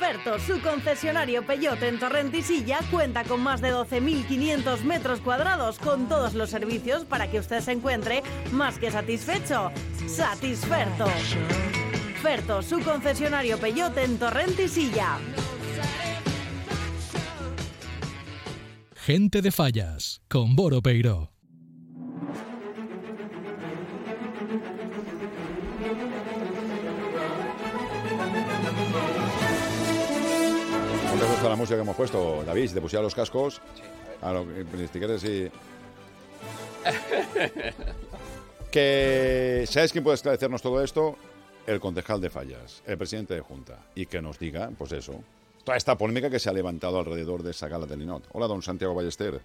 Ferto, 0.00 0.38
su 0.38 0.62
concesionario 0.62 1.44
Peyote 1.44 1.86
en 1.86 1.98
Torrentisilla, 1.98 2.78
cuenta 2.90 3.22
con 3.22 3.42
más 3.42 3.60
de 3.60 3.70
12.500 3.70 4.80
metros 4.82 5.20
cuadrados 5.20 5.78
con 5.78 6.08
todos 6.08 6.32
los 6.32 6.48
servicios 6.48 7.04
para 7.04 7.30
que 7.30 7.38
usted 7.38 7.60
se 7.60 7.72
encuentre 7.72 8.22
más 8.50 8.78
que 8.78 8.90
satisfecho. 8.90 9.70
Satisferto. 10.06 11.04
Ferto, 12.22 12.62
su 12.62 12.80
concesionario 12.80 13.58
Peyote 13.58 14.04
en 14.04 14.18
Torrentisilla. 14.18 15.18
Gente 18.96 19.42
de 19.42 19.52
Fallas, 19.52 20.22
con 20.28 20.56
Boro 20.56 20.80
Peiro. 20.80 21.39
Gusta 31.40 31.48
la 31.48 31.56
música 31.56 31.76
que 31.76 31.82
hemos 31.82 31.96
puesto, 31.96 32.42
David? 32.44 32.68
Si 32.68 32.74
te 32.74 32.80
pusiera 32.82 33.02
los 33.02 33.14
cascos, 33.14 33.62
a 34.20 34.30
lo 34.32 34.46
que 34.46 34.88
si 34.92 34.98
quieres, 34.98 35.22
sí. 35.22 35.50
que 38.70 39.64
¿Sabes 39.66 39.90
quién 39.92 40.04
puede 40.04 40.16
esclarecernos 40.16 40.60
todo 40.60 40.82
esto? 40.84 41.16
El 41.66 41.80
concejal 41.80 42.20
de 42.20 42.28
Fallas, 42.28 42.82
el 42.86 42.98
presidente 42.98 43.32
de 43.34 43.40
Junta. 43.40 43.78
Y 43.94 44.04
que 44.04 44.20
nos 44.20 44.38
diga, 44.38 44.70
pues 44.76 44.92
eso, 44.92 45.14
toda 45.64 45.78
esta 45.78 45.96
polémica 45.96 46.28
que 46.28 46.38
se 46.38 46.50
ha 46.50 46.52
levantado 46.52 46.98
alrededor 46.98 47.42
de 47.42 47.52
esa 47.52 47.68
gala 47.68 47.86
del 47.86 48.00
Linot. 48.00 48.24
Hola, 48.32 48.46
don 48.46 48.60
Santiago 48.60 48.94
Ballester. 48.94 49.40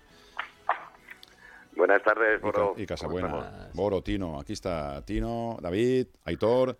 Buenas 1.77 2.03
tardes, 2.03 2.39
Y, 2.39 2.41
Ca- 2.41 2.45
Boro. 2.45 2.71
y 2.71 2.85
¿Cómo 2.85 2.87
Casabuena. 2.87 3.69
Boro, 3.73 4.01
Tino. 4.01 4.37
Aquí 4.39 4.51
está 4.51 5.01
Tino, 5.05 5.57
David, 5.61 6.07
Aitor, 6.25 6.77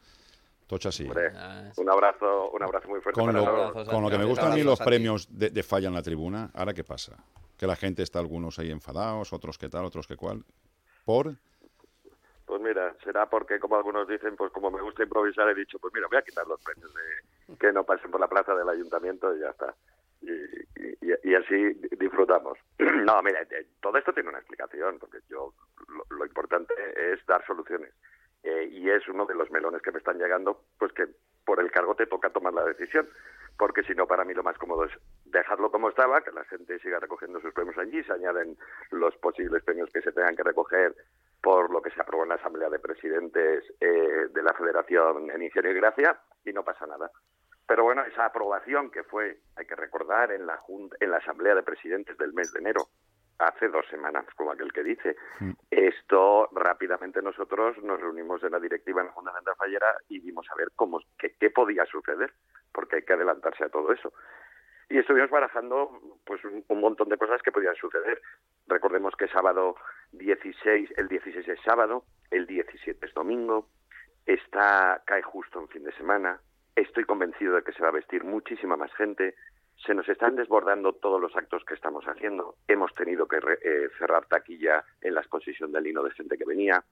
Tocha 0.68 0.90
así. 0.90 1.04
Hombre, 1.06 1.32
un 1.78 1.90
abrazo, 1.90 2.50
un 2.52 2.64
abrazo 2.64 2.88
muy 2.90 3.00
fuerte 3.02 3.20
Con 3.20 3.28
para 3.32 3.40
lo, 3.40 3.72
todos. 3.72 3.88
con 3.90 4.02
lo 4.04 4.10
que 4.10 4.18
me 4.18 4.26
gustan 4.26 4.52
a 4.52 4.56
mí 4.56 4.64
los 4.64 4.80
premios 4.80 5.28
de, 5.38 5.50
de 5.52 5.64
falla 5.64 5.88
en 5.90 5.94
la 5.94 6.02
tribuna, 6.02 6.50
¿ahora 6.56 6.74
qué 6.74 6.84
pasa? 6.84 7.16
Que 7.58 7.68
la 7.68 7.76
gente 7.76 8.02
está 8.02 8.20
algunos 8.20 8.58
ahí 8.60 8.72
enfadados, 8.72 9.32
otros 9.32 9.58
que 9.60 9.70
tal, 9.70 9.86
otros 9.86 10.08
que 10.08 10.16
cual. 10.18 10.44
¿Por? 11.06 11.36
Pues 12.46 12.62
mira, 12.62 12.96
será 13.04 13.28
porque, 13.30 13.60
como 13.60 13.76
algunos 13.76 14.08
dicen, 14.08 14.36
pues 14.36 14.52
como 14.52 14.72
me 14.72 14.82
gusta 14.82 15.04
improvisar, 15.04 15.48
he 15.50 15.56
dicho, 15.56 15.78
pues 15.80 15.94
mira, 15.94 16.08
voy 16.08 16.18
a 16.18 16.22
quitar 16.24 16.48
los 16.48 16.62
premios 16.64 16.92
de 16.94 17.56
que 17.58 17.72
no 17.72 17.84
pasen 17.84 18.10
por 18.12 18.20
la 18.20 18.28
plaza 18.28 18.56
del 18.56 18.68
ayuntamiento 18.70 19.36
y 19.36 19.40
ya 19.42 19.50
está. 19.50 19.74
Y, 20.22 20.30
y- 20.30 20.96
y 21.32 21.36
así 21.36 21.74
disfrutamos. 21.98 22.58
No, 23.06 23.22
mira, 23.22 23.42
eh, 23.44 23.68
todo 23.82 23.98
esto 24.00 24.14
tiene 24.14 24.30
una 24.30 24.40
explicación, 24.40 24.98
porque 25.00 25.20
yo 25.30 25.54
lo, 25.88 26.18
lo 26.18 26.26
importante 26.26 26.74
es 26.98 27.24
dar 27.28 27.46
soluciones. 27.46 27.92
Eh, 28.46 28.70
y 28.72 28.90
es 28.92 29.08
uno 29.08 29.26
de 29.26 29.34
los 29.34 29.50
melones 29.50 29.82
que 29.82 29.92
me 29.92 29.98
están 29.98 30.20
llegando, 30.20 30.62
pues 30.78 30.94
que 30.94 31.08
por 31.44 31.60
el 31.60 31.72
cargo 31.72 31.96
te 31.96 32.06
toca 32.06 32.30
tomar 32.30 32.54
la 32.54 32.64
decisión. 32.64 33.10
Porque 33.58 33.82
si 33.84 33.96
no, 33.96 34.06
para 34.06 34.24
mí 34.24 34.36
lo 34.36 34.44
más 34.44 34.58
cómodo 34.60 34.84
es 34.86 34.92
dejarlo 35.26 35.72
como 35.72 35.90
estaba, 35.90 36.22
que 36.22 36.32
la 36.32 36.44
gente 36.44 36.78
siga 36.80 37.00
recogiendo 37.00 37.40
sus 37.40 37.54
premios 37.54 37.78
allí, 37.80 38.04
se 38.04 38.14
añaden 38.14 38.56
los 38.92 39.16
posibles 39.18 39.64
premios 39.64 39.90
que 39.92 40.02
se 40.02 40.12
tengan 40.12 40.36
que 40.36 40.44
recoger 40.44 40.94
por 41.42 41.72
lo 41.72 41.82
que 41.82 41.90
se 41.90 42.02
aprobó 42.02 42.24
en 42.24 42.30
la 42.30 42.36
Asamblea 42.36 42.70
de 42.70 42.80
Presidentes 42.80 43.64
eh, 43.80 44.28
de 44.32 44.44
la 44.44 44.54
Federación 44.54 45.32
en 45.32 45.42
Ingenio 45.42 45.72
y 45.72 45.76
Gracia, 45.76 46.20
y 46.44 46.54
no 46.54 46.64
pasa 46.64 46.86
nada. 46.86 47.10
Pero 47.68 47.84
bueno, 47.84 48.04
esa 48.04 48.26
aprobación 48.26 48.92
que 48.92 49.04
fue, 49.04 49.40
hay 49.56 49.66
que 49.66 49.76
recordar, 49.76 50.32
en 50.32 50.46
la, 50.46 50.58
Junta, 50.58 50.98
en 51.00 51.10
la 51.10 51.18
Asamblea 51.18 51.56
de 51.56 51.64
Presidentes 51.64 52.18
del 52.18 52.34
mes 52.34 52.52
de 52.54 52.60
enero, 52.60 52.90
hace 53.40 53.68
dos 53.68 53.86
semanas, 53.90 54.26
como 54.36 54.52
aquel 54.52 54.72
que 54.72 54.84
dice, 54.84 55.16
esto 55.70 56.50
rápidamente 56.54 57.22
nosotros 57.22 57.78
nos 57.84 58.00
reunimos 58.00 58.44
en 58.44 58.52
la 58.52 58.60
directiva 58.60 59.02
en 59.02 59.08
la 59.08 59.14
Junta 59.14 59.34
Central 59.34 59.56
Fallera 59.58 59.98
y 60.10 60.20
vimos 60.20 60.48
a 60.52 60.56
ver 60.56 60.70
cómo, 60.76 61.00
qué, 61.18 61.36
qué 61.40 61.50
podía 61.50 61.86
suceder, 61.86 62.34
porque 62.72 62.98
hay 62.98 63.04
que 63.04 63.14
adelantarse 63.14 63.64
a 63.64 63.70
todo 63.70 63.92
eso. 63.92 64.14
Y 64.90 65.00
estuvimos 65.00 65.32
barajando 65.32 66.00
pues 66.26 66.44
un, 66.46 66.64
un 66.68 66.80
montón 66.80 67.10
de 67.10 67.18
cosas 67.18 67.42
que 67.42 67.52
podían 67.52 67.76
suceder. 67.76 68.22
Recordemos 68.68 69.16
que 69.16 69.28
sábado 69.28 69.76
16, 70.12 70.92
el 70.98 71.08
16 71.08 71.48
es 71.48 71.60
sábado, 71.66 72.06
el 72.30 72.46
17 72.46 73.06
es 73.06 73.14
domingo, 73.14 73.68
está 74.26 75.02
cae 75.06 75.22
justo 75.22 75.60
en 75.60 75.68
fin 75.70 75.84
de 75.84 75.92
semana. 75.94 76.40
Estoy 76.76 77.06
convencido 77.06 77.56
de 77.56 77.64
que 77.64 77.72
se 77.72 77.82
va 77.82 77.90
a 77.90 77.92
vestir 77.92 78.24
muchísima 78.24 78.76
más 78.76 78.94
gente. 78.96 79.36
Se 79.86 79.94
nos 79.94 80.08
están 80.10 80.36
desbordando 80.36 80.94
todos 80.94 81.22
los 81.22 81.36
actos 81.36 81.64
que 81.66 81.74
estamos 81.76 82.06
haciendo. 82.06 82.56
Hemos 82.68 82.94
tenido 82.96 83.28
que 83.28 83.40
re- 83.40 83.60
eh, 83.62 83.90
cerrar 84.00 84.26
taquilla 84.26 84.84
en 85.02 85.14
la 85.14 85.22
exposición 85.22 85.72
del 85.72 85.84
lino 85.84 86.02
de 86.04 86.12
gente 86.12 86.38
que 86.38 86.46
venía. 86.46 86.84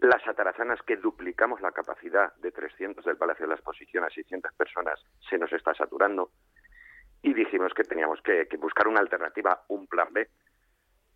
Las 0.00 0.26
atarazanas 0.26 0.80
que 0.82 0.96
duplicamos 0.96 1.60
la 1.60 1.72
capacidad 1.72 2.34
de 2.36 2.50
300 2.52 3.04
del 3.04 3.16
Palacio 3.16 3.44
de 3.44 3.50
la 3.50 3.54
Exposición 3.56 4.04
a 4.04 4.10
600 4.10 4.52
personas 4.54 5.00
se 5.28 5.38
nos 5.38 5.52
está 5.52 5.74
saturando 5.74 6.30
y 7.22 7.34
dijimos 7.34 7.72
que 7.74 7.82
teníamos 7.84 8.20
que, 8.22 8.46
buscar 8.58 8.86
una 8.88 9.00
alternativa, 9.00 9.64
un 9.68 9.86
plan 9.86 10.08
B. 10.12 10.28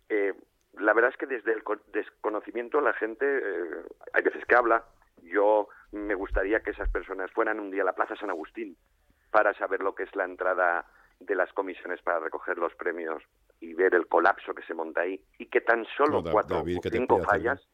Eh, 0.09 0.33
la 0.79 0.93
verdad 0.93 1.11
es 1.11 1.17
que 1.17 1.27
desde 1.27 1.53
el 1.53 1.63
co- 1.63 1.79
desconocimiento 1.93 2.81
la 2.81 2.93
gente, 2.93 3.25
eh, 3.25 3.83
hay 4.13 4.21
veces 4.23 4.43
que 4.45 4.55
habla, 4.55 4.83
yo 5.21 5.69
me 5.91 6.15
gustaría 6.15 6.59
que 6.61 6.71
esas 6.71 6.89
personas 6.89 7.31
fueran 7.31 7.59
un 7.59 7.71
día 7.71 7.83
a 7.83 7.85
la 7.85 7.93
Plaza 7.95 8.15
San 8.17 8.29
Agustín 8.29 8.75
para 9.33 9.53
saber 9.55 9.81
lo 9.81 9.95
que 9.95 10.03
es 10.03 10.15
la 10.15 10.25
entrada 10.25 10.85
de 11.19 11.35
las 11.35 11.51
comisiones 11.53 12.01
para 12.03 12.19
recoger 12.19 12.57
los 12.59 12.73
premios 12.75 13.23
y 13.59 13.73
ver 13.73 13.95
el 13.95 14.07
colapso 14.07 14.53
que 14.53 14.61
se 14.63 14.75
monta 14.75 15.01
ahí 15.01 15.19
y 15.39 15.47
que 15.47 15.61
tan 15.61 15.85
solo 15.97 16.21
No, 16.21 16.31
cuatro 16.31 16.57
David, 16.57 16.77
o 16.77 16.81
¿qué 16.81 16.91
te 16.91 16.97
cinco 16.99 17.15
hacer, 17.15 17.25
fallas, 17.25 17.67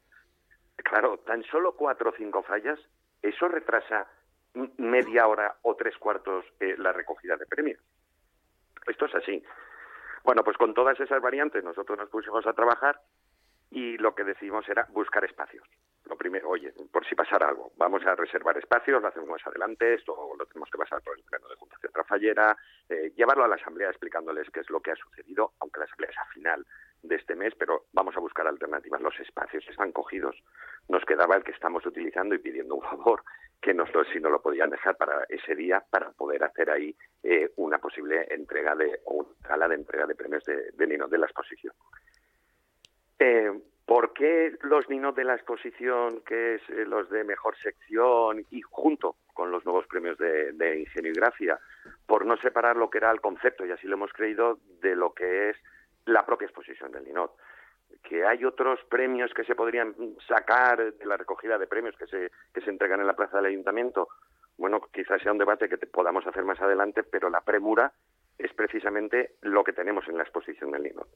claro, 0.78 1.18
tan 1.20 1.44
solo 1.44 1.76
cuatro 1.76 2.12
o 2.12 2.14
cinco 2.16 2.44
fallas, 2.44 2.80
eso 3.22 3.50
retrasa 3.50 4.08
media 4.78 5.28
hora 5.28 5.58
o 5.64 5.76
tres 5.76 5.98
cuartos 5.98 6.46
eh, 6.62 6.76
la 6.78 6.94
recogida 6.94 7.36
de 7.36 7.46
premios. 7.46 7.82
Esto 8.88 9.06
es 9.06 9.16
así. 9.16 9.44
Bueno, 10.24 10.44
pues 10.44 10.56
con 10.58 10.74
todas 10.74 10.98
esas 11.00 11.22
variantes 11.22 11.62
nosotros 11.64 11.98
nos 12.00 12.10
pusimos 12.10 12.48
a 12.48 12.54
trabajar 12.54 13.02
y 13.70 13.98
lo 13.98 14.16
que 14.16 14.24
decidimos 14.24 14.68
era 14.70 14.88
buscar 14.92 15.26
espacios. 15.26 15.68
Lo 16.10 16.18
primero, 16.18 16.50
oye, 16.50 16.74
por 16.92 17.06
si 17.06 17.14
pasara 17.14 17.50
algo, 17.50 17.72
vamos 17.78 18.04
a 18.04 18.16
reservar 18.16 18.58
espacios, 18.58 19.00
lo 19.00 19.08
hacemos 19.08 19.30
más 19.30 19.46
adelante, 19.46 19.94
esto 19.94 20.34
lo 20.38 20.46
tenemos 20.48 20.70
que 20.72 20.78
pasar 20.80 21.02
por 21.04 21.16
el 21.16 21.24
pleno 21.24 21.48
de 21.48 21.56
Junta 21.56 21.78
Central 21.78 22.06
Fallera, 22.06 22.58
eh, 22.90 23.12
llevarlo 23.16 23.44
a 23.44 23.48
la 23.48 23.56
Asamblea 23.56 23.90
explicándoles 23.90 24.50
qué 24.50 24.62
es 24.62 24.70
lo 24.72 24.80
que 24.80 24.92
ha 24.92 24.96
sucedido, 24.96 25.54
aunque 25.60 25.80
la 25.80 25.86
Asamblea 25.86 26.10
es 26.10 26.18
a 26.18 26.26
final 26.34 26.66
de 27.04 27.16
este 27.16 27.36
mes, 27.36 27.54
pero 27.56 27.86
vamos 27.94 28.18
a 28.18 28.20
buscar 28.20 28.48
alternativas. 28.48 29.02
Los 29.02 29.20
espacios 29.20 29.64
están 29.70 29.92
cogidos. 29.92 30.36
Nos 30.88 31.06
quedaba 31.06 31.36
el 31.36 31.44
que 31.44 31.52
estamos 31.52 31.86
utilizando 31.86 32.34
y 32.34 32.40
pidiendo 32.40 32.76
un 32.76 32.82
favor, 32.82 33.24
que 33.62 33.76
nos 33.76 33.94
lo, 33.94 34.04
si 34.06 34.20
nos 34.20 34.32
lo 34.32 34.42
podían 34.42 34.72
dejar 34.72 34.98
para 34.98 35.26
ese 35.30 35.54
día, 35.54 35.84
para 35.92 36.12
poder 36.12 36.44
hacer 36.44 36.72
ahí 36.72 36.96
eh, 37.22 37.52
una 37.58 37.78
posible 37.78 38.26
entrega 38.34 38.76
de, 38.76 39.00
o 39.06 39.14
una 39.16 39.48
gala 39.48 39.68
de 39.68 39.76
entrega 39.76 40.08
de 40.08 40.16
premios 40.16 40.44
de, 40.46 40.72
de 40.72 40.88
de 40.88 41.18
la 41.18 41.26
exposición. 41.26 41.74
Eh, 43.20 43.52
¿Por 43.90 44.14
qué 44.14 44.56
los 44.62 44.88
ninos 44.88 45.16
de 45.16 45.24
la 45.24 45.34
exposición, 45.34 46.22
que 46.22 46.54
es 46.54 46.62
eh, 46.70 46.86
los 46.86 47.10
de 47.10 47.24
mejor 47.24 47.58
sección 47.58 48.46
y 48.52 48.62
junto 48.62 49.16
con 49.34 49.50
los 49.50 49.66
nuevos 49.66 49.88
premios 49.88 50.16
de, 50.20 50.80
Ingenio 50.80 51.12
y 51.12 51.16
Gracia? 51.16 51.60
Por 52.06 52.24
no 52.24 52.38
separar 52.38 52.78
lo 52.78 52.92
que 52.92 53.00
era 53.00 53.10
el 53.10 53.20
concepto, 53.20 53.66
y 53.66 53.72
así 53.72 53.88
lo 53.88 53.96
hemos 53.96 54.14
creído, 54.14 54.60
de 54.80 54.96
lo 54.96 55.16
que 55.16 55.50
es 55.50 55.58
la 56.06 56.24
propia 56.24 56.46
exposición 56.46 56.92
del 56.92 57.06
Ninot. 57.06 57.36
Que 58.04 58.28
hay 58.28 58.46
otros 58.46 58.80
premios 58.92 59.34
que 59.34 59.44
se 59.44 59.56
podrían 59.56 59.96
sacar 60.28 60.94
de 60.94 61.06
la 61.08 61.18
recogida 61.18 61.58
de 61.58 61.66
premios 61.66 61.98
que 61.98 62.06
se, 62.06 62.30
que 62.54 62.62
se 62.62 62.70
entregan 62.70 63.02
en 63.02 63.08
la 63.08 63.16
plaza 63.16 63.38
del 63.38 63.48
ayuntamiento. 63.48 64.08
Bueno, 64.60 64.82
quizás 64.94 65.20
sea 65.24 65.32
un 65.32 65.40
debate 65.40 65.68
que 65.68 65.80
te- 65.80 65.88
podamos 65.88 66.28
hacer 66.28 66.44
más 66.44 66.62
adelante, 66.62 67.02
pero 67.02 67.32
la 67.32 67.42
premura 67.42 67.92
es 68.38 68.54
precisamente 68.54 69.32
lo 69.42 69.64
que 69.64 69.74
tenemos 69.74 70.08
en 70.08 70.18
la 70.18 70.24
exposición 70.24 70.70
del 70.70 70.84
Ninot. 70.84 71.08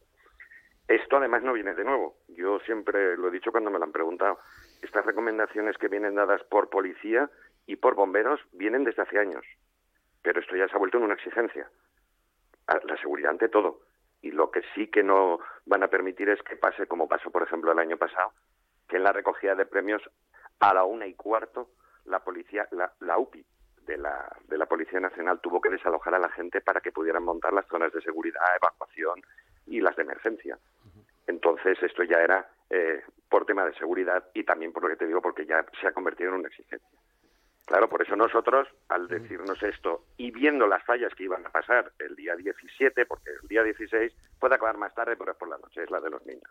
Esto 0.88 1.17
además 1.17 1.43
no 1.43 1.54
viene 1.54 1.74
de 1.74 1.84
nuevo. 1.84 2.17
Yo 2.30 2.60
siempre 2.62 3.15
lo 3.17 3.28
he 3.30 3.32
dicho 3.32 3.52
cuando 3.52 3.72
me 3.72 3.80
lo 3.80 3.86
han 3.86 3.91
preguntado. 3.91 4.39
Estas 4.82 5.06
recomendaciones 5.06 5.78
que 5.78 5.88
vienen 5.88 6.15
dadas 6.15 6.43
por 6.43 6.69
policía 6.69 7.30
y 7.65 7.78
por 7.78 7.96
bomberos 7.96 8.41
vienen 8.52 8.84
desde 8.84 9.02
hace 9.04 9.17
años. 9.17 9.46
Pero 10.22 10.39
esto 10.41 10.56
ya 10.56 10.67
se 10.67 10.76
ha 10.76 10.80
vuelto 10.80 10.98
en 10.98 11.04
una 11.04 11.13
exigencia. 11.13 11.69
A- 12.67 12.80
La 12.84 12.98
seguridad 12.98 13.32
ante 13.32 13.48
todo. 13.50 13.80
Y 14.22 14.32
lo 14.32 14.52
que 14.52 14.62
sí 14.76 14.88
que 14.88 15.04
no 15.04 15.39
van 15.65 15.84
a 15.84 15.88
permitir 15.89 16.30
es 16.30 16.41
que 16.43 16.56
pase, 16.58 16.88
como 16.88 17.08
pasó, 17.08 17.30
por 17.32 17.43
ejemplo, 17.43 17.72
el 17.72 17.80
año 17.80 17.98
pasado, 17.98 18.32
que 18.88 18.98
en 18.98 19.04
la 19.04 19.12
recogida 19.13 19.56
de 19.56 19.65
premios 19.65 20.02
a 20.60 20.74
la 20.74 20.84
una 20.86 21.08
y 21.08 21.13
cuarto 21.13 21.69
la 22.06 22.19
policía, 22.24 22.67
la, 22.72 22.91
la 23.00 23.17
UPI 23.17 23.46
de 23.86 23.98
la, 23.98 24.30
de 24.48 24.58
la 24.58 24.65
Policía 24.65 25.00
Nacional 25.02 25.41
tuvo 25.41 25.60
que 25.60 25.69
desalojar 25.69 26.15
a 26.15 26.19
la 26.19 26.30
gente 26.30 26.62
para 26.62 26.80
que 26.80 26.91
pudieran 26.93 27.24
montar 27.24 27.52
las 27.54 27.67
zonas 27.67 27.91
de 27.91 28.02
seguridad, 28.02 28.41
evacuación 28.56 29.22
y 29.65 29.82
las 29.82 29.96
de 29.98 30.04
emergencia. 30.04 30.58
Entonces 31.28 31.78
esto 31.82 32.04
ya 32.04 32.18
era 32.22 32.50
eh, 32.70 33.02
por 33.30 33.46
tema 33.46 33.66
de 33.66 33.74
seguridad 33.76 34.24
y 34.34 34.44
también 34.44 34.72
por 34.74 34.84
lo 34.84 34.90
que 34.90 34.96
te 34.98 35.08
digo, 35.08 35.22
porque 35.22 35.46
ya 35.46 35.66
se 35.80 35.88
ha 35.88 35.92
convertido 35.92 36.30
en 36.30 36.40
una 36.40 36.48
exigencia. 36.50 36.88
Claro, 37.66 37.88
por 37.88 38.02
eso 38.02 38.16
nosotros, 38.18 38.68
al 38.90 39.08
decirnos 39.08 39.64
esto 39.64 40.06
y 40.18 40.32
viendo 40.32 40.68
las 40.68 40.84
fallas 40.84 41.14
que 41.16 41.24
iban 41.24 41.46
a 41.46 41.50
pasar 41.50 41.94
el 42.00 42.14
día 42.16 42.36
17, 42.36 43.06
porque 43.06 43.32
el 43.42 43.48
día 43.48 43.64
16 43.64 44.12
puede 44.38 44.56
acabar 44.56 44.78
más 44.78 44.94
tarde, 44.94 45.16
pero 45.16 45.32
es 45.32 45.38
por 45.38 45.48
la 45.48 45.58
noche, 45.58 45.82
es 45.84 45.90
la 45.90 46.02
de 46.02 46.10
los 46.10 46.26
niños. 46.26 46.44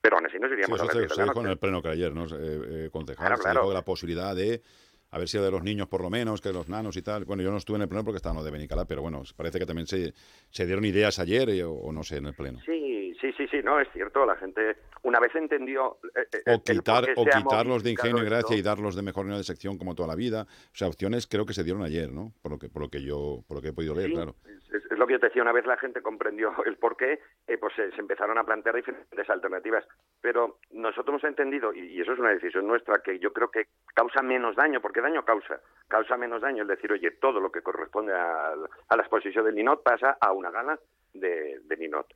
Pero 0.00 0.16
aún 0.16 0.24
así 0.26 0.38
nos 0.38 0.48
Sí, 0.48 0.54
iríamos 0.54 0.76
eso 0.76 0.84
a 0.84 0.86
las 0.86 0.94
se, 0.94 0.98
10 1.00 1.08
de 1.10 1.14
se 1.14 1.20
la 1.20 1.24
dijo 1.26 1.40
en 1.42 1.50
el 1.50 1.58
pleno 1.58 1.82
que 1.82 1.88
ayer, 1.88 2.14
¿no? 2.14 2.24
Eh, 2.24 2.86
eh, 2.86 2.88
concejal, 2.90 3.26
Claro, 3.26 3.36
se 3.36 3.42
claro. 3.42 3.60
dijo 3.60 3.68
de 3.68 3.74
la 3.74 3.84
posibilidad 3.84 4.34
de, 4.34 4.62
a 5.10 5.18
ver 5.18 5.28
si 5.28 5.38
de 5.38 5.50
los 5.50 5.62
niños 5.62 5.86
por 5.88 6.00
lo 6.00 6.08
menos, 6.08 6.40
que 6.40 6.50
los 6.50 6.68
nanos 6.70 6.96
y 6.96 7.02
tal. 7.02 7.26
Bueno, 7.26 7.42
yo 7.42 7.50
no 7.50 7.58
estuve 7.58 7.76
en 7.76 7.82
el 7.82 7.88
pleno 7.88 8.04
porque 8.04 8.16
estaba 8.16 8.34
no 8.34 8.42
de 8.42 8.50
Benicalá, 8.50 8.86
pero 8.86 9.02
bueno, 9.02 9.22
parece 9.36 9.58
que 9.58 9.66
también 9.66 9.86
se, 9.86 10.14
se 10.50 10.64
dieron 10.64 10.84
ideas 10.86 11.18
ayer 11.18 11.62
o, 11.64 11.72
o 11.72 11.92
no 11.92 12.02
sé, 12.04 12.16
en 12.16 12.26
el 12.26 12.34
pleno. 12.34 12.60
Sí, 12.64 12.87
sí, 13.20 13.32
sí, 13.32 13.46
sí, 13.48 13.60
no, 13.62 13.78
es 13.80 13.88
cierto, 13.92 14.24
la 14.26 14.36
gente 14.36 14.76
una 15.02 15.20
vez 15.20 15.34
entendió... 15.34 15.98
eh, 16.14 16.26
eh, 16.32 16.54
O 16.54 16.62
quitar, 16.62 17.04
o 17.16 17.24
quitarlos 17.24 17.82
de 17.82 17.90
ingenio 17.92 18.22
y 18.22 18.26
gracia 18.26 18.56
y 18.56 18.62
darlos 18.62 18.96
de 18.96 19.02
mejor 19.02 19.26
de 19.26 19.42
sección 19.44 19.78
como 19.78 19.94
toda 19.94 20.08
la 20.08 20.14
vida. 20.14 20.42
O 20.42 20.76
sea, 20.76 20.88
opciones 20.88 21.26
creo 21.26 21.46
que 21.46 21.52
se 21.54 21.64
dieron 21.64 21.82
ayer, 21.82 22.10
¿no? 22.10 22.32
Por 22.42 22.52
lo 22.52 22.58
que, 22.58 22.68
por 22.68 22.82
lo 22.82 22.88
que 22.88 23.02
yo, 23.02 23.42
por 23.46 23.56
lo 23.58 23.62
que 23.62 23.68
he 23.68 23.72
podido 23.72 23.94
leer, 23.94 24.08
Sí, 24.08 24.14
claro. 24.14 24.34
Es, 24.46 24.84
es 24.90 24.98
lo 24.98 25.06
que 25.06 25.14
yo 25.14 25.20
te 25.20 25.26
decía, 25.26 25.42
una 25.42 25.52
vez 25.52 25.66
la 25.66 25.76
gente 25.76 26.02
comprendió 26.02 26.52
el 26.66 26.76
porqué, 26.76 27.20
eh, 27.46 27.58
pues 27.58 27.74
se, 27.74 27.90
se 27.92 28.00
empezaron 28.00 28.38
a 28.38 28.44
plantear 28.44 28.76
diferentes 28.76 29.28
alternativas. 29.30 29.84
Pero 30.20 30.58
nosotros 30.70 31.08
hemos 31.08 31.24
entendido, 31.24 31.72
y, 31.72 31.80
y 31.80 32.00
eso 32.00 32.12
es 32.12 32.18
una 32.18 32.30
decisión 32.30 32.66
nuestra, 32.66 33.00
que 33.02 33.18
yo 33.18 33.32
creo 33.32 33.50
que 33.50 33.66
causa 33.94 34.22
menos 34.22 34.56
daño, 34.56 34.80
porque 34.80 35.00
daño 35.00 35.24
causa, 35.24 35.60
causa 35.88 36.16
menos 36.16 36.42
daño 36.42 36.62
el 36.62 36.68
decir, 36.68 36.92
oye, 36.92 37.10
todo 37.12 37.40
lo 37.40 37.50
que 37.52 37.62
corresponde 37.62 38.12
a, 38.14 38.52
a 38.88 38.96
la 38.96 39.02
exposición 39.02 39.44
del 39.44 39.54
Ninot 39.54 39.82
pasa 39.82 40.18
a 40.20 40.32
una 40.32 40.50
gala 40.50 40.78
de, 41.14 41.60
de 41.64 41.76
Ninot. 41.76 42.06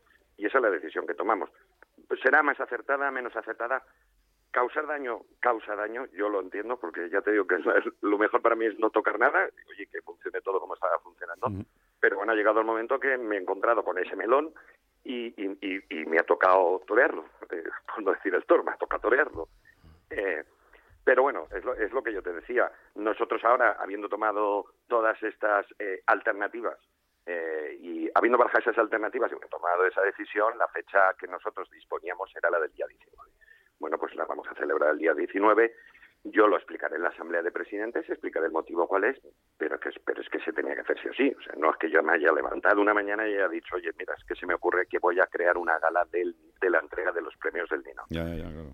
Y 0.43 0.47
esa 0.47 0.59
es 0.59 0.63
la 0.65 0.71
decisión 0.71 1.07
que 1.07 1.15
tomamos. 1.15 1.49
¿Será 2.21 2.43
más 2.43 2.59
acertada, 2.59 3.09
menos 3.13 3.35
acertada? 3.37 3.81
Causar 4.51 4.89
daño, 4.89 5.21
causa 5.39 5.77
daño, 5.77 6.07
yo 6.13 6.29
lo 6.29 6.41
entiendo, 6.41 6.79
porque 6.81 7.09
ya 7.11 7.21
te 7.23 7.31
digo 7.31 7.47
que 7.47 7.59
lo 8.01 8.19
mejor 8.19 8.43
para 8.43 8.57
mí 8.57 8.67
es 8.67 8.77
no 8.81 8.91
tocar 8.91 9.21
nada, 9.21 9.49
oye, 9.71 9.87
que 9.87 10.03
funcione 10.03 10.41
todo 10.41 10.59
como 10.59 10.75
estaba 10.75 10.99
funcionando. 10.99 11.47
Pero 12.01 12.17
bueno, 12.17 12.33
ha 12.33 12.35
llegado 12.35 12.59
el 12.59 12.67
momento 12.67 12.99
que 12.99 13.17
me 13.19 13.37
he 13.37 13.41
encontrado 13.41 13.85
con 13.85 13.97
ese 13.99 14.17
melón 14.17 14.53
y, 15.05 15.27
y- 15.41 15.57
y- 15.63 16.01
y 16.01 16.07
me 16.07 16.19
ha 16.19 16.25
tocado 16.25 16.83
torearlo, 16.89 17.25
eh, 17.51 17.63
por 17.87 18.03
no 18.03 18.11
decir 18.11 18.35
el 18.35 18.45
toro, 18.45 18.65
me 18.65 18.73
ha 18.73 18.77
tocado 18.77 19.03
torearlo. 19.03 19.49
Eh, 20.11 20.43
pero 21.05 21.23
bueno, 21.23 21.47
es 21.55 21.65
lo, 21.65 21.75
es 21.75 21.93
lo 21.93 22.03
que 22.03 22.13
yo 22.13 22.21
te 22.21 22.33
decía. 22.33 22.69
Nosotros 22.97 23.43
ahora, 23.45 23.77
habiendo 23.79 24.09
tomado 24.09 24.67
todas 24.89 25.23
estas 25.23 25.67
eh, 25.79 26.03
alternativas 26.07 26.77
eh, 27.27 27.77
y 27.81 28.11
habiendo 28.15 28.39
barajado 28.39 28.61
esas 28.63 28.79
alternativas 28.79 29.31
y 29.33 29.49
tomado 29.49 29.87
esa 29.87 30.03
decisión, 30.03 30.57
la 30.59 30.69
fecha 30.69 31.15
que 31.19 31.27
nosotros 31.27 31.71
disponíamos 31.71 32.31
era 32.37 32.51
la 32.51 32.61
del 32.61 32.73
día 32.73 32.87
19. 32.87 33.31
Bueno, 33.79 33.99
pues 33.99 34.15
la 34.15 34.25
vamos 34.27 34.47
a 34.49 34.55
celebrar 34.55 34.91
el 34.93 34.99
día 34.99 35.15
19. 35.15 35.75
Yo 36.25 36.47
lo 36.47 36.57
explicaré 36.57 36.95
en 36.97 37.03
la 37.03 37.09
Asamblea 37.09 37.43
de 37.43 37.51
Presidentes, 37.51 38.09
explicaré 38.09 38.47
el 38.47 38.53
motivo 38.53 38.87
cuál 38.87 39.05
es, 39.05 39.21
pero 39.59 39.81
que, 39.81 39.91
pero 40.05 40.21
es 40.23 40.29
que 40.29 40.39
se 40.41 40.53
tenía 40.53 40.75
que 40.77 40.83
hacer 40.83 41.01
sí 41.03 41.09
o 41.09 41.13
sí. 41.15 41.35
O 41.37 41.43
sea, 41.43 41.55
no 41.57 41.71
es 41.73 41.77
que 41.79 41.91
yo 41.91 42.01
me 42.03 42.13
haya 42.13 42.31
levantado 42.33 42.81
una 42.81 42.95
mañana 42.95 43.27
y 43.27 43.35
haya 43.35 43.49
dicho, 43.49 43.75
oye, 43.75 43.91
mira, 43.99 44.15
es 44.17 44.25
que 44.25 44.37
se 44.37 44.47
me 44.47 44.55
ocurre 44.55 44.87
que 44.87 45.01
voy 45.01 45.19
a 45.19 45.27
crear 45.27 45.59
una 45.59 45.79
gala 45.81 46.05
del- 46.13 46.37
de 46.61 46.71
la 46.71 46.79
entrega 46.79 47.11
de 47.11 47.23
los 47.23 47.37
premios 47.39 47.69
del 47.71 47.83
Nino. 47.83 48.05
Ya, 48.11 48.23
ya, 48.25 48.37
ya, 48.37 48.51
claro. 48.53 48.71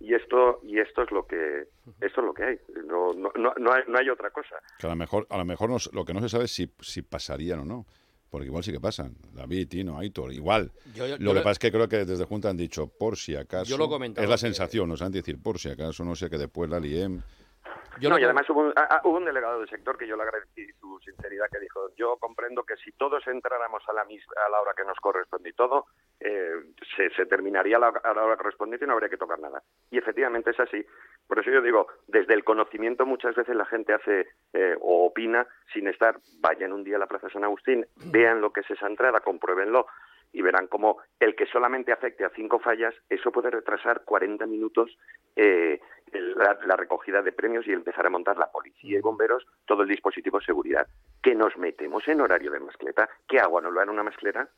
Y 0.00 0.14
esto 0.14 0.60
y 0.64 0.78
esto 0.78 1.02
es 1.02 1.10
lo 1.10 1.26
que 1.26 1.68
esto 2.00 2.20
es 2.20 2.26
lo 2.26 2.32
que 2.34 2.44
hay. 2.44 2.58
No, 2.86 3.12
no, 3.12 3.30
no, 3.36 3.52
no 3.58 3.72
hay, 3.72 3.82
no 3.86 3.98
hay 3.98 4.08
otra 4.08 4.30
cosa. 4.30 4.56
Que 4.78 4.86
a 4.86 4.90
lo 4.90 4.96
mejor, 4.96 5.26
a 5.30 5.36
lo 5.38 5.44
mejor 5.44 5.68
no 5.70 5.76
s- 5.76 5.90
lo 5.92 6.04
que 6.04 6.14
no 6.14 6.20
se 6.20 6.28
sabe 6.30 6.44
es 6.44 6.50
si, 6.52 6.72
si 6.80 7.02
pasarían 7.02 7.60
o 7.60 7.64
no. 7.64 7.86
Porque 8.30 8.46
igual 8.46 8.62
sí 8.62 8.70
que 8.70 8.78
pasan. 8.80 9.16
David, 9.32 9.68
Tino, 9.68 9.98
Aitor, 9.98 10.32
igual. 10.32 10.70
Yo- 10.94 11.04
yo- 11.06 11.16
lo 11.18 11.32
yo 11.32 11.34
que 11.34 11.40
pasa 11.40 11.50
es 11.52 11.58
que 11.58 11.72
creo 11.72 11.88
que 11.88 12.04
desde 12.04 12.24
Junta 12.24 12.48
han 12.48 12.56
dicho, 12.56 12.86
por 12.86 13.16
si 13.16 13.34
acaso. 13.34 13.68
Yo 13.68 13.76
lo 13.76 13.92
Es 14.04 14.16
la 14.28 14.36
que- 14.36 14.38
sensación, 14.38 14.88
nos 14.88 15.02
han 15.02 15.10
de 15.10 15.18
decir, 15.18 15.42
por 15.42 15.58
si 15.58 15.68
acaso, 15.68 16.04
no 16.04 16.14
sé, 16.14 16.30
que 16.30 16.38
después 16.38 16.70
la 16.70 16.78
liem. 16.78 17.20
No, 18.00 18.18
y 18.18 18.24
además 18.24 18.48
hubo 18.50 18.60
un, 18.60 18.72
ah, 18.76 18.88
ah, 18.90 19.00
hubo 19.04 19.18
un 19.18 19.24
delegado 19.24 19.58
del 19.60 19.68
sector 19.68 19.98
que 19.98 20.06
yo 20.06 20.16
le 20.16 20.22
agradecí 20.22 20.66
su 20.80 20.98
sinceridad, 21.00 21.46
que 21.50 21.58
dijo, 21.58 21.90
yo 21.96 22.16
comprendo 22.18 22.62
que 22.62 22.76
si 22.76 22.92
todos 22.92 23.26
entráramos 23.26 23.82
a 23.88 23.92
la, 23.92 24.02
a 24.02 24.48
la 24.48 24.60
hora 24.60 24.72
que 24.76 24.84
nos 24.84 24.98
corresponde 24.98 25.50
y 25.50 25.52
todo, 25.52 25.86
eh, 26.20 26.52
se, 26.96 27.10
se 27.10 27.26
terminaría 27.26 27.76
a 27.76 27.80
la, 27.80 27.88
a 27.88 28.14
la 28.14 28.24
hora 28.24 28.36
correspondiente 28.36 28.84
y 28.84 28.88
no 28.88 28.94
habría 28.94 29.08
que 29.08 29.16
tocar 29.16 29.38
nada. 29.38 29.62
Y 29.90 29.98
efectivamente 29.98 30.50
es 30.50 30.60
así. 30.60 30.84
Por 31.26 31.38
eso 31.38 31.50
yo 31.50 31.62
digo, 31.62 31.88
desde 32.06 32.34
el 32.34 32.44
conocimiento 32.44 33.06
muchas 33.06 33.34
veces 33.34 33.54
la 33.56 33.66
gente 33.66 33.92
hace 33.92 34.28
eh, 34.52 34.76
o 34.80 35.06
opina 35.06 35.46
sin 35.72 35.88
estar, 35.88 36.18
vayan 36.40 36.72
un 36.72 36.84
día 36.84 36.96
a 36.96 37.00
la 37.00 37.06
Plaza 37.06 37.30
San 37.30 37.44
Agustín, 37.44 37.86
vean 38.12 38.40
lo 38.40 38.52
que 38.52 38.60
es 38.60 38.70
esa 38.70 38.86
entrada, 38.86 39.20
compruébenlo 39.20 39.86
y 40.32 40.42
verán 40.42 40.66
como 40.68 40.98
el 41.18 41.34
que 41.34 41.46
solamente 41.46 41.92
afecte 41.92 42.24
a 42.24 42.30
cinco 42.30 42.58
fallas, 42.60 42.94
eso 43.08 43.32
puede 43.32 43.50
retrasar 43.50 44.04
40 44.04 44.46
minutos 44.46 44.90
eh, 45.36 45.80
la, 46.12 46.58
la 46.66 46.76
recogida 46.76 47.22
de 47.22 47.32
premios 47.32 47.66
y 47.66 47.72
empezar 47.72 48.06
a 48.06 48.10
montar 48.10 48.36
la 48.38 48.50
policía 48.50 48.98
y 48.98 49.02
bomberos, 49.02 49.46
todo 49.66 49.82
el 49.82 49.88
dispositivo 49.88 50.38
de 50.38 50.44
seguridad. 50.44 50.86
Que 51.22 51.34
nos 51.34 51.56
metemos 51.56 52.06
en 52.08 52.20
horario 52.20 52.50
de 52.52 52.60
mascleta. 52.60 53.08
¿Qué 53.28 53.38
agua 53.38 53.60
nos 53.60 53.72
lo 53.72 53.80
dan 53.80 53.90
una 53.90 54.02
mascleta? 54.02 54.48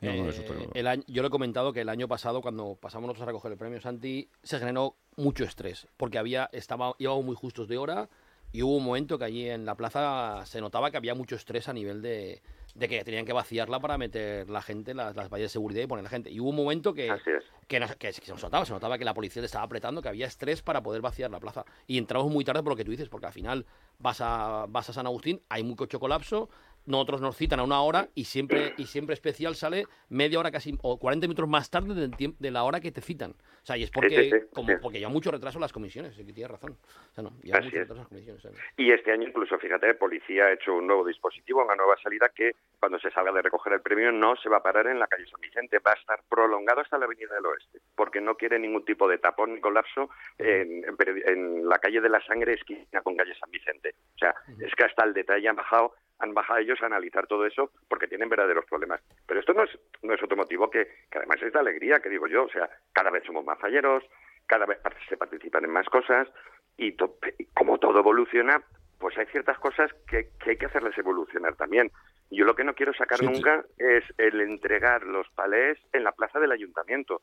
Eh, 0.00 0.70
el 0.74 0.86
año- 0.86 1.02
yo 1.08 1.22
lo 1.22 1.28
he 1.28 1.30
comentado 1.30 1.72
que 1.72 1.80
el 1.80 1.88
año 1.88 2.06
pasado, 2.06 2.40
cuando 2.40 2.76
pasamos 2.80 3.08
nosotros 3.08 3.24
a 3.24 3.30
recoger 3.32 3.52
el 3.52 3.58
premio 3.58 3.80
Santi, 3.80 4.28
se 4.42 4.58
generó 4.58 4.94
mucho 5.16 5.44
estrés, 5.44 5.88
porque 5.96 6.18
había, 6.18 6.48
estaba, 6.52 6.92
íbamos 6.98 7.24
muy 7.24 7.34
justos 7.34 7.66
de 7.68 7.78
hora 7.78 8.08
y 8.52 8.62
hubo 8.62 8.76
un 8.76 8.84
momento 8.84 9.18
que 9.18 9.24
allí 9.24 9.48
en 9.50 9.64
la 9.66 9.74
plaza 9.74 10.46
se 10.46 10.60
notaba 10.60 10.90
que 10.92 10.96
había 10.98 11.14
mucho 11.16 11.34
estrés 11.34 11.68
a 11.68 11.72
nivel 11.72 12.00
de, 12.00 12.40
de 12.78 12.88
que 12.88 13.04
tenían 13.04 13.26
que 13.26 13.32
vaciarla 13.32 13.80
para 13.80 13.98
meter 13.98 14.48
la 14.48 14.62
gente, 14.62 14.94
las, 14.94 15.16
las 15.16 15.28
vallas 15.28 15.46
de 15.46 15.48
seguridad 15.48 15.82
y 15.82 15.86
poner 15.86 16.04
la 16.04 16.10
gente. 16.10 16.30
Y 16.30 16.38
hubo 16.38 16.50
un 16.50 16.56
momento 16.56 16.94
que, 16.94 17.12
que, 17.66 17.80
nos, 17.80 17.96
que 17.96 18.12
se 18.12 18.30
nos 18.30 18.42
notaba, 18.42 18.64
se 18.64 18.72
notaba 18.72 18.96
que 18.98 19.04
la 19.04 19.14
policía 19.14 19.42
le 19.42 19.46
estaba 19.46 19.64
apretando, 19.64 20.00
que 20.00 20.08
había 20.08 20.26
estrés 20.26 20.62
para 20.62 20.80
poder 20.80 21.00
vaciar 21.00 21.30
la 21.30 21.40
plaza. 21.40 21.64
Y 21.88 21.98
entramos 21.98 22.30
muy 22.30 22.44
tarde 22.44 22.62
por 22.62 22.72
lo 22.72 22.76
que 22.76 22.84
tú 22.84 22.92
dices, 22.92 23.08
porque 23.08 23.26
al 23.26 23.32
final 23.32 23.66
vas 23.98 24.20
a, 24.20 24.66
vas 24.68 24.88
a 24.90 24.92
San 24.92 25.06
Agustín, 25.06 25.42
hay 25.48 25.64
mucho 25.64 25.98
colapso, 25.98 26.48
nosotros 26.86 27.20
nos 27.20 27.36
citan 27.36 27.60
a 27.60 27.62
una 27.64 27.80
hora 27.82 28.08
y 28.14 28.24
siempre 28.24 28.72
y 28.76 28.86
siempre 28.86 29.14
especial 29.14 29.54
sale 29.56 29.84
media 30.08 30.38
hora 30.38 30.50
casi 30.50 30.76
o 30.82 30.98
40 30.98 31.26
minutos 31.26 31.48
más 31.48 31.70
tarde 31.70 32.08
tiemp- 32.10 32.36
de 32.38 32.50
la 32.50 32.64
hora 32.64 32.80
que 32.80 32.90
te 32.92 33.00
citan. 33.00 33.32
O 33.32 33.66
sea, 33.68 33.76
y 33.76 33.82
es 33.82 33.90
porque, 33.90 34.08
Sí, 34.08 34.30
sí, 34.30 34.36
sí, 34.40 34.46
como, 34.54 34.68
porque 34.80 34.98
lleva 34.98 35.10
mucho 35.10 35.30
retraso 35.30 35.58
las 35.58 35.72
comisiones, 35.72 36.16
que 36.16 36.24
tienes 36.24 36.50
razón. 36.50 36.78
O 37.10 37.14
sea, 37.14 37.22
no, 37.24 37.30
lleva 37.42 37.58
Así 37.58 37.66
mucho 37.66 37.76
es. 37.76 37.80
retraso 37.82 38.00
las 38.00 38.08
comisiones. 38.08 38.42
¿sabes? 38.42 38.58
Y 38.78 38.90
este 38.90 39.12
año 39.12 39.28
incluso, 39.28 39.58
fíjate, 39.58 39.92
Policía 39.94 40.46
ha 40.46 40.52
hecho 40.52 40.74
un 40.74 40.86
nuevo 40.86 41.06
dispositivo, 41.06 41.62
una 41.64 41.76
nueva 41.76 41.96
salida 42.02 42.30
que 42.34 42.52
cuando 42.80 42.98
se 42.98 43.10
salga 43.10 43.32
de 43.32 43.42
recoger 43.42 43.74
el 43.74 43.82
premio 43.82 44.10
no 44.10 44.36
se 44.36 44.48
va 44.48 44.58
a 44.58 44.62
parar 44.62 44.86
en 44.86 44.98
la 44.98 45.06
calle 45.06 45.26
San 45.26 45.40
Vicente, 45.40 45.78
va 45.80 45.92
a 45.92 46.00
estar 46.00 46.20
prolongado 46.30 46.80
hasta 46.80 46.96
la 46.96 47.04
Avenida 47.04 47.34
del 47.34 47.44
Oeste, 47.46 47.80
porque 47.94 48.20
no 48.22 48.36
quiere 48.36 48.58
ningún 48.58 48.84
tipo 48.86 49.06
de 49.08 49.18
tapón 49.18 49.54
ni 49.54 49.60
colapso 49.60 50.08
en, 50.38 50.84
en 51.26 51.68
la 51.68 51.78
calle 51.78 52.00
de 52.00 52.08
la 52.08 52.24
Sangre, 52.24 52.54
esquina 52.54 53.02
con 53.02 53.16
calle 53.16 53.34
San 53.38 53.50
Vicente. 53.50 53.94
O 54.14 54.18
sea, 54.18 54.34
es 54.60 54.74
que 54.74 54.84
hasta 54.84 55.04
el 55.04 55.12
detalle 55.12 55.48
han 55.48 55.56
bajado 55.56 55.92
han 56.20 56.34
bajado 56.34 56.58
ellos 56.60 56.78
a 56.82 56.86
analizar 56.86 57.26
todo 57.26 57.46
eso 57.46 57.70
porque 57.88 58.08
tienen 58.08 58.28
verdaderos 58.28 58.64
problemas. 58.66 59.00
Pero 59.26 59.40
esto 59.40 59.52
no 59.54 59.64
es, 59.64 59.70
no 60.02 60.14
es 60.14 60.22
otro 60.22 60.36
motivo 60.36 60.68
que, 60.70 60.86
que 61.10 61.18
además 61.18 61.40
es 61.42 61.52
de 61.52 61.58
alegría, 61.58 62.00
que 62.00 62.08
digo 62.08 62.26
yo, 62.26 62.44
o 62.44 62.48
sea, 62.50 62.68
cada 62.92 63.10
vez 63.10 63.24
somos 63.24 63.44
más 63.44 63.58
falleros, 63.58 64.04
cada 64.46 64.66
vez 64.66 64.78
se 65.08 65.16
participan 65.16 65.64
en 65.64 65.70
más 65.70 65.86
cosas 65.88 66.28
y, 66.76 66.92
to- 66.92 67.18
y 67.38 67.44
como 67.46 67.78
todo 67.78 67.98
evoluciona, 68.00 68.62
pues 68.98 69.16
hay 69.18 69.26
ciertas 69.26 69.58
cosas 69.58 69.92
que, 70.08 70.30
que 70.42 70.50
hay 70.50 70.56
que 70.56 70.66
hacerles 70.66 70.96
evolucionar 70.98 71.54
también. 71.54 71.90
Yo 72.30 72.44
lo 72.44 72.54
que 72.56 72.64
no 72.64 72.74
quiero 72.74 72.92
sacar 72.94 73.18
Sí, 73.18 73.26
sí. 73.26 73.32
nunca 73.32 73.64
es 73.78 74.04
el 74.18 74.40
entregar 74.40 75.04
los 75.04 75.28
palés 75.30 75.78
en 75.92 76.02
la 76.04 76.12
plaza 76.12 76.40
del 76.40 76.52
ayuntamiento. 76.52 77.22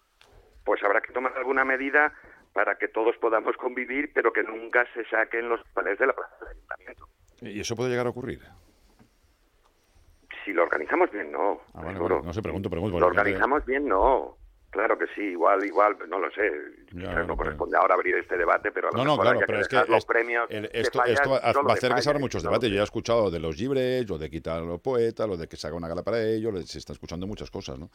Pues 0.64 0.82
habrá 0.84 1.02
que 1.02 1.12
tomar 1.14 1.38
alguna 1.38 1.64
medida 1.66 2.14
para 2.54 2.78
que 2.78 2.88
todos 2.88 3.18
podamos 3.18 3.58
convivir, 3.58 4.12
pero 4.14 4.32
que 4.32 4.42
nunca 4.44 4.88
se 4.94 5.04
saquen 5.06 5.50
los 5.50 5.62
palés 5.74 6.00
de 6.00 6.08
la 6.08 6.14
plaza 6.14 6.34
del 6.40 6.50
ayuntamiento. 6.50 7.08
¿Y 7.42 7.60
eso 7.60 7.76
puede 7.76 7.90
llegar 7.90 8.08
a 8.08 8.12
ocurrir? 8.12 8.40
Si 10.46 10.54
lo 10.54 10.64
organizamos 10.64 11.12
bien, 11.12 11.32
no. 11.32 11.60
Ah. 11.74 11.92
No 11.92 12.32
se 12.32 12.42
pregunto, 12.42 12.70
pregunto. 12.70 13.00
Lo 13.00 13.08
organizamos 13.08 13.66
bien, 13.66 13.88
no. 13.88 14.38
Claro 14.70 14.98
que 14.98 15.06
sí, 15.16 15.22
igual, 15.22 15.64
igual, 15.66 15.96
no 16.10 16.20
lo 16.20 16.30
sé. 16.32 16.52
Ya, 16.92 17.24
no 17.24 17.38
corresponde 17.38 17.78
ahora 17.78 17.94
abrir 17.96 18.16
este 18.16 18.38
debate, 18.38 18.74
pero 18.74 18.90
a 18.90 18.92
lo 18.92 18.98
No, 18.98 19.04
no, 19.06 19.12
mejor 19.12 19.24
claro, 19.24 19.38
habría 19.40 19.48
pero 19.48 19.60
es 19.62 19.68
que 19.70 19.92
los 19.92 20.06
premios 20.06 20.48
el- 20.50 20.70
esto, 20.74 21.00
fallas 21.00 21.18
esto 21.22 21.30
va, 21.30 21.38
a 21.38 21.74
hacer 21.74 21.96
que 21.96 22.02
se 22.02 22.10
abran 22.10 22.22
muchos 22.22 22.44
no 22.44 22.50
debates. 22.50 22.70
Yo 22.70 22.76
ya 22.76 22.82
he 22.82 22.84
escuchado 22.84 23.32
de 23.32 23.40
los 23.40 23.58
libres, 23.58 24.08
lo 24.10 24.18
de 24.18 24.30
quitar 24.30 24.58
a 24.58 24.66
los 24.66 24.82
poetas, 24.82 25.30
lo 25.30 25.38
de 25.38 25.48
que 25.48 25.56
se 25.56 25.68
haga 25.68 25.78
una 25.78 25.88
gala 25.88 26.04
para 26.04 26.22
ellos, 26.22 26.70
se 26.70 26.78
está 26.78 26.92
escuchando 26.92 27.26
muchas 27.26 27.50
cosas, 27.50 27.80
¿no? 27.80 27.90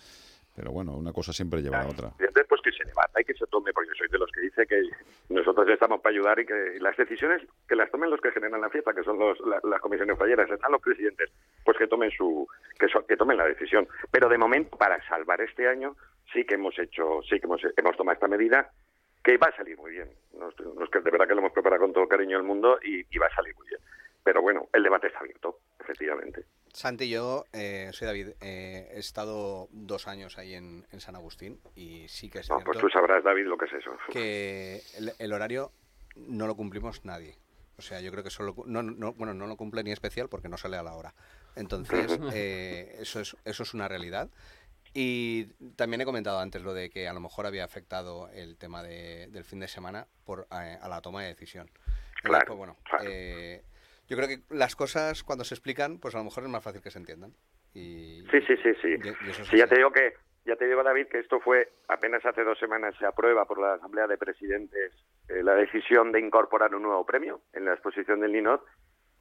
Pero 0.56 0.72
bueno, 0.72 0.96
una 0.96 1.12
cosa 1.12 1.34
siempre 1.34 1.60
lleva 1.60 1.80
a 1.80 1.84
la 1.84 1.90
otra. 1.90 2.12
Entonces, 2.18 2.46
que 2.62 2.72
se 2.72 2.84
debata 2.84 3.20
y 3.20 3.24
que 3.24 3.34
se 3.34 3.46
tome, 3.46 3.72
porque 3.72 3.88
yo 3.88 3.94
soy 3.94 4.08
de 4.08 4.18
los 4.18 4.30
que 4.30 4.40
dice 4.40 4.66
que 4.66 4.82
nosotros 5.28 5.68
estamos 5.68 6.00
para 6.00 6.12
ayudar 6.14 6.38
y 6.40 6.46
que 6.46 6.76
las 6.80 6.96
decisiones 6.96 7.42
que 7.68 7.76
las 7.76 7.90
tomen 7.90 8.10
los 8.10 8.20
que 8.20 8.30
generan 8.32 8.60
la 8.60 8.70
fiesta, 8.70 8.92
que 8.94 9.02
son 9.02 9.18
los, 9.18 9.38
la- 9.40 9.60
las 9.64 9.80
comisiones 9.80 10.18
falleras, 10.18 10.50
están 10.50 10.72
los 10.72 10.80
presidentes, 10.82 11.30
pues 11.64 11.76
que 11.78 11.86
tomen 11.86 12.10
su 12.10 12.46
que, 12.78 12.88
so- 12.88 13.06
que 13.06 13.16
tomen 13.16 13.36
la 13.36 13.46
decisión. 13.46 13.86
Pero 14.10 14.28
de 14.28 14.38
momento, 14.38 14.76
para 14.76 15.02
salvar 15.08 15.40
este 15.40 15.68
año, 15.68 15.96
sí 16.32 16.44
que 16.44 16.54
hemos 16.54 16.78
hecho, 16.78 17.20
sí 17.28 17.38
que 17.40 17.46
hemos, 17.46 17.60
hemos 17.76 17.96
tomado 17.96 18.14
esta 18.14 18.28
medida 18.28 18.70
que 19.22 19.36
va 19.36 19.48
a 19.48 19.56
salir 19.56 19.76
muy 19.76 19.92
bien. 19.92 20.08
No, 20.32 20.48
es- 20.48 20.60
no 20.60 20.84
es 20.84 20.90
que 20.90 21.00
de 21.00 21.10
verdad 21.10 21.28
que 21.28 21.34
lo 21.34 21.40
hemos 21.40 21.52
preparado 21.52 21.82
con 21.82 21.92
todo 21.92 22.08
cariño 22.08 22.36
del 22.38 22.46
mundo 22.46 22.78
y 22.82 23.04
va 23.18 23.26
a 23.26 23.34
salir 23.34 23.54
muy 23.56 23.66
bien. 23.68 23.80
Pero 24.22 24.42
bueno, 24.42 24.68
el 24.72 24.82
debate 24.82 25.06
está 25.08 25.20
abierto, 25.20 25.60
efectivamente. 25.78 26.44
Santi, 26.72 27.08
yo 27.08 27.44
eh, 27.52 27.90
soy 27.92 28.06
David. 28.06 28.28
eh, 28.40 28.90
he 28.94 28.98
estado 28.98 29.68
dos 29.72 30.06
años 30.06 30.38
ahí 30.38 30.54
en, 30.54 30.86
en 30.92 31.00
San 31.00 31.16
Agustín 31.16 31.60
y 31.74 32.06
sí 32.08 32.30
que 32.30 32.40
es 32.40 32.48
No, 32.48 32.56
cierto 32.56 32.72
pues 32.72 32.78
tú 32.80 32.88
sabrás, 32.90 33.24
David, 33.24 33.46
lo 33.46 33.56
que 33.58 33.64
es 33.66 33.72
eso. 33.72 33.90
que 34.10 34.82
el, 34.96 35.12
el 35.18 35.32
horario 35.32 35.72
no 36.16 36.46
lo 36.46 36.54
cumplimos 36.54 37.04
nadie. 37.04 37.36
O 37.78 37.82
sea, 37.82 38.00
yo 38.02 38.10
creo 38.12 38.22
que 38.22 38.30
solo 38.30 38.54
no, 38.66 38.82
no- 38.82 39.14
bueno, 39.14 39.32
no 39.34 39.46
lo 39.46 39.56
cumple 39.56 39.82
ni 39.82 39.90
especial 39.90 40.28
porque 40.28 40.48
no 40.50 40.58
sale 40.58 40.76
a 40.76 40.82
la 40.82 40.94
hora. 40.94 41.14
Entonces, 41.56 42.20
eh, 42.34 42.96
eso 43.00 43.20
es 43.20 43.36
eso 43.44 43.62
es 43.62 43.74
una 43.74 43.88
realidad. 43.88 44.28
Y 44.92 45.44
también 45.76 46.00
he 46.00 46.04
comentado 46.04 46.40
antes 46.40 46.62
lo 46.62 46.74
de 46.74 46.90
que 46.90 47.08
a 47.08 47.12
lo 47.12 47.20
mejor 47.20 47.46
había 47.46 47.64
afectado 47.64 48.28
el 48.32 48.56
tema 48.58 48.82
de- 48.82 49.28
del 49.28 49.44
fin 49.44 49.60
de 49.60 49.68
semana 49.68 50.06
por 50.24 50.46
eh, 50.52 50.78
a 50.80 50.88
la 50.88 51.00
toma 51.00 51.22
de 51.22 51.28
decisión. 51.28 51.68
Entonces, 51.68 52.22
Claro, 52.22 52.44
pues 52.46 52.58
bueno, 52.58 52.76
eh, 53.02 53.62
yo 54.10 54.16
creo 54.16 54.28
que 54.28 54.40
las 54.54 54.74
cosas 54.76 55.22
cuando 55.22 55.44
se 55.44 55.54
explican, 55.54 55.98
pues 55.98 56.14
a 56.14 56.18
lo 56.18 56.24
mejor 56.24 56.42
es 56.42 56.50
más 56.50 56.62
fácil 56.64 56.82
que 56.82 56.90
se 56.90 56.98
entiendan. 56.98 57.32
Y, 57.72 58.22
Sí, 58.30 58.40
sí, 58.46 58.56
sí, 58.62 58.72
sí. 58.82 58.88
y- 58.88 59.26
y 59.26 59.30
eso 59.30 59.42
es 59.42 59.48
Sí, 59.48 59.56
ya 59.56 59.66
te 59.68 59.76
digo 59.76 59.92
que, 59.92 60.14
ya 60.44 60.56
te 60.56 60.66
digo, 60.66 60.82
David, 60.82 61.06
que 61.06 61.20
esto 61.20 61.38
fue 61.40 61.72
apenas 61.88 62.24
hace 62.26 62.42
dos 62.42 62.58
semanas 62.58 62.94
se 62.98 63.06
aprueba 63.06 63.44
por 63.46 63.60
la 63.60 63.74
Asamblea 63.74 64.06
de 64.08 64.18
Presidentes 64.18 64.92
eh, 65.28 65.42
la 65.44 65.54
decisión 65.54 66.10
de 66.12 66.18
incorporar 66.20 66.74
un 66.74 66.82
nuevo 66.82 67.06
premio 67.06 67.40
en 67.52 67.64
la 67.64 67.72
exposición 67.74 68.18
del 68.20 68.32
Ninot 68.32 68.64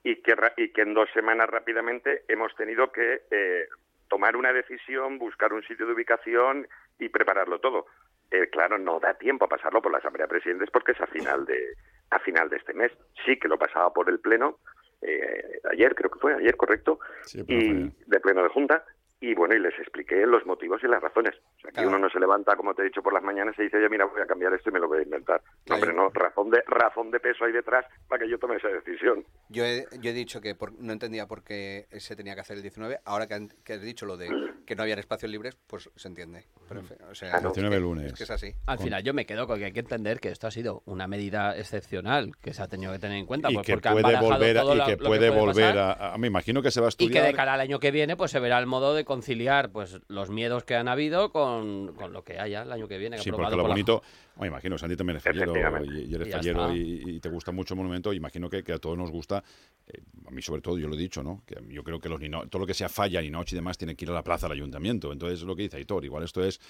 y 0.03 0.21
que, 0.23 0.33
y 0.57 0.69
que 0.73 0.81
en 0.81 0.93
dos 0.95 1.09
semanas 1.13 1.47
rápidamente 1.49 2.23
hemos 2.27 2.55
tenido 2.55 2.91
que 2.91 3.21
eh, 3.29 3.67
tomar 4.07 4.35
una 4.35 4.51
decisión, 4.51 5.19
buscar 5.19 5.53
un 5.53 5.61
sitio 5.63 5.85
de 5.85 5.93
ubicación 5.93 6.67
y 6.97 7.09
prepararlo 7.09 7.59
todo. 7.59 7.85
Eh, 8.31 8.47
claro, 8.49 8.77
no 8.79 8.99
da 8.99 9.13
tiempo 9.15 9.45
a 9.45 9.49
pasarlo 9.49 9.81
por 9.81 9.91
la 9.91 9.99
Asamblea 9.99 10.25
de 10.25 10.29
Presidentes 10.29 10.69
porque 10.71 10.93
es 10.93 11.01
a 11.01 11.07
final 11.07 11.45
de 11.45 11.73
a 12.11 12.17
final 12.19 12.49
de 12.49 12.57
este 12.57 12.73
mes. 12.73 12.91
Sí 13.23 13.37
que 13.37 13.47
lo 13.47 13.59
pasaba 13.59 13.93
por 13.93 14.09
el 14.09 14.19
Pleno 14.19 14.57
eh, 15.01 15.61
ayer, 15.71 15.95
creo 15.95 16.09
que 16.11 16.19
fue 16.19 16.35
ayer, 16.35 16.55
correcto, 16.57 16.99
Sí, 17.23 17.43
y 17.47 17.73
de 18.05 18.19
Pleno 18.19 18.43
de 18.43 18.49
Junta. 18.49 18.85
Y 19.21 19.35
bueno, 19.35 19.53
y 19.53 19.59
les 19.59 19.77
expliqué 19.77 20.25
los 20.25 20.45
motivos 20.45 20.81
y 20.81 20.87
las 20.87 21.01
razones. 21.01 21.35
O 21.57 21.61
sea, 21.61 21.71
que 21.71 21.85
uno 21.85 21.99
no 21.99 22.09
se 22.09 22.19
levanta, 22.21 22.55
como 22.55 22.73
te 22.73 22.83
he 22.83 22.85
dicho, 22.85 23.01
por 23.03 23.13
las 23.13 23.21
mañanas 23.21 23.53
y 23.59 23.63
dice, 23.63 23.75
oye, 23.75 23.89
mira, 23.89 24.05
voy 24.05 24.21
a 24.21 24.25
cambiar 24.25 24.53
esto 24.53 24.69
y 24.69 24.73
me 24.73 24.79
lo 24.79 24.87
voy 24.87 24.99
a 24.99 25.03
inventar. 25.03 25.41
No, 25.67 25.75
hombre, 25.75 25.91
no, 25.93 26.09
razón 26.09 26.49
de, 26.49 26.61
razón 26.65 27.11
de 27.11 27.19
peso 27.19 27.43
ahí 27.43 27.51
detrás 27.51 27.85
para 28.07 28.23
que 28.23 28.29
yo 28.31 28.39
tome 28.39 28.55
esa 28.55 28.69
decisión. 28.69 29.25
Yo 29.49 29.65
he, 29.65 29.85
yo 29.99 30.11
he 30.11 30.13
dicho 30.13 30.39
que 30.39 30.55
por- 30.55 30.71
no 30.79 30.93
entendía 30.93 31.27
por 31.27 31.43
qué 31.43 31.87
se 31.97 32.15
tenía 32.15 32.33
que 32.33 32.41
hacer 32.41 32.55
el 32.55 32.61
19. 32.61 32.99
Ahora 33.03 33.27
que, 33.27 33.33
han- 33.33 33.49
que 33.65 33.73
has 33.73 33.81
dicho 33.81 34.05
lo 34.05 34.15
de 34.15 34.29
que 34.65 34.75
no 34.77 34.83
había 34.83 34.95
espacios 34.95 35.29
libres, 35.29 35.57
pues 35.67 35.89
se 35.97 36.07
entiende. 36.07 36.45
Pero, 36.69 36.81
fin, 36.83 36.95
o 37.11 37.13
sea, 37.13 37.35
El 37.37 37.43
19 37.43 37.75
es 37.75 37.79
que- 37.79 37.81
lunes. 37.81 38.05
Es 38.13 38.17
que 38.17 38.23
es 38.23 38.31
así. 38.31 38.53
Al 38.67 38.79
final 38.79 39.03
yo 39.03 39.13
me 39.13 39.25
quedo 39.25 39.47
con 39.47 39.59
que 39.59 39.65
hay 39.65 39.73
que 39.73 39.81
entender 39.81 40.21
que 40.21 40.29
esto 40.29 40.47
ha 40.47 40.51
sido 40.51 40.81
una 40.85 41.07
medida 41.07 41.57
excepcional 41.57 42.31
que 42.41 42.53
se 42.53 42.61
ha 42.63 42.67
tenido 42.69 42.93
que 42.93 42.99
tener 42.99 43.17
en 43.17 43.25
cuenta. 43.25 43.51
Y 43.51 43.55
pues 43.55 43.67
que 43.67 43.77
puede 43.77 44.17
volver, 44.17 44.55
y 44.55 44.59
lo- 44.59 44.69
que 44.69 44.75
lo 44.77 44.85
que 44.85 44.97
puede 44.97 45.29
volver 45.29 45.75
pasar. 45.75 45.77
a, 45.77 46.13
a- 46.13 46.17
Me 46.17 46.27
imagino 46.27 46.61
que 46.61 46.71
se 46.71 46.79
va 46.79 46.87
a 46.87 46.89
Y 46.91 46.95
que 46.95 47.03
estudiar. 47.05 47.25
de 47.25 47.33
cara 47.33 47.53
al 47.55 47.59
año 47.59 47.79
que 47.79 47.91
viene, 47.91 48.15
pues 48.15 48.31
se 48.31 48.39
verá 48.39 48.57
el 48.59 48.65
modo 48.65 48.93
de 48.93 49.08
conciliar 49.09 49.71
pues 49.71 49.99
los 50.07 50.29
miedos 50.29 50.63
que 50.63 50.75
han 50.75 50.87
habido 50.87 51.31
con, 51.31 51.95
con 51.95 52.13
lo 52.13 52.23
que 52.23 52.39
haya 52.39 52.61
el 52.61 52.71
año 52.71 52.87
que 52.87 52.99
viene. 52.99 53.17
Sí, 53.17 53.31
porque 53.31 53.49
lo 53.55 53.63
por 53.63 53.63
la- 53.63 53.69
bonito, 53.69 54.03
me 54.39 54.45
imagino, 54.47 54.77
Santi 54.77 54.95
también 54.95 55.17
es 55.17 55.23
fallero 55.23 55.83
y, 55.83 56.01
y 56.05 56.13
eres 56.13 56.27
Y 56.27 56.31
fallero 56.31 56.71
y, 56.71 57.15
y 57.15 57.19
te 57.19 57.27
gusta 57.29 57.51
mucho 57.51 57.73
el 57.73 57.79
monumento. 57.79 58.13
Imagino 58.13 58.49
que, 58.51 58.63
que 58.63 58.73
a 58.73 58.77
todos 58.77 58.95
nos 58.97 59.09
gusta, 59.09 59.43
eh, 59.87 59.99
a 60.27 60.31
mí 60.31 60.41
sobre 60.43 60.61
todo, 60.61 60.77
yo 60.77 60.87
lo 60.87 60.93
he 60.93 60.97
dicho, 60.99 61.23
¿no? 61.23 61.41
Que 61.47 61.55
yo 61.69 61.83
creo 61.83 61.99
que 61.99 62.07
los 62.07 62.19
nino- 62.21 62.47
todo 62.47 62.59
lo 62.61 62.67
que 62.67 62.75
sea 62.75 62.87
falla, 62.87 63.19
ni 63.19 63.31
noche 63.31 63.55
y 63.55 63.57
demás, 63.57 63.77
tiene 63.79 63.95
que 63.95 64.05
ir 64.05 64.11
a 64.11 64.13
la 64.13 64.23
plaza 64.23 64.47
del 64.47 64.57
ayuntamiento. 64.57 65.11
Entonces, 65.11 65.39
es 65.39 65.45
lo 65.45 65.55
que 65.55 65.63
dice 65.63 65.77
Aitor, 65.77 66.05
igual 66.05 66.23
esto 66.23 66.43
es 66.43 66.61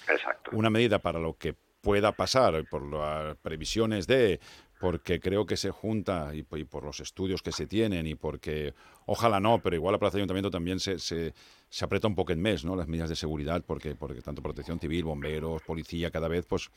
una 0.52 0.70
medida 0.70 0.98
para 0.98 1.18
lo 1.18 1.34
que 1.36 1.54
pueda 1.82 2.12
pasar, 2.12 2.64
por 2.70 2.82
las 2.90 3.36
previsiones 3.36 4.06
de, 4.06 4.38
porque 4.80 5.20
creo 5.20 5.44
que 5.44 5.58
se 5.58 5.70
junta 5.70 6.34
y, 6.34 6.42
por 6.42 6.84
los 6.84 7.00
estudios 7.00 7.42
que 7.42 7.52
se 7.52 7.66
tienen 7.66 8.06
y 8.06 8.14
porque, 8.14 8.72
ojalá 9.04 9.38
no, 9.38 9.60
pero 9.60 9.76
igual 9.76 9.92
la 9.92 9.98
plaza 9.98 10.14
del 10.16 10.22
ayuntamiento 10.22 10.50
también 10.50 10.80
se, 10.80 10.98
se, 10.98 11.34
se 11.68 11.84
aprieta 11.84 12.08
un 12.08 12.14
poco 12.14 12.32
en 12.32 12.40
mes, 12.40 12.64
¿no? 12.64 12.74
Las 12.74 12.88
medidas 12.88 13.10
de 13.10 13.16
seguridad, 13.16 13.62
porque, 13.66 13.94
porque 13.94 14.22
tanto 14.22 14.40
protección 14.42 14.80
civil, 14.80 15.04
bomberos, 15.04 15.60
policía, 15.62 16.10
cada 16.10 16.28
vez, 16.28 16.46
pues, 16.46 16.70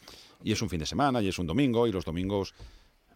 y 0.44 0.52
es 0.52 0.62
un 0.62 0.70
fin 0.70 0.80
de 0.80 0.86
semana 0.86 1.22
y 1.22 1.30
es 1.30 1.40
un 1.40 1.48
domingo 1.48 1.88
y 1.88 1.94
los 1.94 2.04
domingos 2.04 2.54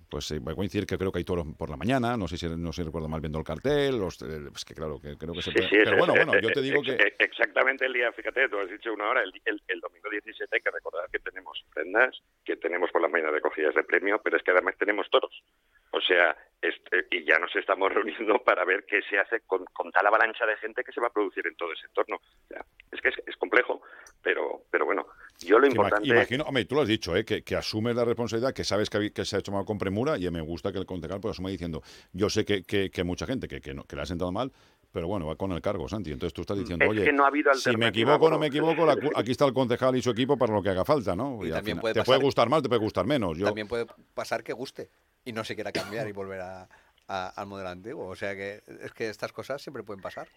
pues 0.09 0.31
eh, 0.31 0.39
va 0.39 0.51
a 0.53 0.55
coincidir 0.55 0.85
que 0.85 0.97
creo 0.97 1.11
que 1.11 1.19
hay 1.19 1.23
toros 1.25 1.45
por 1.57 1.69
la 1.69 1.77
mañana, 1.77 2.15
no 2.17 2.27
sé 2.27 2.37
si 2.37 2.47
no 2.47 2.71
sé 2.71 2.81
si 2.81 2.85
recuerdo 2.85 3.07
mal 3.09 3.19
viendo 3.21 3.39
el 3.39 3.45
cartel, 3.45 3.97
los, 3.99 4.21
eh, 4.21 4.49
es 4.55 4.65
que 4.65 4.73
claro, 4.73 4.99
que 5.01 5.17
creo 5.17 5.33
que 5.33 5.41
se 5.41 5.51
Sí, 5.51 5.55
puede- 5.57 5.69
sí, 5.69 5.75
pero 5.83 5.91
es- 5.91 5.97
bueno, 5.97 6.13
bueno, 6.13 6.39
yo 6.39 6.51
te 6.51 6.61
digo 6.61 6.81
que 6.81 6.91
es- 6.93 7.13
Exactamente 7.19 7.85
el 7.85 7.93
día, 7.93 8.11
fíjate, 8.13 8.49
tú 8.49 8.57
has 8.59 8.69
dicho 8.69 8.91
una 8.93 9.09
hora, 9.09 9.21
el, 9.21 9.31
el- 9.45 9.61
el 9.67 9.79
domingo 9.79 10.09
17 10.09 10.55
hay 10.55 10.61
que 10.61 10.71
recordar 10.71 11.07
que 11.11 11.19
tenemos 11.19 11.63
prendas, 11.73 12.17
que 12.43 12.55
tenemos 12.57 12.89
por 12.91 13.01
la 13.01 13.07
mañana 13.07 13.31
recogidas 13.31 13.75
de 13.75 13.83
premio, 13.83 14.19
pero 14.23 14.37
es 14.37 14.43
que 14.43 14.51
además 14.51 14.75
tenemos 14.77 15.07
toros. 15.09 15.31
O 15.91 16.01
sea, 16.01 16.35
este, 16.61 17.05
y 17.11 17.23
ya 17.25 17.37
nos 17.39 17.55
estamos 17.55 17.89
reuniendo 17.93 18.43
para 18.43 18.65
ver 18.65 18.85
qué 18.85 19.01
se 19.09 19.19
hace 19.19 19.41
con, 19.41 19.65
con 19.65 19.91
tal 19.91 20.07
avalancha 20.07 20.45
de 20.45 20.57
gente 20.57 20.83
que 20.83 20.91
se 20.91 20.99
va 21.01 21.07
a 21.07 21.13
producir 21.13 21.45
en 21.47 21.55
todo 21.55 21.71
ese 21.73 21.85
entorno. 21.87 22.15
O 22.17 22.47
sea, 22.47 22.65
es 22.91 23.01
que 23.01 23.09
es, 23.09 23.15
es 23.27 23.35
complejo, 23.37 23.81
pero, 24.23 24.63
pero 24.71 24.85
bueno, 24.85 25.05
yo 25.39 25.59
lo 25.59 25.67
importante... 25.67 26.07
imagino, 26.07 26.43
hombre, 26.45 26.65
tú 26.65 26.75
lo 26.75 26.81
has 26.81 26.87
dicho, 26.87 27.15
¿eh? 27.15 27.23
que, 27.25 27.43
que 27.43 27.55
asumes 27.55 27.95
la 27.95 28.03
responsabilidad, 28.05 28.53
que 28.53 28.63
sabes 28.63 28.89
que, 28.89 29.25
se 29.25 29.35
ha 29.35 29.39
hecho 29.39 29.51
mal 29.51 29.65
con 29.65 29.77
premura 29.77 30.17
y 30.17 30.29
me 30.31 30.41
gusta 30.41 30.71
que 30.71 30.79
el 30.79 30.85
concejal 30.85 31.19
pues 31.19 31.31
asuma 31.33 31.49
diciendo, 31.49 31.81
yo 32.13 32.29
sé 32.29 32.45
que, 32.45 32.63
que, 32.63 32.89
que 32.89 33.03
mucha 33.03 33.25
gente 33.25 33.47
que, 33.47 33.61
que, 33.61 33.73
no- 33.73 33.83
que 33.83 33.95
le 33.95 34.01
ha 34.01 34.05
sentado 34.05 34.31
mal, 34.31 34.51
pero 34.91 35.07
bueno, 35.07 35.27
va 35.27 35.35
con 35.35 35.51
el 35.51 35.61
cargo, 35.61 35.87
Santi. 35.87 36.11
Entonces 36.11 36.33
tú 36.33 36.41
estás 36.41 36.57
diciendo, 36.57 36.85
Es 36.85 36.91
oye, 36.91 37.03
que 37.03 37.11
no 37.13 37.23
ha 37.25 37.27
habido 37.27 37.53
si 37.53 37.75
me 37.77 37.87
equivoco 37.89 38.25
o 38.25 38.29
no 38.29 38.39
me 38.39 38.47
equivoco, 38.47 38.85
la 38.85 38.95
cu- 38.95 39.11
aquí 39.15 39.31
está 39.31 39.45
el 39.45 39.53
concejal 39.53 39.95
y 39.95 40.01
su 40.01 40.09
equipo 40.09 40.37
para 40.37 40.53
lo 40.53 40.63
que 40.63 40.69
haga 40.69 40.85
falta, 40.85 41.15
¿no? 41.15 41.39
Y 41.43 41.47
al 41.47 41.55
también 41.57 41.63
final- 41.77 41.81
puede 41.81 41.93
te 41.93 41.99
pasar- 41.99 42.05
puede 42.05 42.21
gustar 42.23 42.49
más, 42.49 42.63
te 42.63 42.69
puede 42.69 42.81
gustar 42.81 43.05
menos. 43.05 43.37
Yo, 43.37 43.45
También 43.45 43.67
puede 43.67 43.85
pasar 44.13 44.43
que 44.43 44.53
guste 44.53 44.89
y 45.25 45.33
no 45.33 45.43
se 45.43 45.55
quiera 45.55 45.71
cambiar 45.71 46.07
y 46.07 46.13
volver 46.13 46.39
a- 46.41 46.67
a- 47.09 47.27
al 47.29 47.45
modelo 47.47 47.69
antiguo. 47.69 48.07
O 48.07 48.15
sea 48.15 48.33
que 48.35 48.61
es 48.81 48.91
que 48.93 49.09
estas 49.09 49.31
cosas 49.33 49.61
siempre 49.61 49.83
pueden 49.83 50.01
pasar. 50.01 50.27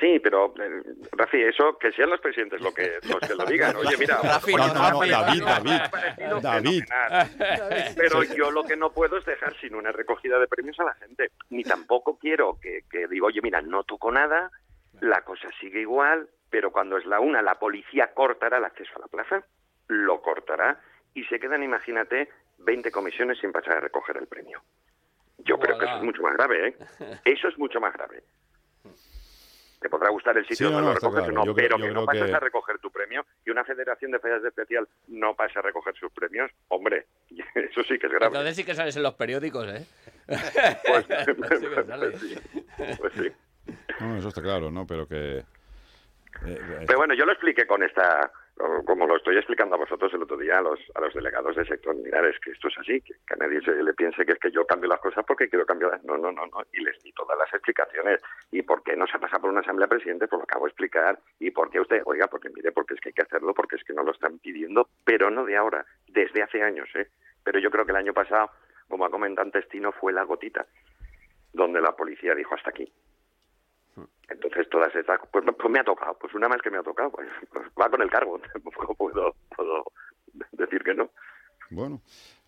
Sí, 0.00 0.18
pero, 0.18 0.54
eh, 0.58 0.82
Rafi, 1.12 1.42
eso, 1.42 1.78
que 1.78 1.92
sean 1.92 2.10
los 2.10 2.20
presidentes 2.20 2.60
lo 2.60 2.72
que, 2.72 2.98
los 3.02 3.20
que 3.20 3.34
lo 3.34 3.44
digan. 3.44 3.76
Oye, 3.76 3.96
mira, 3.98 4.18
Rafi, 4.22 4.54
no, 4.54 4.66
no, 4.68 5.06
David, 5.06 5.42
David, 5.44 5.80
David. 6.42 6.84
Pero 7.96 8.22
yo 8.24 8.50
lo 8.50 8.64
que 8.64 8.76
no 8.76 8.90
puedo 8.90 9.18
es 9.18 9.24
dejar 9.24 9.54
sin 9.60 9.74
una 9.74 9.92
recogida 9.92 10.38
de 10.38 10.48
premios 10.48 10.80
a 10.80 10.84
la 10.84 10.94
gente. 10.94 11.30
Ni 11.50 11.62
tampoco 11.62 12.18
quiero 12.18 12.58
que, 12.60 12.84
que 12.90 13.06
digo, 13.08 13.26
oye, 13.26 13.40
mira, 13.42 13.60
no 13.60 13.84
toco 13.84 14.10
nada, 14.10 14.50
la 15.00 15.22
cosa 15.22 15.48
sigue 15.60 15.80
igual, 15.80 16.28
pero 16.50 16.72
cuando 16.72 16.96
es 16.96 17.04
la 17.04 17.20
una, 17.20 17.42
la 17.42 17.58
policía 17.58 18.12
cortará 18.14 18.58
el 18.58 18.64
acceso 18.64 18.92
a 18.96 19.00
la 19.00 19.08
plaza, 19.08 19.44
lo 19.88 20.22
cortará, 20.22 20.80
y 21.12 21.24
se 21.24 21.38
quedan, 21.38 21.62
imagínate, 21.62 22.30
20 22.58 22.90
comisiones 22.90 23.38
sin 23.38 23.52
pasar 23.52 23.76
a 23.76 23.80
recoger 23.80 24.16
el 24.16 24.26
premio. 24.26 24.62
Yo 25.38 25.58
creo 25.58 25.78
que 25.78 25.84
eso 25.84 25.96
es 25.96 26.02
mucho 26.02 26.22
más 26.22 26.34
grave, 26.34 26.68
¿eh? 26.68 26.76
Eso 27.24 27.48
es 27.48 27.58
mucho 27.58 27.80
más 27.80 27.92
grave. 27.92 28.22
Te 29.84 29.90
podrá 29.90 30.08
gustar 30.08 30.34
el 30.38 30.44
sitio 30.44 30.56
Sí, 30.56 30.64
no, 30.64 30.70
donde 30.70 30.82
no, 30.82 30.88
lo 30.88 30.94
está 30.94 31.06
recoges 31.08 31.20
o 31.20 31.26
claro. 31.26 31.34
no, 31.40 31.44
Yo 31.44 31.54
creo- 31.54 31.68
pero 31.68 31.76
yo 31.78 31.84
que 31.84 31.88
no 31.92 31.94
creo 31.94 32.06
pasas 32.06 32.30
que- 32.30 32.36
a 32.36 32.40
recoger 32.40 32.78
tu 32.78 32.90
premio 32.90 33.26
y 33.44 33.50
una 33.50 33.64
federación 33.64 34.12
de 34.12 34.18
fallas 34.18 34.40
de 34.40 34.48
especial 34.48 34.88
no 35.08 35.34
pasa 35.36 35.58
a 35.58 35.62
recoger 35.62 35.94
sus 35.96 36.10
premios, 36.10 36.50
hombre, 36.68 37.04
eso 37.54 37.82
sí 37.82 37.98
que 37.98 38.06
es 38.06 38.12
grave. 38.14 38.26
Entonces 38.28 38.56
sí 38.56 38.64
que 38.64 38.74
sales 38.74 38.96
en 38.96 39.02
los 39.02 39.12
periódicos, 39.12 39.66
¿eh? 39.68 39.84
Pues, 40.26 41.06
Sí 41.26 41.32
pues 41.38 41.60
sí, 41.60 42.36
pues 42.98 43.12
sí. 43.12 43.32
no, 44.00 44.16
eso 44.16 44.28
está 44.28 44.40
claro, 44.40 44.70
¿no? 44.70 44.86
Pero 44.86 45.06
que... 45.06 45.40
eh, 45.40 45.44
eh, 46.46 46.84
Pero 46.86 46.98
bueno, 47.00 47.12
yo 47.12 47.26
lo 47.26 47.32
expliqué 47.32 47.66
con 47.66 47.82
esta, 47.82 48.32
como 48.56 49.06
lo 49.06 49.16
estoy 49.16 49.36
explicando 49.36 49.74
a 49.74 49.78
vosotros 49.78 50.12
el 50.14 50.22
otro 50.22 50.36
día, 50.36 50.58
a 50.58 50.62
los, 50.62 50.78
a 50.94 51.00
los 51.00 51.12
delegados 51.12 51.56
del 51.56 51.66
sector. 51.66 51.94
Mirad, 51.96 52.28
es 52.28 52.38
que 52.38 52.52
esto 52.52 52.68
es 52.68 52.78
así, 52.78 53.00
que, 53.00 53.14
a 53.30 53.36
nadie 53.36 53.60
se 53.60 53.72
le 53.72 53.92
piense 53.94 54.24
que 54.24 54.32
es 54.32 54.38
que 54.38 54.50
yo 54.50 54.64
cambio 54.66 54.88
las 54.88 55.00
cosas 55.00 55.24
porque 55.26 55.48
quiero 55.48 55.66
cambiarlas. 55.66 56.04
No, 56.04 56.16
no, 56.16 56.30
no, 56.30 56.46
no. 56.46 56.62
Y 56.72 56.82
les 56.82 57.02
di 57.02 57.12
todas 57.12 57.36
las 57.36 57.52
explicaciones. 57.52 58.20
¿Y 58.52 58.62
por 58.62 58.82
qué 58.82 58.96
no 58.96 59.06
se 59.06 59.18
pasa 59.18 59.38
por 59.38 59.50
una 59.50 59.60
asamblea 59.60 59.86
de 59.86 59.96
presidentes? 59.96 60.28
Pues 60.28 60.38
lo 60.38 60.44
acabo 60.44 60.66
de 60.66 60.70
explicar. 60.70 61.18
¿Y 61.40 61.50
por 61.50 61.70
qué 61.70 61.80
usted? 61.80 62.02
Oiga, 62.04 62.28
porque 62.28 62.48
mire, 62.50 62.70
porque 62.72 62.94
es 62.94 63.00
que 63.00 63.08
hay 63.08 63.14
que 63.14 63.22
hacerlo, 63.22 63.54
porque 63.54 63.76
es 63.76 63.84
que 63.84 63.92
no 63.92 64.04
lo 64.04 64.12
están 64.12 64.38
pidiendo, 64.38 64.88
pero 65.04 65.30
no 65.30 65.44
de 65.44 65.56
ahora, 65.56 65.84
desde 66.06 66.42
hace 66.42 66.62
años, 66.62 66.88
¿eh? 66.94 67.08
Pero 67.42 67.58
yo 67.58 67.70
creo 67.70 67.84
que 67.84 67.92
el 67.92 67.98
año 67.98 68.14
pasado, 68.14 68.50
como 68.88 69.04
ha 69.04 69.10
comentado 69.10 69.44
antes 69.44 69.66
fue 70.00 70.12
la 70.12 70.22
gotita, 70.22 70.66
donde 71.52 71.80
la 71.80 71.92
policía 71.92 72.34
dijo 72.34 72.54
hasta 72.54 72.70
aquí. 72.70 72.90
Entonces 74.28 74.68
todas 74.70 74.94
estas, 74.94 75.20
pues, 75.30 75.44
pues 75.58 75.70
me 75.70 75.80
ha 75.80 75.84
tocado, 75.84 76.16
pues 76.18 76.34
una 76.34 76.48
más 76.48 76.60
que 76.62 76.70
me 76.70 76.78
ha 76.78 76.82
tocado, 76.82 77.10
pues, 77.10 77.28
pues 77.52 77.66
va 77.80 77.88
con 77.90 78.00
el 78.02 78.10
cargo, 78.10 78.38
tampoco 78.52 78.94
puedo, 78.94 79.34
puedo 79.54 79.84
decir 80.52 80.82
que 80.82 80.94
no. 80.94 81.10
Bueno, 81.70 82.02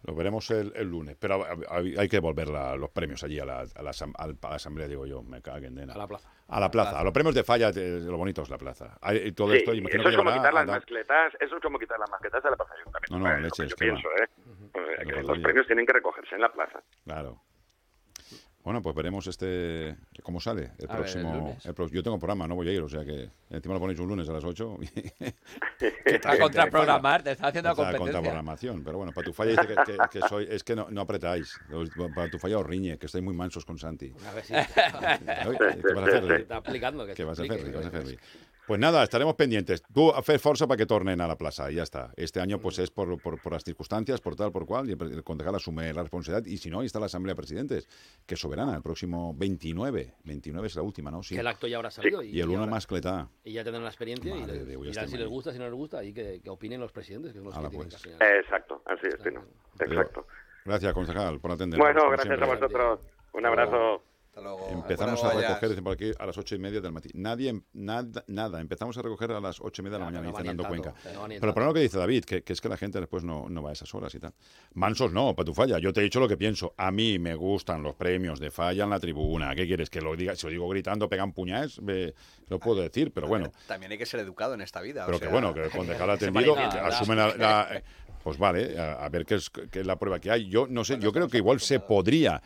lo 0.04 0.14
veremos 0.14 0.48
el, 0.50 0.72
el 0.76 0.88
lunes, 0.88 1.16
pero 1.18 1.42
hay 1.70 2.08
que 2.08 2.16
devolver 2.18 2.48
la- 2.48 2.76
los 2.76 2.90
premios 2.90 3.24
allí 3.24 3.40
a 3.40 3.44
la, 3.44 3.60
a 3.60 3.82
la 3.82 3.90
a 3.90 4.26
la 4.50 4.54
asamblea, 4.54 4.86
digo 4.86 5.06
yo, 5.06 5.22
me 5.22 5.40
caguen 5.42 5.74
de 5.74 5.82
A 5.84 5.96
la 5.96 6.06
plaza. 6.06 6.30
A 6.48 6.60
la 6.60 6.70
plaza, 6.70 7.00
a 7.00 7.04
los 7.04 7.12
premios 7.12 7.34
de 7.34 7.42
falla, 7.42 7.70
eh, 7.70 8.00
lo 8.02 8.16
bonito 8.16 8.42
es 8.42 8.50
la 8.50 8.58
plaza. 8.58 8.98
Hay- 9.00 9.18
y 9.28 9.32
todo 9.32 9.50
Sí, 9.52 9.58
esto, 9.58 9.74
imagino 9.74 10.02
eso 10.02 10.08
que 10.10 10.10
es 10.10 10.16
como 10.16 10.30
llevará 10.30 10.42
quitar 10.50 10.54
las 10.54 10.66
mascletas, 10.76 11.32
eso 11.40 11.56
es 11.56 11.62
como 11.62 11.78
quitar 11.78 11.98
las 11.98 12.10
mascletas 12.10 12.42
de 12.42 12.50
la 12.50 12.56
plaza 12.56 12.74
ayuntamiento. 12.74 13.18
No, 13.18 13.38
no, 13.40 13.46
es 13.46 13.52
que 13.52 13.66
que 13.66 13.74
pienso, 13.74 14.08
¿eh? 14.10 14.28
O 14.74 14.86
sea, 14.94 15.04
que 15.04 15.22
los 15.22 15.38
premios 15.38 15.66
tienen 15.66 15.86
que 15.86 15.92
recogerse 15.94 16.34
en 16.34 16.40
la 16.42 16.52
plaza. 16.52 16.80
Claro. 17.04 17.40
Bueno, 18.66 18.82
pues 18.82 18.96
veremos 18.96 19.24
este 19.28 19.94
cómo 20.24 20.40
sale 20.40 20.72
el 20.78 20.90
A 20.90 20.96
ver, 20.98 21.06
el 21.06 21.12
próximo. 21.12 21.34
lunes. 21.36 21.64
el 21.66 21.72
pro- 21.72 21.86
yo 21.88 22.02
tengo 22.02 22.18
programa, 22.18 22.48
no 22.48 22.56
voy 22.56 22.68
a 22.68 22.72
ir, 22.72 22.82
o 22.82 22.88
sea 22.88 23.04
que 23.04 23.30
encima 23.48 23.74
lo 23.74 23.80
ponéis 23.80 24.00
un 24.00 24.08
lunes 24.08 24.28
a 24.28 24.32
las 24.32 24.42
8. 24.42 24.76
A 26.24 26.36
contraprogramar, 26.36 27.22
te 27.22 27.30
está 27.30 27.46
haciendo 27.46 27.68
la 27.68 27.76
Contra- 27.76 27.92
competencia. 27.96 28.12
contraprogramación, 28.14 28.82
pero 28.82 28.96
bueno, 28.98 29.12
para 29.12 29.24
tu 29.24 29.32
falla 29.32 29.52
dice 29.52 29.68
que, 29.68 29.74
que- 29.92 29.98
que 30.18 30.28
soy, 30.28 30.48
es 30.50 30.64
que 30.64 30.74
no, 30.74 30.88
no 30.90 31.00
apretáis. 31.02 31.60
Para 32.12 32.28
tu 32.28 32.40
falla 32.40 32.58
os 32.58 32.66
riñe, 32.66 32.98
que 32.98 33.06
estáis 33.06 33.22
muy 33.22 33.34
mansos 33.34 33.64
con 33.64 33.78
Santi. 33.78 34.12
A 34.28 34.32
ver 34.34 34.44
si- 34.44 34.54
Oye, 34.54 35.58
¿Qué 35.86 35.94
vas 35.94 36.08
a 36.12 36.16
hacer? 36.18 36.46
¿Qué 37.14 37.24
vas 37.24 37.38
a 37.38 37.42
hacer? 37.44 37.64
¿Qué 37.70 37.70
vas 37.70 37.84
a 37.84 37.88
hacer? 37.88 38.18
Pues 38.66 38.80
nada, 38.80 39.04
estaremos 39.04 39.34
pendientes. 39.36 39.82
Tú, 39.94 40.10
hacer 40.12 40.40
fuerza 40.40 40.66
para 40.66 40.76
que 40.76 40.86
tornen 40.86 41.20
a 41.20 41.28
la 41.28 41.36
plaza 41.36 41.70
y 41.70 41.76
ya 41.76 41.84
está. 41.84 42.12
Este 42.16 42.40
año 42.40 42.58
pues 42.58 42.80
es 42.80 42.90
por, 42.90 43.20
por, 43.22 43.40
por 43.40 43.52
las 43.52 43.62
circunstancias, 43.62 44.20
por 44.20 44.34
tal, 44.34 44.50
por 44.50 44.66
cual, 44.66 44.88
y 44.88 44.92
el, 44.92 45.22
concejal 45.22 45.54
asume 45.54 45.92
la 45.92 46.02
responsabilidad. 46.02 46.44
Y 46.46 46.56
si 46.58 46.68
no, 46.68 46.80
ahí 46.80 46.86
está 46.86 46.98
la 46.98 47.06
Asamblea 47.06 47.34
de 47.34 47.36
Presidentes, 47.36 47.88
que 48.26 48.34
es 48.34 48.40
soberana, 48.40 48.74
el 48.74 48.82
próximo 48.82 49.32
29. 49.36 50.14
29 50.24 50.66
es 50.66 50.74
la 50.74 50.82
última, 50.82 51.12
¿no? 51.12 51.22
Sí. 51.22 51.36
Que 51.36 51.42
el 51.42 51.46
acto 51.46 51.68
ya 51.68 51.76
habrá 51.76 51.92
salido. 51.92 52.22
Y 52.24 52.40
el 52.40 52.48
uno 52.48 52.58
ahora- 52.60 52.70
más 52.72 52.86
cletá. 52.88 53.28
Y 53.44 53.52
ya 53.52 53.62
tendrán 53.62 53.84
la 53.84 53.90
experiencia 53.90 54.34
y, 54.34 54.40
Madre 54.40 54.54
le- 54.54 54.64
de 54.64 54.70
Dios, 54.72 54.82
ya 54.86 54.90
dirán 54.90 55.04
estoy 55.04 55.16
si 55.18 55.22
les 55.22 55.28
gusta, 55.28 55.52
si 55.52 55.58
no 55.60 55.64
les 55.66 55.74
gusta, 55.74 56.02
y 56.02 56.12
que, 56.12 56.40
que 56.42 56.50
opinen 56.50 56.80
los 56.80 56.90
presidentes, 56.90 57.32
que 57.32 57.38
son 57.38 57.46
los 57.46 57.54
Hala, 57.56 57.68
que 57.68 57.76
tienen 57.76 57.88
pues. 57.90 58.02
que 58.02 58.14
opinar. 58.14 58.34
Exacto, 58.36 58.82
así 58.86 59.06
es, 59.06 59.22
Tino. 59.22 59.44
Exacto. 59.78 60.26
Gracias, 60.64 60.92
concejal, 60.92 61.38
por 61.38 61.52
atender. 61.52 61.78
Bueno, 61.78 62.10
gracias 62.10 62.42
a 62.42 62.46
vosotros. 62.46 63.00
Un 63.32 63.46
abrazo. 63.46 64.02
Empezamos 64.70 65.22
a 65.24 65.32
recoger, 65.32 65.68
dicen 65.70 65.84
por 65.84 65.92
aquí, 65.94 66.12
a 66.18 66.26
las 66.26 66.36
ocho 66.38 66.54
y 66.54 66.58
media 66.58 66.80
del 66.80 66.92
matí. 66.92 67.08
Nadie, 67.14 67.62
nada, 67.72 68.24
nada. 68.26 68.60
Empezamos 68.60 68.96
a 68.98 69.02
recoger 69.02 69.32
a 69.32 69.40
las 69.40 69.60
ocho 69.60 69.80
y 69.80 69.84
media 69.84 69.98
de 69.98 70.04
la 70.04 70.10
mañana, 70.10 70.24
no 70.24 70.30
dice 70.30 70.36
va 70.36 70.42
ni 70.42 70.48
Nando 70.48 70.62
en 70.62 70.68
Cuenca. 70.68 70.94
Pero 71.40 71.54
por 71.54 71.62
lo 71.64 71.74
que 71.74 71.80
dice 71.80 71.98
David, 71.98 72.24
que, 72.24 72.42
que 72.42 72.52
es 72.52 72.60
que 72.60 72.68
la 72.68 72.76
gente 72.76 72.98
después 73.00 73.24
no, 73.24 73.48
no 73.48 73.62
va 73.62 73.70
a 73.70 73.72
esas 73.72 73.94
horas 73.94 74.14
y 74.14 74.20
tal. 74.20 74.34
Mansos 74.74 75.12
no, 75.12 75.34
para 75.34 75.46
tu 75.46 75.54
falla. 75.54 75.78
Yo 75.78 75.92
te 75.92 76.00
he 76.00 76.04
dicho 76.04 76.20
lo 76.20 76.28
que 76.28 76.36
pienso. 76.36 76.74
A 76.76 76.90
mí 76.90 77.18
me 77.18 77.34
gustan 77.34 77.82
los 77.82 77.94
premios 77.94 78.38
de 78.38 78.50
falla 78.50 78.84
en 78.84 78.90
la 78.90 79.00
tribuna. 79.00 79.54
¿Qué 79.54 79.66
quieres? 79.66 79.88
Que 79.90 80.00
lo 80.00 80.14
diga, 80.16 80.36
si 80.36 80.46
lo 80.46 80.50
digo 80.52 80.68
gritando, 80.68 81.08
pegan 81.08 81.32
puñadas, 81.32 81.80
me- 81.80 82.12
lo 82.48 82.58
puedo 82.60 82.82
decir, 82.82 83.12
pero 83.12 83.26
bueno. 83.28 83.50
También 83.66 83.92
hay 83.92 83.98
que 83.98 84.06
ser 84.06 84.20
educado 84.20 84.54
en 84.54 84.60
esta 84.60 84.80
vida. 84.80 85.04
o 85.04 85.06
Pero 85.06 85.18
que 85.18 85.24
sea, 85.24 85.32
bueno, 85.32 85.54
que 85.54 85.64
el 85.64 85.70
concejal 85.70 86.06
se 86.18 86.26
atendido 86.26 86.54
manifiesta, 86.54 86.82
¿verdad? 86.82 87.00
asume 87.00 87.16
la, 87.16 87.36
la- 87.36 87.68
eh, 87.78 87.82
Pues 88.22 88.38
vale, 88.38 88.78
a, 88.78 89.04
a 89.04 89.08
ver 89.08 89.24
qué 89.24 89.36
es, 89.36 89.50
qué 89.50 89.80
es 89.80 89.86
la 89.86 89.96
prueba 89.98 90.18
que 90.20 90.30
hay. 90.30 90.48
Yo 90.48 90.66
no 90.68 90.84
sé, 90.84 90.98
yo 90.98 91.12
creo 91.12 91.28
que 91.28 91.38
igual 91.38 91.60
se 91.60 91.80
podría. 91.80 92.42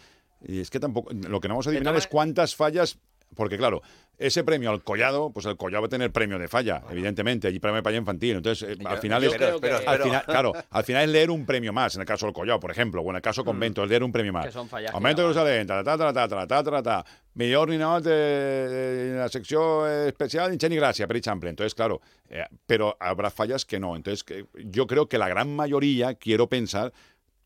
Y 0.47 0.61
es 0.61 0.71
que 0.71 0.81
tampoco. 0.81 1.11
Lo 1.13 1.41
que 1.41 1.49
no 1.49 1.55
vamos 1.55 1.67
a 1.67 1.71
adivinar 1.71 1.97
es 1.97 2.07
cuántas 2.07 2.55
fallas. 2.57 2.99
Porque 3.37 3.57
claro, 3.57 3.81
ese 4.19 4.43
premio 4.43 4.71
al 4.73 4.83
collado, 4.83 5.31
pues 5.31 5.47
el 5.47 5.57
collado 5.57 5.83
va 5.83 5.87
a 5.87 5.89
tener 5.89 6.11
premio 6.11 6.37
de 6.37 6.49
falla, 6.49 6.83
evidentemente, 6.91 7.49
y 7.49 7.61
premio 7.61 7.77
de 7.77 7.83
falla 7.83 7.99
infantil. 7.99 8.39
Entonces, 8.39 8.71
eh, 8.77 8.83
al 8.85 8.99
final 8.99 9.23
yo 9.23 9.31
es. 9.31 9.37
creo 9.37 9.61
que- 9.61 9.71
al 9.71 9.85
pero- 9.85 10.05
final, 10.05 10.25
claro, 10.25 10.53
al 10.69 10.83
final 10.85 11.05
es 11.05 11.11
leer 11.11 11.31
un 11.31 11.47
premio 11.47 11.73
más, 11.73 11.95
en 11.95 12.01
el 12.01 12.09
caso 12.09 12.27
del 12.27 12.33
collado, 12.35 12.59
por 12.59 12.73
ejemplo, 12.73 13.03
o 13.03 13.11
en 13.11 13.15
el 13.17 13.23
caso 13.23 13.45
convento, 13.45 13.85
es 13.85 13.89
leer 13.89 14.03
un 14.03 14.11
premio 14.11 14.33
más. 14.33 14.47
Que 14.47 14.51
son 14.53 14.69
fallas 14.69 14.93
Aumento 14.93 15.23
de 15.23 15.29
Jerusalén, 15.29 15.65
ta, 15.69 15.85
ta, 15.85 15.97
ta, 15.97 16.13
ta, 16.13 16.27
ta, 16.29 16.47
ta, 16.49 16.63
ta, 16.65 16.83
ta, 16.83 17.05
millor 17.35 17.69
ni 17.69 17.79
nada 17.79 18.01
de, 18.01 18.11
de 18.11 19.19
la 19.19 19.29
sección 19.29 19.89
especial 20.09 20.53
Inchen 20.53 20.73
y 20.73 20.77
Gracia, 20.77 21.07
per 21.07 21.17
ejemplo. 21.19 21.49
Entonces, 21.49 21.77
claro, 21.77 22.01
eh, 22.29 22.45
pero 22.67 22.97
habrá 22.99 23.31
fallas 23.31 23.65
que 23.65 23.79
no. 23.79 23.95
Entonces, 23.95 24.25
que 24.25 24.45
yo 24.65 24.89
creo 24.89 25.09
que 25.09 25.19
la 25.19 25.29
gran 25.29 25.55
mayoría, 25.55 26.15
quiero 26.15 26.49
pensar, 26.49 26.93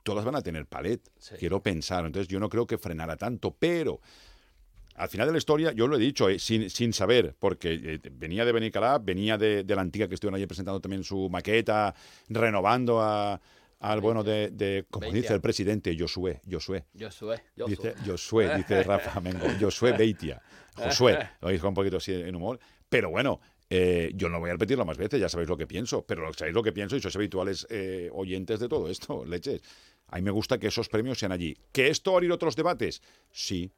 todas 0.04 0.24
van 0.24 0.36
a 0.36 0.42
tener 0.42 0.66
palet. 0.66 1.00
Quiero 1.38 1.60
pensar. 1.60 2.06
Entonces, 2.06 2.28
yo 2.28 2.38
no 2.38 2.48
creo 2.48 2.66
que 2.66 2.78
frenara 2.78 3.16
tanto, 3.16 3.50
pero 3.58 4.00
al 4.96 5.08
final 5.08 5.26
de 5.26 5.32
la 5.32 5.38
historia, 5.38 5.72
yo 5.72 5.88
lo 5.88 5.96
he 5.96 5.98
dicho, 5.98 6.28
eh, 6.28 6.38
sin, 6.38 6.70
sin 6.70 6.92
saber, 6.92 7.34
porque 7.40 7.72
eh, 7.82 8.00
venía 8.12 8.44
de 8.44 8.52
Benicalá, 8.52 8.98
venía 8.98 9.36
de, 9.36 9.64
de 9.64 9.74
la 9.74 9.80
antigua 9.82 10.06
que 10.06 10.14
estuvieron 10.14 10.36
allí 10.36 10.46
presentando 10.46 10.80
también 10.80 11.02
su 11.02 11.28
maqueta, 11.28 11.92
renovando 12.28 13.00
a- 13.02 13.40
al 13.80 14.00
bueno 14.00 14.22
de, 14.22 14.50
de 14.50 14.86
como 14.88 15.06
dice 15.12 15.34
el 15.34 15.40
presidente, 15.42 15.94
Josué, 15.98 16.40
Josué. 16.50 16.84
Josué. 16.98 17.42
Dice 17.66 17.94
Josué, 18.06 18.56
dice 18.56 18.82
Rafa 18.84 19.20
Mengo. 19.20 19.46
Josué 19.60 19.92
Beitia. 19.92 20.40
Josué. 20.74 21.18
Lo 21.42 21.48
dijo 21.50 21.68
un 21.68 21.74
poquito 21.74 21.96
así 21.98 22.12
en 22.14 22.34
humor. 22.34 22.58
Pero 22.88 23.10
bueno, 23.10 23.40
eh, 23.68 24.10
yo 24.14 24.28
no 24.30 24.38
voy 24.40 24.48
a 24.50 24.52
repetirlo 24.54 24.86
más 24.86 24.96
veces, 24.96 25.20
ya 25.20 25.28
sabéis 25.28 25.50
lo 25.50 25.56
que 25.58 25.66
pienso. 25.66 26.02
Pero 26.06 26.32
sabéis 26.32 26.54
lo 26.54 26.62
que 26.62 26.72
pienso 26.72 26.96
y 26.96 27.00
sois 27.00 27.14
habituales 27.16 27.66
eh, 27.68 28.08
oyentes 28.12 28.58
de 28.60 28.68
todo 28.68 28.88
esto, 28.88 29.22
leches. 29.26 29.60
A 30.08 30.16
mí 30.16 30.22
me 30.22 30.30
gusta 30.30 30.58
que 30.58 30.68
esos 30.68 30.88
premios 30.88 31.18
sean 31.18 31.32
allí. 31.32 31.56
¿Que 31.72 31.88
esto 31.88 32.12
va 32.12 32.16
a 32.16 32.18
abrir 32.18 32.32
otros 32.32 32.56
debates? 32.56 33.02
Sí. 33.32 33.70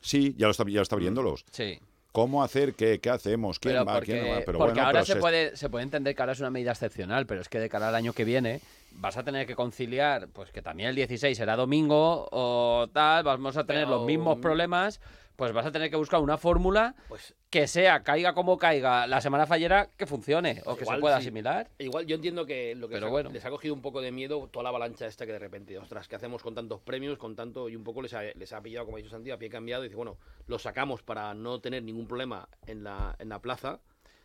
Sí, 0.00 0.34
ya 0.36 0.46
lo 0.46 0.50
está, 0.52 0.64
ya 0.64 0.76
lo 0.76 0.82
está 0.82 0.94
abriéndolos. 0.96 1.44
Sí. 1.52 1.78
¿Cómo 2.12 2.42
hacer 2.42 2.74
qué? 2.74 2.98
¿Qué 2.98 3.08
hacemos? 3.08 3.60
¿Quién 3.60 3.74
Pero 3.74 3.84
va? 3.84 3.94
porque, 3.94 4.12
¿Quién 4.12 4.24
no 4.24 4.30
va? 4.32 4.36
Pero 4.44 4.58
porque 4.58 4.72
bueno, 4.72 4.86
ahora 4.86 4.92
pero 5.00 5.06
se, 5.06 5.12
se- 5.12 5.20
puede, 5.20 5.56
se 5.56 5.70
puede 5.70 5.84
entender 5.84 6.14
que 6.16 6.22
ahora 6.22 6.32
es 6.32 6.40
una 6.40 6.50
medida 6.50 6.72
excepcional, 6.72 7.26
pero 7.26 7.40
es 7.40 7.48
que 7.48 7.60
de 7.60 7.68
cara 7.68 7.88
al 7.88 7.94
año 7.94 8.12
que 8.12 8.24
viene 8.24 8.60
vas 8.92 9.16
a 9.16 9.22
tener 9.22 9.46
que 9.46 9.54
conciliar, 9.54 10.28
pues 10.32 10.50
que 10.50 10.60
también 10.60 10.88
el 10.88 10.96
16 10.96 11.36
será 11.38 11.54
domingo 11.54 12.28
o 12.32 12.88
tal, 12.92 13.22
vamos 13.22 13.56
a 13.56 13.64
tener 13.64 13.84
Pero- 13.84 13.98
los 13.98 14.06
mismos 14.06 14.38
problemas, 14.40 15.00
pues 15.40 15.54
vas 15.54 15.64
a 15.64 15.72
tener 15.72 15.88
que 15.88 15.96
buscar 15.96 16.20
una 16.20 16.36
fórmula 16.36 16.94
Pues 17.08 17.34
que 17.48 17.66
sea, 17.66 18.02
caiga 18.02 18.34
como 18.34 18.58
caiga, 18.58 19.06
la 19.06 19.22
semana 19.22 19.46
fallera, 19.46 19.88
que 19.96 20.04
funcione 20.06 20.60
o 20.66 20.76
que 20.76 20.84
se 20.84 20.98
pueda 20.98 21.16
sí. 21.16 21.22
asimilar. 21.22 21.70
Igual 21.78 22.04
yo 22.04 22.16
entiendo 22.16 22.44
que 22.44 22.74
lo 22.74 22.88
que 22.88 22.96
Pero 22.96 23.06
les 23.06 23.08
ha- 23.08 23.10
bueno. 23.10 23.30
les 23.30 23.44
ha 23.46 23.48
cogido 23.48 23.72
un 23.72 23.80
poco 23.80 24.02
de 24.02 24.12
miedo 24.12 24.46
toda 24.52 24.64
la 24.64 24.68
avalancha 24.68 25.06
esta 25.06 25.24
que 25.24 25.32
de 25.32 25.38
repente, 25.38 25.78
ostras, 25.78 26.08
¿qué 26.08 26.16
hacemos 26.16 26.42
con 26.42 26.54
tantos 26.54 26.82
premios, 26.82 27.16
con 27.16 27.34
tanto 27.36 27.70
y 27.70 27.74
un 27.74 27.84
poco 27.84 28.02
les 28.02 28.12
ha, 28.12 28.20
les 28.22 28.52
ha 28.52 28.60
pillado, 28.60 28.84
como 28.84 28.98
ha 28.98 29.00
dicho 29.00 29.08
Santi, 29.08 29.30
a 29.30 29.38
pie 29.38 29.48
cambiado 29.48 29.82
y 29.82 29.86
dice, 29.86 29.96
bueno, 29.96 30.18
lo 30.46 30.58
sacamos 30.58 31.02
para 31.02 31.32
no 31.32 31.58
tener 31.58 31.82
ningún 31.84 32.06
problema 32.06 32.46
en 32.66 32.84
la, 32.84 33.16
en 33.18 33.30
la 33.30 33.38
plaza 33.40 33.80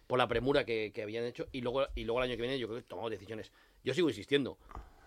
por 0.07 0.19
la 0.19 0.27
premura 0.27 0.65
que, 0.65 0.91
que 0.93 1.01
habían 1.01 1.23
hecho 1.23 1.47
y 1.53 1.61
luego 1.61 1.87
y 1.95 2.03
luego 2.03 2.19
el 2.21 2.29
año 2.29 2.35
que 2.35 2.41
viene 2.41 2.59
yo 2.59 2.67
creo 2.67 2.81
que 2.81 2.85
tomamos 2.87 3.09
decisiones. 3.09 3.53
Yo 3.85 3.93
sigo 3.93 4.09
insistiendo 4.09 4.57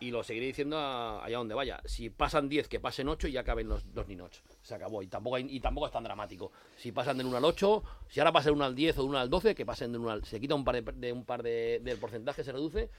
y 0.01 0.11
lo 0.11 0.23
seguiré 0.23 0.47
diciendo 0.47 0.79
a- 0.79 1.25
allá 1.25 1.39
donde 1.39 1.55
vaya. 1.55 1.81
Si 1.85 2.11
pasan 2.11 2.49
10, 2.49 2.69
que 2.69 2.81
pasen 2.81 3.09
8 3.09 3.29
y 3.29 3.33
ya 3.33 3.41
acaben 3.41 3.69
los, 3.69 3.85
los 3.95 4.07
ninots. 4.07 4.43
Se 4.63 4.75
acabó. 4.75 5.03
Y 5.03 5.07
tampoco, 5.09 5.37
hay- 5.37 5.47
y 5.49 5.61
tampoco 5.61 5.87
es 5.87 5.93
tan 5.93 6.05
dramático. 6.05 6.53
Si 6.77 6.93
pasan 6.93 7.19
del 7.19 7.27
1 7.27 7.37
al 7.37 7.45
8, 7.45 7.83
si 8.09 8.21
ahora 8.21 8.33
pasan 8.33 8.47
del 8.53 8.55
1 8.57 8.65
al 8.65 8.75
10 8.75 8.97
o 8.99 9.03
del 9.03 9.11
1 9.11 9.19
al 9.19 9.31
12, 9.31 9.55
que 9.55 9.67
pasen 9.67 9.93
del 9.93 10.01
1 10.01 10.11
al... 10.11 10.25
Se 10.25 10.39
quita 10.41 10.55
un 10.55 10.65
par 10.65 10.83
de, 10.83 10.93
de 10.93 11.13
un 11.13 11.25
par 11.25 11.43
de, 11.43 11.81
del 11.83 11.99
porcentaje, 11.99 12.45
se 12.45 12.53
reduce 12.53 12.91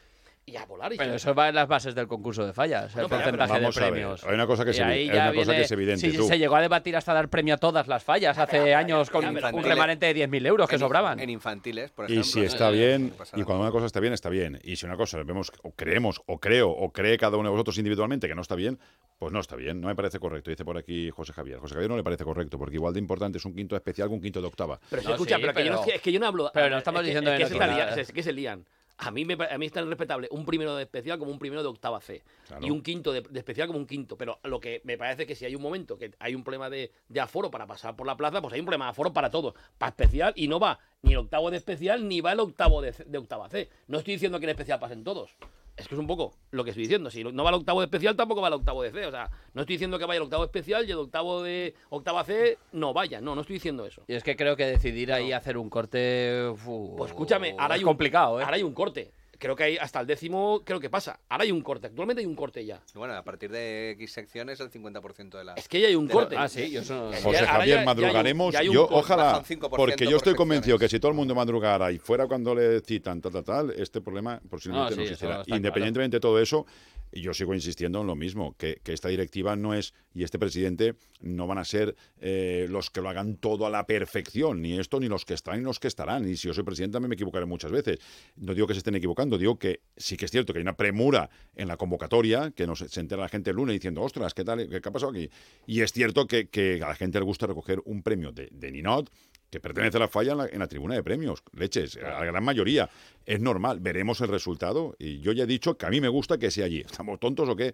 y 0.49 0.57
a 0.57 0.65
volar. 0.65 0.91
Y 0.93 0.97
Pero 0.97 1.11
se- 1.11 1.15
eso 1.17 1.33
va 1.35 1.49
en 1.49 1.55
las 1.55 1.67
bases 1.67 1.95
del 1.95 2.07
concurso 2.07 2.45
de 2.45 2.53
fallas, 2.53 2.85
el 2.95 3.03
ya, 3.03 3.07
pero 3.07 3.09
porcentaje 3.09 3.59
de 3.59 3.69
premios. 3.71 4.23
hay 4.23 4.33
una 4.33 4.47
cosa 4.47 4.65
que 4.65 4.71
Y 4.71 4.79
ahí 4.79 5.07
cosa 5.09 5.31
viene- 5.51 5.61
es 5.61 5.71
evidente, 5.71 6.11
Sí, 6.11 6.17
tú. 6.17 6.27
se 6.27 6.37
llegó 6.37 6.55
a 6.55 6.61
debatir 6.61 6.95
hasta 6.95 7.13
dar 7.13 7.29
premio 7.29 7.53
a 7.55 7.57
todas 7.57 7.87
las 7.87 8.03
fallas 8.03 8.37
hace 8.37 8.73
años 8.73 9.09
con 9.09 9.21
ya, 9.21 9.29
un 9.53 9.63
remanente 9.63 10.05
de 10.07 10.13
10.000 10.13 10.45
euros 10.45 10.67
que 10.69 10.75
en- 10.75 10.79
sobraban. 10.79 11.19
En 11.19 11.29
infantiles, 11.29 11.91
por 11.91 12.09
Y 12.09 12.13
ejemplo. 12.13 12.31
si 12.31 12.41
está 12.41 12.69
eh, 12.69 12.73
bien, 12.73 13.13
no 13.35 13.41
y 13.41 13.43
cuando 13.43 13.63
una 13.63 13.71
cosa 13.71 13.85
está 13.85 13.99
bien, 13.99 14.13
está 14.13 14.29
bien. 14.29 14.59
Y 14.63 14.75
si 14.75 14.85
una 14.85 14.97
cosa 14.97 15.21
vemos, 15.23 15.51
o 15.63 15.71
creemos, 15.71 16.21
o 16.25 16.39
creo, 16.39 16.69
o 16.69 16.91
cree 16.91 17.17
cada 17.17 17.37
uno 17.37 17.49
de 17.49 17.51
vosotros 17.51 17.77
individualmente 17.77 18.27
que 18.27 18.35
no 18.35 18.41
está 18.41 18.55
bien, 18.55 18.79
pues 19.17 19.31
no 19.33 19.39
está 19.39 19.55
bien. 19.55 19.81
No 19.81 19.87
me 19.87 19.95
parece 19.95 20.19
correcto. 20.19 20.49
Dice 20.49 20.63
por 20.65 20.77
aquí 20.77 21.09
José 21.09 21.33
Javier. 21.33 21.59
José 21.59 21.73
Javier 21.75 21.89
no 21.91 21.97
le 21.97 22.03
parece 22.03 22.23
correcto, 22.23 22.57
porque 22.57 22.75
igual 22.75 22.93
de 22.93 22.99
importante 22.99 23.37
es 23.37 23.45
un 23.45 23.53
quinto 23.53 23.75
especial 23.75 24.07
que 24.07 24.13
un 24.13 24.21
quinto 24.21 24.41
de 24.41 24.47
octava. 24.47 24.79
Pero 24.89 25.01
se 25.01 25.07
No, 25.09 25.13
escucha, 25.15 25.35
sí, 25.35 25.41
pero, 25.41 25.53
que 25.53 25.65
yo 25.65 25.71
no, 25.73 25.83
es 25.85 26.01
que 26.01 26.11
yo 26.11 26.19
no 26.19 26.27
hablo. 26.27 26.51
pero 26.53 26.67
a 26.67 26.69
no 26.69 26.77
estamos 26.77 27.01
es 27.01 27.03
que- 27.03 27.09
diciendo 27.09 27.31
es 27.31 27.37
que 27.37 27.43
que, 27.43 27.43
no 27.43 28.23
se 28.23 28.33
lían, 28.33 28.65
A 29.01 29.11
mí, 29.11 29.23
me, 29.23 29.35
a 29.35 29.57
mí 29.57 29.65
es 29.65 29.71
tan 29.71 29.87
respetable 29.87 30.27
un 30.29 30.45
primero 30.45 30.75
de 30.75 30.83
especial 30.83 31.17
como 31.17 31.31
un 31.31 31.39
primero 31.39 31.63
de 31.63 31.69
octava 31.69 32.01
C. 32.01 32.21
Claro. 32.47 32.65
Y 32.65 32.69
un 32.69 32.81
quinto 32.81 33.13
de, 33.13 33.21
de 33.21 33.39
especial 33.39 33.67
como 33.67 33.79
un 33.79 33.85
quinto. 33.85 34.17
Pero 34.17 34.39
lo 34.43 34.59
que 34.59 34.81
me 34.83 34.97
parece 34.97 35.25
que 35.25 35.35
si 35.35 35.45
hay 35.45 35.55
un 35.55 35.61
momento 35.61 35.97
que 35.97 36.11
hay 36.19 36.35
un 36.35 36.43
problema 36.43 36.69
de, 36.69 36.91
de 37.07 37.19
aforo 37.21 37.49
para 37.49 37.65
pasar 37.65 37.95
por 37.95 38.05
la 38.05 38.17
plaza, 38.17 38.41
pues 38.41 38.53
hay 38.53 38.59
un 38.59 38.65
problema 38.65 38.85
de 38.85 38.91
aforo 38.91 39.13
para 39.13 39.31
todos. 39.31 39.53
Para 39.77 39.91
especial 39.91 40.33
y 40.35 40.49
no 40.49 40.59
va 40.59 40.79
ni 41.01 41.13
el 41.13 41.19
octavo 41.19 41.49
de 41.49 41.57
especial 41.57 42.07
ni 42.07 42.19
va 42.19 42.33
el 42.33 42.41
octavo 42.41 42.81
de, 42.81 42.91
de 42.91 43.17
octava 43.17 43.49
C. 43.49 43.69
No 43.87 43.99
estoy 43.99 44.15
diciendo 44.15 44.37
que 44.39 44.45
en 44.45 44.51
especial 44.51 44.79
pasen 44.79 45.05
todos. 45.05 45.31
Es 45.79 45.87
que 45.87 45.95
es 45.95 45.99
un 45.99 46.07
poco 46.07 46.33
lo 46.51 46.63
que 46.63 46.71
estoy 46.71 46.83
diciendo. 46.83 47.09
Si 47.09 47.23
no 47.23 47.43
va 47.43 47.49
el 47.49 47.55
octavo 47.55 47.79
de 47.79 47.85
especial, 47.85 48.15
tampoco 48.15 48.41
va 48.41 48.49
el 48.49 48.53
octavo 48.55 48.83
de 48.83 48.91
C. 48.91 49.05
O 49.05 49.11
sea, 49.11 49.29
no 49.53 49.61
estoy 49.61 49.75
diciendo 49.75 49.97
que 49.97 50.05
vaya 50.05 50.17
el 50.17 50.23
octavo 50.23 50.43
especial 50.43 50.87
y 50.87 50.91
el 50.91 50.97
octavo 50.97 51.41
de 51.41 51.73
octava 51.89 52.23
C 52.25 52.57
no 52.73 52.93
vaya. 52.93 53.21
No, 53.21 53.33
no 53.33 53.41
estoy 53.41 53.55
diciendo 53.55 53.85
eso. 53.85 54.03
Y 54.07 54.13
es 54.13 54.23
que 54.23 54.35
creo 54.35 54.57
que 54.57 54.65
decidir 54.65 55.13
ahí 55.13 55.31
hacer 55.31 55.57
un 55.57 55.69
corte. 55.69 56.53
Pues 56.97 57.11
escúchame, 57.11 57.55
ahora 57.57 57.75
es 57.75 57.79
hay 57.79 57.83
un, 57.85 57.89
complicado, 57.89 58.41
¿eh? 58.41 58.43
Ahora 58.43 58.57
hay 58.57 58.63
un 58.63 58.73
corte. 58.73 59.13
Creo 59.39 59.55
que 59.55 59.63
hay 59.63 59.77
hasta 59.77 60.01
el 60.01 60.05
décimo, 60.05 60.61
creo 60.65 60.81
que 60.81 60.89
pasa. 60.89 61.17
Ahora 61.29 61.45
hay 61.45 61.51
un 61.53 61.61
corte. 61.61 61.87
Actualmente 61.87 62.19
hay 62.19 62.25
un 62.25 62.35
corte 62.35 62.65
ya. 62.65 62.81
Bueno, 62.93 63.13
a 63.15 63.23
partir 63.23 63.49
de 63.49 63.91
X 63.91 64.11
secciones, 64.11 64.59
el 64.59 64.69
50% 64.69 65.37
de 65.37 65.43
la. 65.45 65.53
Es 65.53 65.69
que 65.69 65.79
ya 65.79 65.87
hay 65.87 65.95
un 65.95 66.07
la- 66.07 66.13
corte. 66.13 66.35
Ah, 66.37 66.49
sí, 66.49 66.69
yo. 66.69 66.81
Ya- 66.81 66.95
José 67.21 67.21
Javier, 67.21 67.47
ya- 67.47 67.47
ya 67.47 67.59
hay 67.63 67.71
un- 67.79 67.85
madrugaremos. 67.85 68.53
ya 68.53 68.59
hay 68.59 68.67
un 68.67 68.73
yo, 68.75 68.87
ojalá, 68.91 69.23
Bajan 69.23 69.45
5% 69.45 69.77
porque 69.77 70.03
yo 70.03 70.11
por 70.11 70.17
estoy 70.17 70.35
convencido 70.35 70.77
que 70.77 70.89
si 70.89 70.99
todo 70.99 71.11
el 71.11 71.15
mundo 71.15 71.33
madrugara 71.35 71.89
y 71.89 71.99
fuera 71.99 72.27
cuando 72.27 72.53
le 72.53 72.81
citan, 72.81 73.21
tal, 73.21 73.31
tal, 73.31 73.43
tal, 73.45 73.69
este 73.71 74.01
problema 74.01 74.41
posiblemente 74.49 74.95
No, 74.95 75.01
no, 75.01 75.07
sí, 75.07 75.13
está 75.13 75.43
Independientemente 75.55 76.17
de 76.17 76.21
todo 76.21 76.37
eso, 76.41 76.65
yo 77.11 77.33
sigo 77.33 77.53
insistiendo 77.53 78.01
en 78.01 78.07
lo 78.07 78.15
mismo, 78.15 78.55
que, 78.57 78.81
que 78.83 78.93
esta 78.93 79.09
directiva 79.09 79.55
no 79.55 79.73
es, 79.73 79.93
y 80.13 80.23
este 80.23 80.39
presidente 80.39 80.95
no 81.21 81.47
van 81.47 81.57
a 81.57 81.65
ser 81.65 81.95
eh, 82.19 82.67
los 82.69 82.89
que 82.89 83.01
lo 83.01 83.09
hagan 83.09 83.35
todo 83.37 83.65
a 83.65 83.69
la 83.69 83.85
perfección, 83.85 84.61
ni 84.61 84.79
esto, 84.79 84.99
ni 84.99 85.07
los 85.07 85.25
que 85.25 85.33
están, 85.33 85.59
ni 85.59 85.63
los 85.63 85.79
que 85.79 85.87
estarán. 85.87 86.27
Y 86.27 86.37
si 86.37 86.47
yo 86.47 86.53
soy 86.53 86.63
presidente 86.63 86.93
también 86.93 87.09
me 87.09 87.15
equivocaré 87.15 87.45
muchas 87.45 87.71
veces. 87.71 87.99
No 88.35 88.53
digo 88.53 88.67
que 88.67 88.73
se 88.73 88.79
estén 88.79 88.95
equivocando, 88.95 89.37
digo 89.37 89.57
que 89.57 89.81
sí 89.97 90.17
que 90.17 90.25
es 90.25 90.31
cierto 90.31 90.53
que 90.53 90.59
hay 90.59 90.63
una 90.63 90.77
premura 90.77 91.29
en 91.55 91.67
la 91.67 91.77
convocatoria, 91.77 92.51
que 92.51 92.67
no 92.67 92.75
se, 92.75 92.89
se 92.89 92.99
entera 92.99 93.21
la 93.21 93.29
gente 93.29 93.51
el 93.51 93.55
lunes 93.55 93.73
diciendo, 93.73 94.01
ostras, 94.01 94.33
¿qué 94.33 94.43
tal? 94.43 94.67
¿Qué, 94.69 94.81
qué 94.81 94.89
ha 94.89 94.91
pasado 94.91 95.11
aquí? 95.11 95.29
Y 95.65 95.81
es 95.81 95.91
cierto 95.91 96.27
que, 96.27 96.49
que 96.49 96.81
a 96.83 96.89
la 96.89 96.95
gente 96.95 97.19
le 97.19 97.25
gusta 97.25 97.47
recoger 97.47 97.81
un 97.85 98.03
premio 98.03 98.31
de, 98.31 98.49
de 98.51 98.71
Ninot, 98.71 99.09
que 99.49 99.59
pertenece 99.59 99.97
a 99.97 100.01
la 100.01 100.07
falla 100.07 100.47
en 100.51 100.59
la, 100.59 100.67
tribuna 100.67 100.95
de 100.95 101.03
premios. 101.03 101.43
Leches, 101.53 101.97
a 101.97 102.19
la 102.19 102.25
gran 102.25 102.43
mayoría. 102.43 102.89
Es 103.25 103.39
normal, 103.39 103.79
veremos 103.79 104.21
el 104.21 104.27
resultado. 104.27 104.95
Y 104.99 105.19
yo 105.21 105.31
ya 105.31 105.43
he 105.43 105.47
dicho 105.47 105.77
que 105.77 105.85
a 105.85 105.89
mí 105.89 106.01
me 106.01 106.07
gusta 106.07 106.37
que 106.37 106.51
sea 106.51 106.65
allí. 106.65 106.81
¿Estamos 106.85 107.19
tontos 107.19 107.49
o 107.49 107.55
qué? 107.55 107.73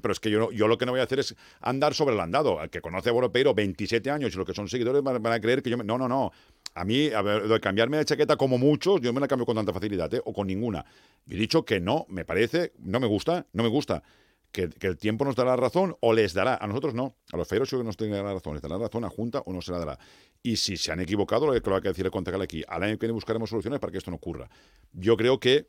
Pero 0.00 0.12
es 0.12 0.20
que 0.20 0.30
yo, 0.30 0.50
yo 0.52 0.68
lo 0.68 0.78
que 0.78 0.86
no 0.86 0.92
voy 0.92 1.00
a 1.00 1.04
hacer 1.04 1.20
es 1.20 1.36
andar 1.60 1.94
sobre 1.94 2.14
el 2.14 2.20
andado. 2.20 2.60
El 2.62 2.70
que 2.70 2.80
conoce 2.80 3.10
a 3.10 3.12
Boropeiro 3.12 3.54
27 3.54 4.10
años 4.10 4.34
y 4.34 4.36
los 4.36 4.46
que 4.46 4.54
son 4.54 4.68
seguidores 4.68 5.02
van, 5.02 5.26
a 5.26 5.40
creer 5.40 5.62
que 5.62 5.70
yo... 5.70 5.78
Me... 5.78 5.84
No, 5.84 5.96
no, 5.98 6.08
no. 6.08 6.32
A 6.74 6.84
mí, 6.84 7.10
de 7.10 7.60
cambiarme 7.60 7.98
de 7.98 8.04
chaqueta 8.04 8.36
como 8.36 8.56
muchos, 8.58 9.00
yo 9.00 9.12
me 9.12 9.20
la 9.20 9.28
cambio 9.28 9.44
con 9.44 9.56
tanta 9.56 9.72
facilidad, 9.72 10.12
¿eh? 10.14 10.22
o 10.24 10.32
con 10.32 10.46
ninguna. 10.46 10.84
He 11.28 11.36
dicho 11.36 11.64
que 11.64 11.80
no, 11.80 12.06
me 12.08 12.24
parece, 12.24 12.72
no 12.78 12.98
me 12.98 13.06
gusta, 13.06 13.46
no 13.52 13.62
me 13.62 13.68
gusta. 13.68 14.02
Que, 14.52 14.68
el 14.80 14.98
tiempo 14.98 15.24
nos 15.24 15.34
dará 15.34 15.56
razón 15.56 15.96
o 16.00 16.12
les 16.12 16.34
dará. 16.34 16.56
A 16.56 16.66
nosotros 16.66 16.92
no. 16.94 17.16
A 17.32 17.36
los 17.38 17.48
feiros 17.48 17.70
que 17.70 17.76
nos 17.82 17.96
tendrá 17.96 18.22
la 18.22 18.34
razón. 18.34 18.52
Les 18.52 18.62
dará 18.62 18.76
la 18.76 18.84
razón 18.84 19.04
a 19.04 19.08
Junta 19.08 19.42
o 19.46 19.52
no 19.52 19.62
se 19.62 19.72
la 19.72 19.78
dará. 19.78 19.98
Y 20.42 20.56
si 20.56 20.76
se 20.76 20.90
han 20.90 21.00
equivocado, 21.00 21.46
lo 21.46 21.60
que 21.60 21.70
lo 21.70 21.76
hay 21.76 21.82
que 21.82 21.88
decir 21.88 22.06
es 22.06 22.12
concejal 22.12 22.42
aquí. 22.42 22.64
Al 22.66 22.82
año 22.82 22.94
que 22.94 23.06
viene 23.06 23.12
buscaremos 23.12 23.48
soluciones 23.48 23.78
para 23.78 23.92
que 23.92 23.98
esto 23.98 24.10
no 24.10 24.16
ocurra. 24.16 24.50
Yo 24.92 25.16
creo 25.16 25.38
que 25.38 25.66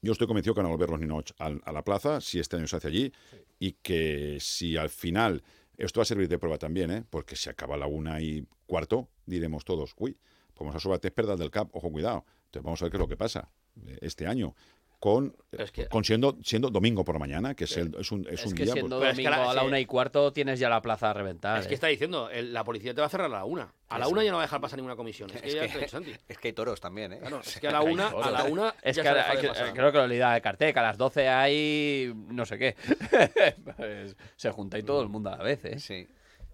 yo 0.00 0.12
estoy 0.12 0.26
convencido 0.26 0.54
que 0.54 0.60
van 0.60 0.66
a 0.66 0.74
volver 0.74 0.90
los 0.90 1.00
Ninoch 1.00 1.32
a, 1.38 1.72
la 1.72 1.82
plaza 1.82 2.20
si 2.20 2.38
este 2.38 2.56
año 2.56 2.66
se 2.66 2.76
hace 2.76 2.88
allí 2.88 3.12
y 3.58 3.72
que 3.72 4.38
si 4.40 4.76
al 4.76 4.90
final 4.90 5.42
esto 5.76 6.00
va 6.00 6.02
a 6.02 6.06
servir 6.06 6.28
de 6.28 6.38
prueba 6.38 6.58
también, 6.58 6.90
¿eh? 6.90 7.04
porque 7.08 7.36
si 7.36 7.48
acaba 7.48 7.76
la 7.76 7.86
una 7.86 8.20
y 8.20 8.46
cuarto, 8.66 9.08
diremos 9.26 9.64
todos, 9.64 9.94
uy, 9.96 10.16
pues 10.54 10.58
vamos 10.58 10.76
a 10.76 10.80
sobre 10.80 11.10
perdas 11.10 11.38
del 11.38 11.50
CAP, 11.50 11.74
ojo, 11.74 11.90
cuidado. 11.90 12.24
Entonces 12.46 12.62
vamos 12.64 12.82
a 12.82 12.84
ver 12.84 12.92
qué 12.92 12.96
es 12.96 13.00
lo 13.00 13.08
que 13.08 13.16
pasa 13.16 13.50
eh, 13.86 13.98
este 14.00 14.26
año 14.26 14.54
con, 15.00 15.36
es 15.52 15.70
que- 15.70 15.86
con 15.86 16.02
siendo, 16.04 16.36
siendo 16.42 16.70
domingo 16.70 17.04
por 17.04 17.14
la 17.14 17.20
mañana, 17.20 17.54
que 17.54 17.64
es, 17.64 17.76
el- 17.76 17.94
es 18.00 18.10
un, 18.10 18.26
es 18.26 18.40
Es 18.40 18.46
un 18.46 18.54
que 18.54 18.64
día... 18.64 18.72
siendo 18.72 18.98
pues- 18.98 19.10
domingo 19.16 19.32
a 19.32 19.54
la 19.54 19.62
una 19.62 19.78
y 19.78 19.86
cuarto 19.86 20.32
tienes 20.32 20.58
ya 20.58 20.68
la 20.68 20.82
plaza 20.82 21.10
a 21.10 21.12
reventar. 21.14 21.60
Es 21.60 21.66
que 21.68 21.72
¿eh? 21.72 21.76
está 21.76 21.86
diciendo, 21.86 22.28
el- 22.30 22.52
la 22.52 22.64
policía 22.64 22.92
te 22.94 23.00
va 23.00 23.06
a 23.06 23.10
cerrar 23.10 23.26
a 23.26 23.34
la 23.38 23.44
una. 23.44 23.72
A 23.90 23.98
la 23.98 24.08
una 24.08 24.24
ya 24.24 24.30
no 24.32 24.38
va 24.38 24.42
a 24.42 24.46
dejar 24.46 24.60
pasar 24.60 24.76
ninguna 24.76 24.96
comisión. 24.96 25.30
Es 25.30 25.40
que 25.40 25.48
Es 25.48 25.54
ya 25.54 25.60
que- 25.62 25.68
te 25.68 25.74
he 25.74 25.80
dicho, 25.82 25.90
Santi. 25.90 26.12
Es 26.28 26.38
que 26.38 26.48
hay 26.48 26.52
toros 26.54 26.80
también, 26.80 27.12
¿eh? 27.12 27.18
Claro, 27.20 27.40
es 27.40 27.58
que 27.60 27.68
a 27.68 27.70
la 27.70 27.82
una, 27.82 28.08
a 28.08 28.30
la 28.32 28.44
una 28.44 28.74
Es 28.82 28.96
ya 28.96 29.02
que, 29.04 29.08
se 29.08 29.14
de 29.42 29.48
pasar. 29.52 29.72
creo 29.72 29.92
que 29.92 29.98
lo 29.98 30.04
olvidaba 30.04 30.34
de 30.34 30.40
Cartec, 30.40 30.76
a 30.76 30.82
las 30.82 30.98
12 30.98 31.28
hay 31.28 32.12
no 32.14 32.44
sé 32.44 32.58
qué. 32.58 32.74
Pues 33.76 34.16
se 34.36 34.50
junta 34.50 34.78
y 34.78 34.82
todo 34.82 35.02
el 35.02 35.08
mundo 35.08 35.30
a 35.30 35.36
la 35.36 35.44
vez, 35.44 35.64
¿eh? 35.64 35.78
Sí. 35.78 36.06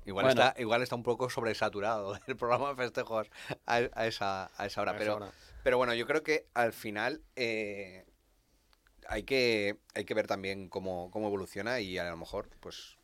Igual, 0.07 0.27
Bueno. 0.27 0.43
está, 0.43 0.61
igual 0.61 0.83
está 0.83 0.95
un 0.97 1.03
poco 1.03 1.31
sobresaturado 1.31 2.19
el 2.27 2.37
programa 2.37 2.69
de 2.71 2.77
festejos 2.77 3.29
a, 3.65 3.77
a 3.95 4.07
esa, 4.07 4.51
a 4.57 4.67
esa 4.67 4.83
hora. 4.83 4.93
A 4.93 4.95
esa 4.97 5.03
pero, 5.03 5.17
hora. 5.17 5.31
pero 5.63 5.79
bueno, 5.79 5.95
yo 5.95 6.07
creo 6.07 6.23
que 6.23 6.47
al 6.53 6.75
final 6.75 7.23
eh, 7.37 8.05
hay, 9.09 9.23
que, 9.25 9.77
hay 9.95 10.05
que 10.05 10.15
ver 10.15 10.27
también 10.27 10.69
cómo, 10.69 11.11
cómo 11.11 11.27
evoluciona 11.29 11.81
y 11.81 11.99
a 11.99 12.09
lo 12.11 12.17
mejor 12.17 12.49
pues 12.61 12.97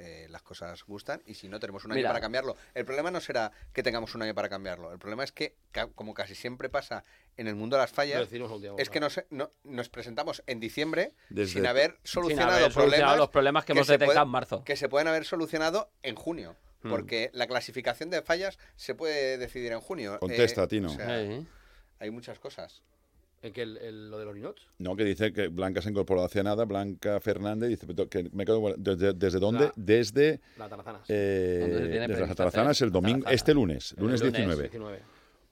eh, 0.00 0.26
las 0.28 0.42
cosas 0.42 0.82
gustan 0.84 1.22
y 1.24 1.34
si 1.34 1.48
no 1.48 1.60
tenemos 1.60 1.84
un 1.84 1.92
año 1.92 1.98
Mira. 1.98 2.08
para 2.10 2.20
cambiarlo. 2.20 2.56
El 2.74 2.84
problema 2.84 3.10
no 3.12 3.20
será 3.20 3.52
que 3.72 3.82
tengamos 3.84 4.14
un 4.16 4.22
año 4.22 4.34
para 4.34 4.48
cambiarlo. 4.48 4.92
El 4.92 4.98
problema 4.98 5.22
es 5.22 5.30
que, 5.30 5.54
ca- 5.70 5.86
como 5.86 6.14
casi 6.14 6.34
siempre 6.34 6.68
pasa 6.68 7.04
en 7.36 7.46
el 7.46 7.54
mundo 7.54 7.76
de 7.76 7.82
las 7.82 7.92
fallas, 7.92 8.28
es 8.78 8.90
que 8.90 8.98
nos, 9.00 9.20
no- 9.30 9.50
nos 9.62 9.88
presentamos 9.88 10.42
en 10.46 10.58
diciembre 10.58 11.12
Desde- 11.30 11.52
sin 11.52 11.66
haber 11.66 11.92
Sin 12.02 12.12
solucionado, 12.22 12.50
haber 12.52 12.72
solucionado 12.72 12.90
problemas 12.96 13.18
los 13.18 13.28
problemas 13.30 13.64
que, 13.64 13.72
hemos 13.72 13.86
se 13.86 13.92
detectado 13.92 14.14
pueden- 14.14 14.26
en 14.26 14.32
marzo. 14.32 14.64
que 14.64 14.76
se 14.76 14.88
pueden 14.88 15.06
haber 15.08 15.24
solucionado 15.24 15.90
en 16.02 16.16
junio. 16.16 16.56
Hmm. 16.82 16.90
Porque 16.90 17.30
la 17.32 17.46
clasificación 17.46 18.10
de 18.10 18.20
fallas 18.20 18.58
se 18.76 18.94
puede 18.94 19.38
decidir 19.38 19.72
en 19.72 19.80
junio. 19.80 20.18
Contesta, 20.18 20.64
Eh, 20.64 20.68
Tino. 20.68 20.90
o 20.90 20.94
sea, 20.94 21.06
hay 22.00 22.10
muchas 22.10 22.38
cosas. 22.40 22.82
¿En 23.44 23.52
que 23.52 23.60
el, 23.62 23.76
el- 23.76 24.10
lo 24.10 24.18
de 24.18 24.24
los 24.24 24.34
ninots? 24.34 24.66
No, 24.78 24.96
que 24.96 25.04
dice 25.04 25.32
que 25.32 25.48
Blanca 25.48 25.82
se 25.82 25.90
incorporó 25.90 26.24
hace 26.24 26.42
nada, 26.42 26.64
Blanca 26.64 27.20
Fernández, 27.20 27.68
dice 27.68 27.86
que 28.08 28.30
me 28.32 28.44
quedo 28.46 28.74
¿desde, 28.78 29.12
desde 29.12 29.38
dónde? 29.38 29.66
La- 29.66 29.72
desde 29.76 30.40
La 30.56 30.68
Tarazanas. 30.68 31.02
eh, 31.08 31.58
¿Dónde 31.60 31.78
se 31.84 31.88
tiene 31.90 32.08
desde 32.08 32.20
las 32.22 32.30
Atarazanas 32.30 32.80
el 32.80 32.90
domingo, 32.90 33.18
Atarazanas. 33.18 33.34
este 33.40 33.52
lunes, 33.54 33.94
lunes, 33.98 34.20
lunes 34.20 34.32
19. 34.32 34.62
19. 34.62 35.02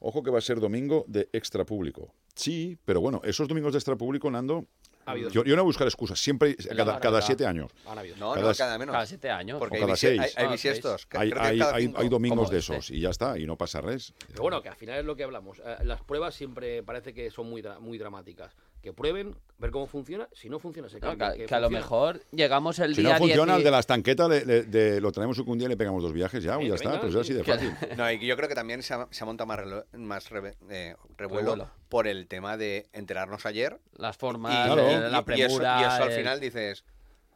Ojo 0.01 0.23
que 0.23 0.31
va 0.31 0.39
a 0.39 0.41
ser 0.41 0.59
domingo 0.59 1.05
de 1.07 1.29
extra 1.35 1.65
público. 1.67 2.15
Sí, 2.35 2.79
pero 2.87 3.01
bueno, 3.03 3.21
esos 3.25 3.47
domingos 3.47 3.73
de 3.75 3.79
extra 3.79 3.95
público, 3.95 4.31
Nando, 4.31 4.65
Ha 5.05 5.11
habido. 5.13 5.31
yo, 5.31 5.43
yo 5.45 5.57
no 5.57 5.63
voy 5.63 5.67
a 5.69 5.71
buscar 5.71 5.87
excusas, 5.87 6.19
siempre, 6.21 6.57
cada, 7.01 7.23
siete 7.23 7.45
años. 7.47 7.71
Han 7.87 7.99
habido. 7.99 8.17
No, 8.17 8.33
Cada- 8.35 8.49
no, 8.51 8.55
cada 8.57 8.79
menos. 8.79 8.93
Cada 8.93 9.07
siete 9.07 9.31
años. 9.31 9.59
Porque 9.59 9.75
O 9.75 9.77
hay, 9.77 9.81
cada 9.83 9.93
hay, 9.93 9.97
seis. 9.97 10.35
hay 10.37 10.49
bisiestos. 10.49 11.09
Hay, 11.13 11.31
creo 11.31 11.43
que 11.43 11.49
hay, 11.49 11.59
cada 11.59 12.09
domingos 12.09 12.39
¿Cómo 12.39 12.51
de 12.51 12.59
este? 12.59 12.75
esos 12.75 12.91
y 12.91 13.01
ya 13.01 13.11
está, 13.11 13.39
y 13.39 13.47
no 13.47 13.57
pasa 13.57 13.81
res. 13.81 14.15
Pero 14.29 14.43
bueno, 14.43 14.63
que 14.63 14.69
al 14.69 14.77
final 14.77 14.99
es 15.01 15.05
lo 15.05 15.17
que 15.17 15.25
hablamos. 15.25 15.59
Eh, 15.59 15.77
Las 15.85 16.03
pruebas 16.03 16.35
siempre 16.35 16.83
parece 16.83 17.13
que 17.13 17.31
son 17.31 17.49
muy, 17.51 17.63
muy 17.81 17.99
dramáticas. 17.99 18.55
Que 18.83 18.93
prueben, 18.93 19.37
ver 19.59 19.71
cómo 19.71 19.87
funciona. 19.87 20.29
Si 20.33 20.49
no 20.49 20.59
funciona, 20.59 20.89
se 20.89 20.97
No, 20.99 21.09
cambia. 21.17 21.35
que, 21.35 21.47
que 21.47 21.55
a 21.55 21.61
lo 21.61 21.71
mejor 21.71 22.21
llegamos 22.33 22.81
el 22.81 22.97
Si 22.97 23.01
día 23.03 23.13
no 23.13 23.19
funciona, 23.19 23.53
10 23.53 23.59
y- 23.59 23.61
el 23.61 23.65
de 23.65 23.71
las 23.71 23.87
tanquetas 23.87 24.29
le- 24.29 24.45
le- 24.45 24.63
de- 24.65 25.01
lo 25.01 25.13
traemos 25.13 25.39
un 25.39 25.57
día 25.57 25.67
y 25.67 25.69
le 25.71 25.77
pegamos 25.77 26.03
dos 26.03 26.13
viajes 26.13 26.43
ya, 26.43 26.59
Sí, 26.59 26.65
y 26.65 26.69
ya 26.69 26.75
está, 26.75 26.89
venga, 26.91 27.01
pues 27.03 27.15
es 27.15 27.27
sí. 27.27 27.33
así 27.33 27.39
de 27.39 27.45
fácil. 27.45 27.73
No, 27.97 28.11
y 28.11 28.19
que 28.19 28.27
yo 28.27 28.37
creo 28.37 28.49
que 28.49 28.57
también 28.57 28.83
se 28.83 28.93
ha, 28.95 29.07
se 29.13 29.23
ha 29.23 29.27
montado 29.27 29.47
más, 29.47 29.61
relo- 29.61 29.85
más 29.93 30.27
eh, 30.33 30.97
revuelo, 31.17 31.53
Revuelo. 31.53 31.71
por 31.89 32.09
el 32.09 32.27
tema 32.27 32.57
de 32.57 32.89
enterarnos 32.93 33.47
ayer. 33.47 33.79
las 33.97 34.17
Y, 34.17 34.19
formas, 34.19 34.67
Claro. 34.67 34.91
y- 34.91 34.95
la 34.95 35.07
y 35.09 35.11
eso, 35.11 35.25
premura. 35.25 35.81
y 35.81 35.85
eso 35.85 36.03
al 36.03 36.11
final 36.13 36.41
dices, 36.41 36.85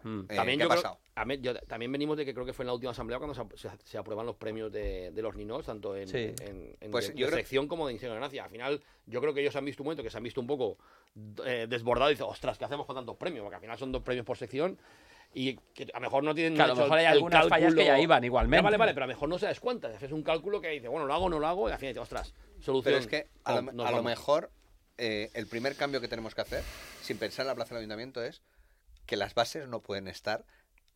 Hmm. 0.07 0.21
eh, 0.29 0.37
También 0.37 0.59
¿qué 0.59 0.65
yo 0.65 0.67
ha 0.71 0.75
creo- 0.75 0.83
pasado? 0.83 1.01
a 1.17 1.25
mí- 1.25 1.39
yo- 1.41 1.55
también 1.67 1.91
venimos 1.91 2.17
de 2.17 2.25
que 2.25 2.33
creo 2.33 2.47
que 2.47 2.53
fue 2.53 2.63
en 2.63 2.69
la 2.69 2.75
última 2.75 2.93
asamblea 2.93 3.19
cuando 3.19 3.35
se, 3.35 3.43
se- 3.59 3.77
se 3.85 3.99
aprueban 3.99 4.25
los 4.25 4.37
premios 4.37 4.71
de, 4.71 5.11
de 5.11 5.23
los 5.23 5.35
ninos, 5.35 5.67
tanto 5.67 5.97
en, 5.97 6.07
Sí. 6.07 6.33
en, 6.43 6.77
en 6.81 6.91
Pues 6.93 7.09
de- 7.09 7.15
yo 7.15 7.27
de 7.27 7.33
creo- 7.33 7.39
sección 7.41 7.67
como 7.67 7.89
de 7.89 7.95
Ingenio 7.95 8.13
de 8.15 8.21
Gracia. 8.21 8.45
Al 8.45 8.51
final, 8.51 8.81
yo 9.07 9.21
creo 9.21 9.35
que 9.35 9.41
ellos 9.41 9.57
han 9.57 9.65
visto 9.65 9.83
un 9.83 9.87
momento 9.87 10.05
que 10.05 10.11
se 10.11 10.17
han 10.17 10.23
visto 10.23 10.41
un 10.41 10.47
poco 10.47 10.79
eh, 11.45 11.67
desbordados 11.69 12.13
y 12.13 12.15
dicen, 12.15 12.27
ostras, 12.29 12.57
¿qué 12.57 12.65
hacemos 12.67 12.87
con 12.87 12.95
tantos 12.95 13.17
premios? 13.17 13.43
Porque 13.43 13.57
al 13.57 13.61
final 13.63 13.79
son 13.79 13.91
dos 13.91 14.03
premios 14.03 14.25
por 14.25 14.37
sección 14.37 14.79
y 15.35 15.57
que 15.75 15.89
a 15.93 15.99
lo 15.99 16.03
mejor 16.03 16.23
no 16.23 16.35
tienen 16.35 16.55
Que 16.55 16.63
a 16.63 16.67
lo 16.69 16.77
mejor 16.77 16.99
hay 16.99 17.07
el 17.07 17.13
algunas 17.13 17.49
fallas 17.49 17.75
que 17.75 17.85
ya 17.85 17.99
iban 17.99 18.23
igualmente. 18.23 18.59
Ya, 18.59 18.63
vale, 18.63 18.77
vale, 18.77 18.95
pero 18.95 19.05
a 19.05 19.07
lo 19.09 19.13
mejor 19.15 19.29
no 19.29 19.39
sabes 19.39 19.59
cuántas. 19.59 19.97
Haces 19.97 20.13
un 20.13 20.23
cálculo 20.23 20.61
que 20.61 20.69
dice, 20.69 20.87
bueno, 20.89 21.05
lo 21.07 21.13
hago, 21.15 21.29
no 21.29 21.39
lo 21.41 21.47
hago, 21.49 21.69
y 21.69 21.73
al 21.73 21.79
final 21.79 21.95
dices, 21.95 22.03
ostras, 22.03 22.33
solución. 22.61 22.85
Pero 22.85 22.97
es 22.99 23.07
que 23.09 23.27
a 23.45 23.55
lo, 23.57 23.63
no, 23.63 23.73
nos 23.73 23.87
a 23.87 23.91
lo 23.91 23.97
vamos. 23.97 24.11
mejor 24.11 24.51
eh, 24.99 25.31
el 25.35 25.47
primer 25.47 25.75
cambio 25.75 26.01
que 26.01 26.09
tenemos 26.09 26.35
que 26.35 26.43
hacer, 26.43 26.63
sin 27.03 27.19
pensar 27.19 27.43
en 27.45 27.49
la 27.49 27.55
plaza 27.55 27.75
del 27.75 27.81
ayuntamiento, 27.81 28.23
es 28.23 28.41
que 29.07 29.17
las 29.17 29.35
bases 29.35 29.69
no 29.69 29.81
pueden 29.81 30.09
estar 30.09 30.45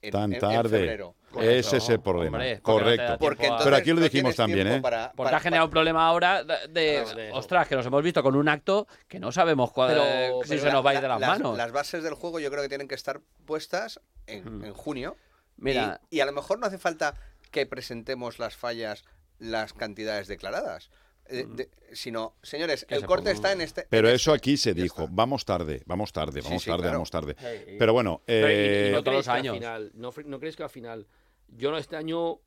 en, 0.02 0.12
Tan 0.12 0.32
en 0.32 0.38
tarde. 0.40 0.78
febrero. 0.78 1.14
Ese 1.40 1.76
es 1.76 1.88
el 1.90 2.00
problema. 2.00 2.38
Hombre, 2.38 2.60
Correcto. 2.60 3.16
Porque 3.18 3.42
entonces 3.44 3.64
Pero 3.64 3.76
aquí 3.76 3.92
lo 3.92 4.00
dijimos 4.00 4.34
también, 4.34 4.66
¿eh? 4.66 4.80
para- 4.80 5.12
Porque 5.14 5.26
para- 5.28 5.36
ha 5.36 5.40
generado 5.40 5.66
un 5.66 5.70
problema 5.70 6.06
ahora 6.06 6.42
de, 6.42 7.04
Claro, 7.04 7.34
ostras, 7.36 7.68
que 7.68 7.76
nos 7.76 7.84
hemos 7.84 8.02
visto 8.02 8.22
con 8.22 8.34
un 8.34 8.48
acto 8.48 8.86
que 9.08 9.20
no 9.20 9.30
sabemos 9.30 9.72
cuál, 9.72 9.90
Pero- 9.90 10.42
si 10.42 10.48
pero 10.48 10.60
se 10.62 10.66
la- 10.68 10.72
nos 10.72 10.86
va 10.86 10.90
a 10.90 10.94
ir 10.94 11.00
de 11.02 11.08
la- 11.08 11.14
las, 11.18 11.20
las, 11.20 11.38
manos. 11.38 11.56
las 11.58 11.70
bases 11.72 12.02
del 12.02 12.14
juego 12.14 12.40
yo 12.40 12.50
creo 12.50 12.62
que 12.62 12.68
tienen 12.70 12.88
que 12.88 12.94
estar 12.94 13.20
puestas 13.44 14.00
en, 14.26 14.64
en 14.64 14.72
junio. 14.72 15.16
Mira. 15.58 16.00
Y, 16.10 16.16
y 16.16 16.20
a 16.20 16.24
lo 16.26 16.32
mejor 16.32 16.58
no 16.58 16.66
hace 16.66 16.78
falta 16.78 17.14
que 17.50 17.66
presentemos 17.66 18.38
las 18.38 18.56
fallas, 18.56 19.04
las 19.38 19.74
cantidades 19.74 20.28
declaradas. 20.28 20.90
Eh, 21.30 21.46
de- 21.48 21.70
sino, 21.92 22.34
señores, 22.42 22.86
el 22.88 23.00
se 23.00 23.06
corte 23.06 23.30
ponga- 23.30 23.34
está 23.34 23.52
en 23.52 23.60
este. 23.60 23.86
Pero 23.88 24.08
en 24.08 24.14
eso 24.14 24.34
este. 24.34 24.38
aquí 24.50 24.56
se 24.56 24.74
dijo, 24.74 25.02
está. 25.04 25.14
vamos 25.14 25.44
tarde, 25.44 25.82
vamos 25.86 26.12
tarde, 26.12 26.40
vamos 26.42 26.62
sí, 26.62 26.70
tarde, 26.70 26.82
claro. 26.82 26.98
vamos 26.98 27.10
tarde. 27.10 27.36
Sí. 27.38 27.76
Pero 27.78 27.92
bueno, 27.92 28.22
Pero, 28.26 28.48
¿y- 28.48 28.52
y- 28.52 28.54
y 28.54 28.58
eh, 28.58 28.90
no 28.92 29.02
todos 29.02 29.04
creéis 29.04 29.16
los 29.18 29.24
que 29.26 29.30
al 29.30 29.36
años. 29.38 29.54
final, 29.56 29.90
no, 29.94 30.10
¿No 30.26 30.38
creéis 30.38 30.56
que 30.56 30.62
al 30.62 30.70
final, 30.70 31.06
yo 31.48 31.70
no 31.70 31.78
este 31.78 31.96
año 31.96 32.40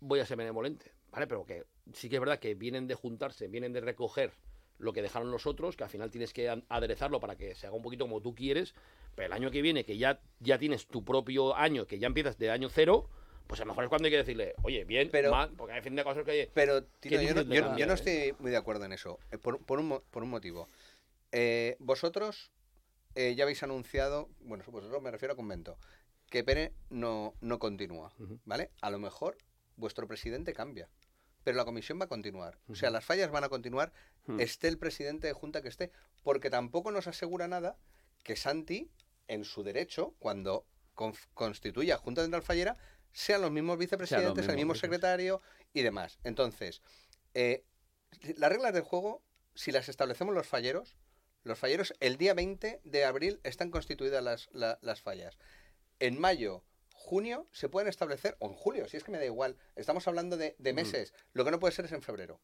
voy 0.00 0.20
a 0.20 0.26
ser 0.26 0.36
benevolente, 0.36 0.92
¿vale? 1.10 1.26
Pero 1.26 1.44
que 1.44 1.64
sí 1.92 2.08
que 2.08 2.16
es 2.16 2.20
verdad 2.20 2.38
que 2.38 2.54
vienen 2.54 2.86
de 2.86 2.94
juntarse, 2.94 3.48
vienen 3.48 3.72
de 3.72 3.80
recoger 3.80 4.32
lo 4.78 4.92
que 4.92 5.02
dejaron 5.02 5.30
los 5.32 5.46
otros, 5.46 5.76
que 5.76 5.82
al 5.84 5.90
final 5.90 6.10
tienes 6.10 6.32
que 6.32 6.48
aderezarlo 6.68 7.18
para 7.18 7.34
que 7.36 7.54
se 7.56 7.66
haga 7.66 7.74
un 7.74 7.82
poquito 7.82 8.04
como 8.04 8.20
tú 8.20 8.32
quieres, 8.34 8.74
pero 9.16 9.26
el 9.26 9.32
año 9.32 9.50
que 9.50 9.60
viene, 9.60 9.84
que 9.84 9.96
ya, 9.98 10.20
ya 10.38 10.56
tienes 10.58 10.86
tu 10.86 11.04
propio 11.04 11.56
año, 11.56 11.84
que 11.86 11.98
ya 11.98 12.06
empiezas 12.06 12.38
de 12.38 12.50
año 12.52 12.68
cero, 12.68 13.08
pues 13.48 13.60
a 13.60 13.64
lo 13.64 13.72
mejor 13.72 13.84
es 13.84 13.88
cuando 13.88 14.06
hay 14.06 14.12
que 14.12 14.18
decirle, 14.18 14.54
oye, 14.62 14.84
bien, 14.84 15.08
Pero- 15.10 15.30
mal, 15.32 15.50
porque 15.56 15.72
hay 15.74 15.80
fin 15.82 15.96
de 15.96 16.04
cosas 16.04 16.24
que 16.24 16.30
oye, 16.30 16.50
Pero, 16.54 16.84
Tino, 16.84 17.20
yo, 17.20 17.34
no, 17.34 17.42
yo- 17.42 17.76
yo 17.76 17.86
¿eh? 17.86 17.94
estoy 17.94 18.34
muy 18.38 18.50
de 18.52 18.56
acuerdo 18.56 18.84
en 18.84 18.92
eso. 18.92 19.18
eh, 19.32 19.38
Por, 19.38 19.58
por 19.64 19.80
un, 19.80 20.00
por 20.10 20.22
un 20.22 20.30
motivo. 20.30 20.68
Eh, 21.32 21.76
vosotros 21.80 22.52
eh, 23.14 23.34
ya 23.34 23.42
habéis 23.44 23.62
anunciado, 23.62 24.28
bueno, 24.40 24.62
vosotros 24.68 25.02
me 25.02 25.10
refiero 25.10 25.32
a 25.32 25.36
convento, 25.36 25.76
que 26.30 26.44
Pere 26.44 26.72
no, 26.90 27.34
no 27.40 27.58
continúa. 27.58 28.12
¿vale? 28.44 28.70
A 28.82 28.90
lo 28.90 28.98
mejor 28.98 29.36
vuestro 29.76 30.06
presidente 30.06 30.52
cambia, 30.52 30.88
pero 31.42 31.56
la 31.56 31.64
comisión 31.64 31.98
va 31.98 32.04
a 32.04 32.08
continuar. 32.08 32.58
O 32.68 32.74
sea, 32.74 32.90
las 32.90 33.04
fallas 33.04 33.30
van 33.30 33.44
a 33.44 33.48
continuar, 33.48 33.92
esté 34.38 34.68
el 34.68 34.76
presidente 34.78 35.26
de 35.26 35.32
Junta 35.32 35.62
que 35.62 35.68
esté, 35.68 35.90
porque 36.22 36.50
tampoco 36.50 36.90
nos 36.90 37.06
asegura 37.06 37.48
nada 37.48 37.76
que 38.24 38.36
Santi, 38.36 38.90
en 39.26 39.44
su 39.44 39.62
derecho, 39.62 40.14
cuando 40.18 40.66
constituya 41.34 41.96
Junta 41.96 42.22
Central 42.22 42.42
Fallera, 42.42 42.76
sean 43.12 43.42
los 43.42 43.50
mismos 43.50 43.78
vicepresidentes, 43.78 44.44
el 44.48 44.56
mismo 44.56 44.72
secretario 44.80 45.42
y 45.72 45.82
demás. 45.82 46.18
Entonces, 46.24 46.82
eh, 47.34 47.64
las 48.36 48.50
reglas 48.50 48.72
del 48.72 48.82
juego, 48.82 49.22
si 49.54 49.72
las 49.72 49.88
establecemos 49.88 50.34
los 50.34 50.46
falleros, 50.46 50.96
Los 51.44 51.58
falleros, 51.58 51.94
el 52.00 52.16
día 52.18 52.34
20 52.34 52.80
de 52.84 53.04
abril 53.04 53.40
están 53.44 53.70
constituidas 53.70 54.22
las, 54.22 54.48
la- 54.52 54.78
las 54.82 55.00
fallas. 55.00 55.38
En 55.98 56.20
mayo, 56.20 56.62
junio, 56.92 57.46
se 57.52 57.68
pueden 57.68 57.88
establecer, 57.88 58.36
o 58.40 58.48
en 58.48 58.52
julio, 58.54 58.88
si 58.88 58.96
es 58.98 59.04
que 59.04 59.12
me 59.12 59.18
da 59.18 59.24
igual. 59.24 59.56
Estamos 59.76 60.06
hablando 60.08 60.36
de, 60.36 60.56
de 60.58 60.72
meses. 60.74 61.14
Lo 61.32 61.44
que 61.44 61.50
no 61.52 61.58
puede 61.60 61.72
ser 61.72 61.84
es 61.86 61.92
en 61.92 62.02
febrero. 62.02 62.40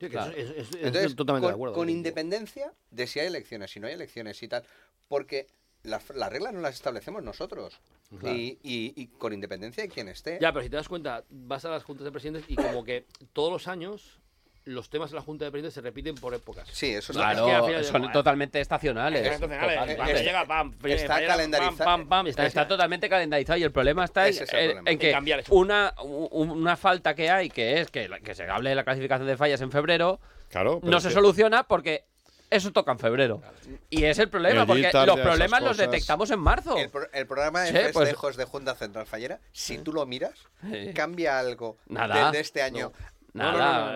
Sí, 0.00 0.08
Claro. 0.08 0.32
Entonces, 0.34 0.66
estoy 0.80 1.14
totalmente 1.14 1.44
con, 1.44 1.50
de 1.52 1.54
acuerdo 1.54 1.74
con 1.74 1.90
independencia 1.90 2.74
de 2.90 3.06
si 3.06 3.20
hay 3.20 3.26
elecciones, 3.28 3.70
si 3.70 3.80
no 3.80 3.86
hay 3.86 3.92
elecciones 3.92 4.42
y 4.42 4.48
tal. 4.48 4.64
Porque 5.08 5.46
las 5.88 6.08
las 6.10 6.30
reglas 6.32 6.52
no 6.54 6.60
las 6.60 6.74
establecemos 6.74 7.22
nosotros. 7.22 7.80
Claro. 8.20 8.36
Y, 8.36 8.58
y- 8.62 8.92
y 8.96 9.06
con 9.08 9.32
independencia 9.32 9.82
de 9.82 9.88
quien 9.88 10.08
esté. 10.08 10.38
Ya, 10.40 10.52
pero 10.52 10.62
si 10.62 10.70
te 10.70 10.76
das 10.76 10.88
cuenta, 10.88 11.24
vas 11.30 11.64
a 11.64 11.70
las 11.70 11.84
juntas 11.84 12.04
de 12.04 12.12
presidentes 12.12 12.44
y 12.48 12.56
como 12.56 12.84
que 12.84 13.04
todos 13.32 13.50
los 13.52 13.68
años 13.68 14.20
los 14.64 14.90
temas 14.90 15.10
de 15.10 15.16
la 15.16 15.22
junta 15.22 15.46
de 15.46 15.50
presidentes 15.50 15.72
se 15.74 15.80
repiten 15.80 16.14
por 16.16 16.34
épocas. 16.34 16.68
Sí, 16.70 16.90
eso 16.92 17.14
Claro, 17.14 17.46
Es 17.46 17.50
que 17.50 17.56
al 17.56 17.64
final 17.64 17.84
son 17.86 18.12
totalmente 18.12 18.60
estacionales. 18.60 19.22
Es 19.26 19.32
estacionales, 19.32 19.70
Totalmente. 19.76 19.96
cuando 19.96 20.20
llega, 20.22 20.44
pam, 20.46 20.72
está 20.84 21.14
fallera, 21.14 21.32
calendarizado. 21.32 21.84
Pam, 21.84 22.06
pam, 22.08 22.26
Está, 22.26 22.44
está, 22.46 22.68
totalmente 22.68 23.08
calendarizado 23.08 23.58
y 23.58 23.62
el 23.62 23.72
problema 23.72 24.04
está 24.04 24.28
en, 24.28 24.34
es 24.34 24.50
problema. 24.50 24.82
en 24.84 24.98
que 24.98 25.14
una, 25.48 25.94
una 26.02 26.76
falta 26.76 27.14
que 27.14 27.30
hay, 27.30 27.48
que 27.48 27.80
es 27.80 27.90
que, 27.90 28.10
que 28.22 28.34
se 28.34 28.44
hable 28.44 28.68
de 28.68 28.74
la 28.76 28.84
clasificación 28.84 29.26
de 29.26 29.38
fallas 29.38 29.62
en 29.62 29.70
febrero, 29.72 30.20
Claro, 30.50 30.80
no 30.82 30.98
es 30.98 31.02
se 31.02 31.08
que- 31.08 31.14
soluciona 31.14 31.62
porque 31.62 32.04
eso 32.50 32.72
toca 32.72 32.92
en 32.92 32.98
febrero. 32.98 33.42
Y 33.90 34.04
es 34.04 34.18
el 34.18 34.28
problema, 34.28 34.66
porque 34.66 34.90
los 35.06 35.20
problemas 35.20 35.62
los 35.62 35.76
detectamos 35.76 36.30
en 36.30 36.40
marzo. 36.40 36.76
El, 36.76 36.90
pro- 36.90 37.10
el 37.12 37.26
programa 37.26 37.62
de 37.62 37.68
Sí, 37.86 37.92
pues- 37.92 38.36
de 38.36 38.44
Junta 38.44 38.74
Central 38.74 39.06
Fallera, 39.06 39.40
si 39.52 39.78
tú 39.78 39.92
lo 39.92 40.04
miras, 40.06 40.34
Sí. 40.70 40.92
cambia 40.94 41.38
algo 41.38 41.76
Nada. 41.86 42.24
del 42.24 42.32
de 42.32 42.40
este 42.40 42.62
año. 42.62 42.92
Nada, 43.34 43.52
No, 43.52 43.92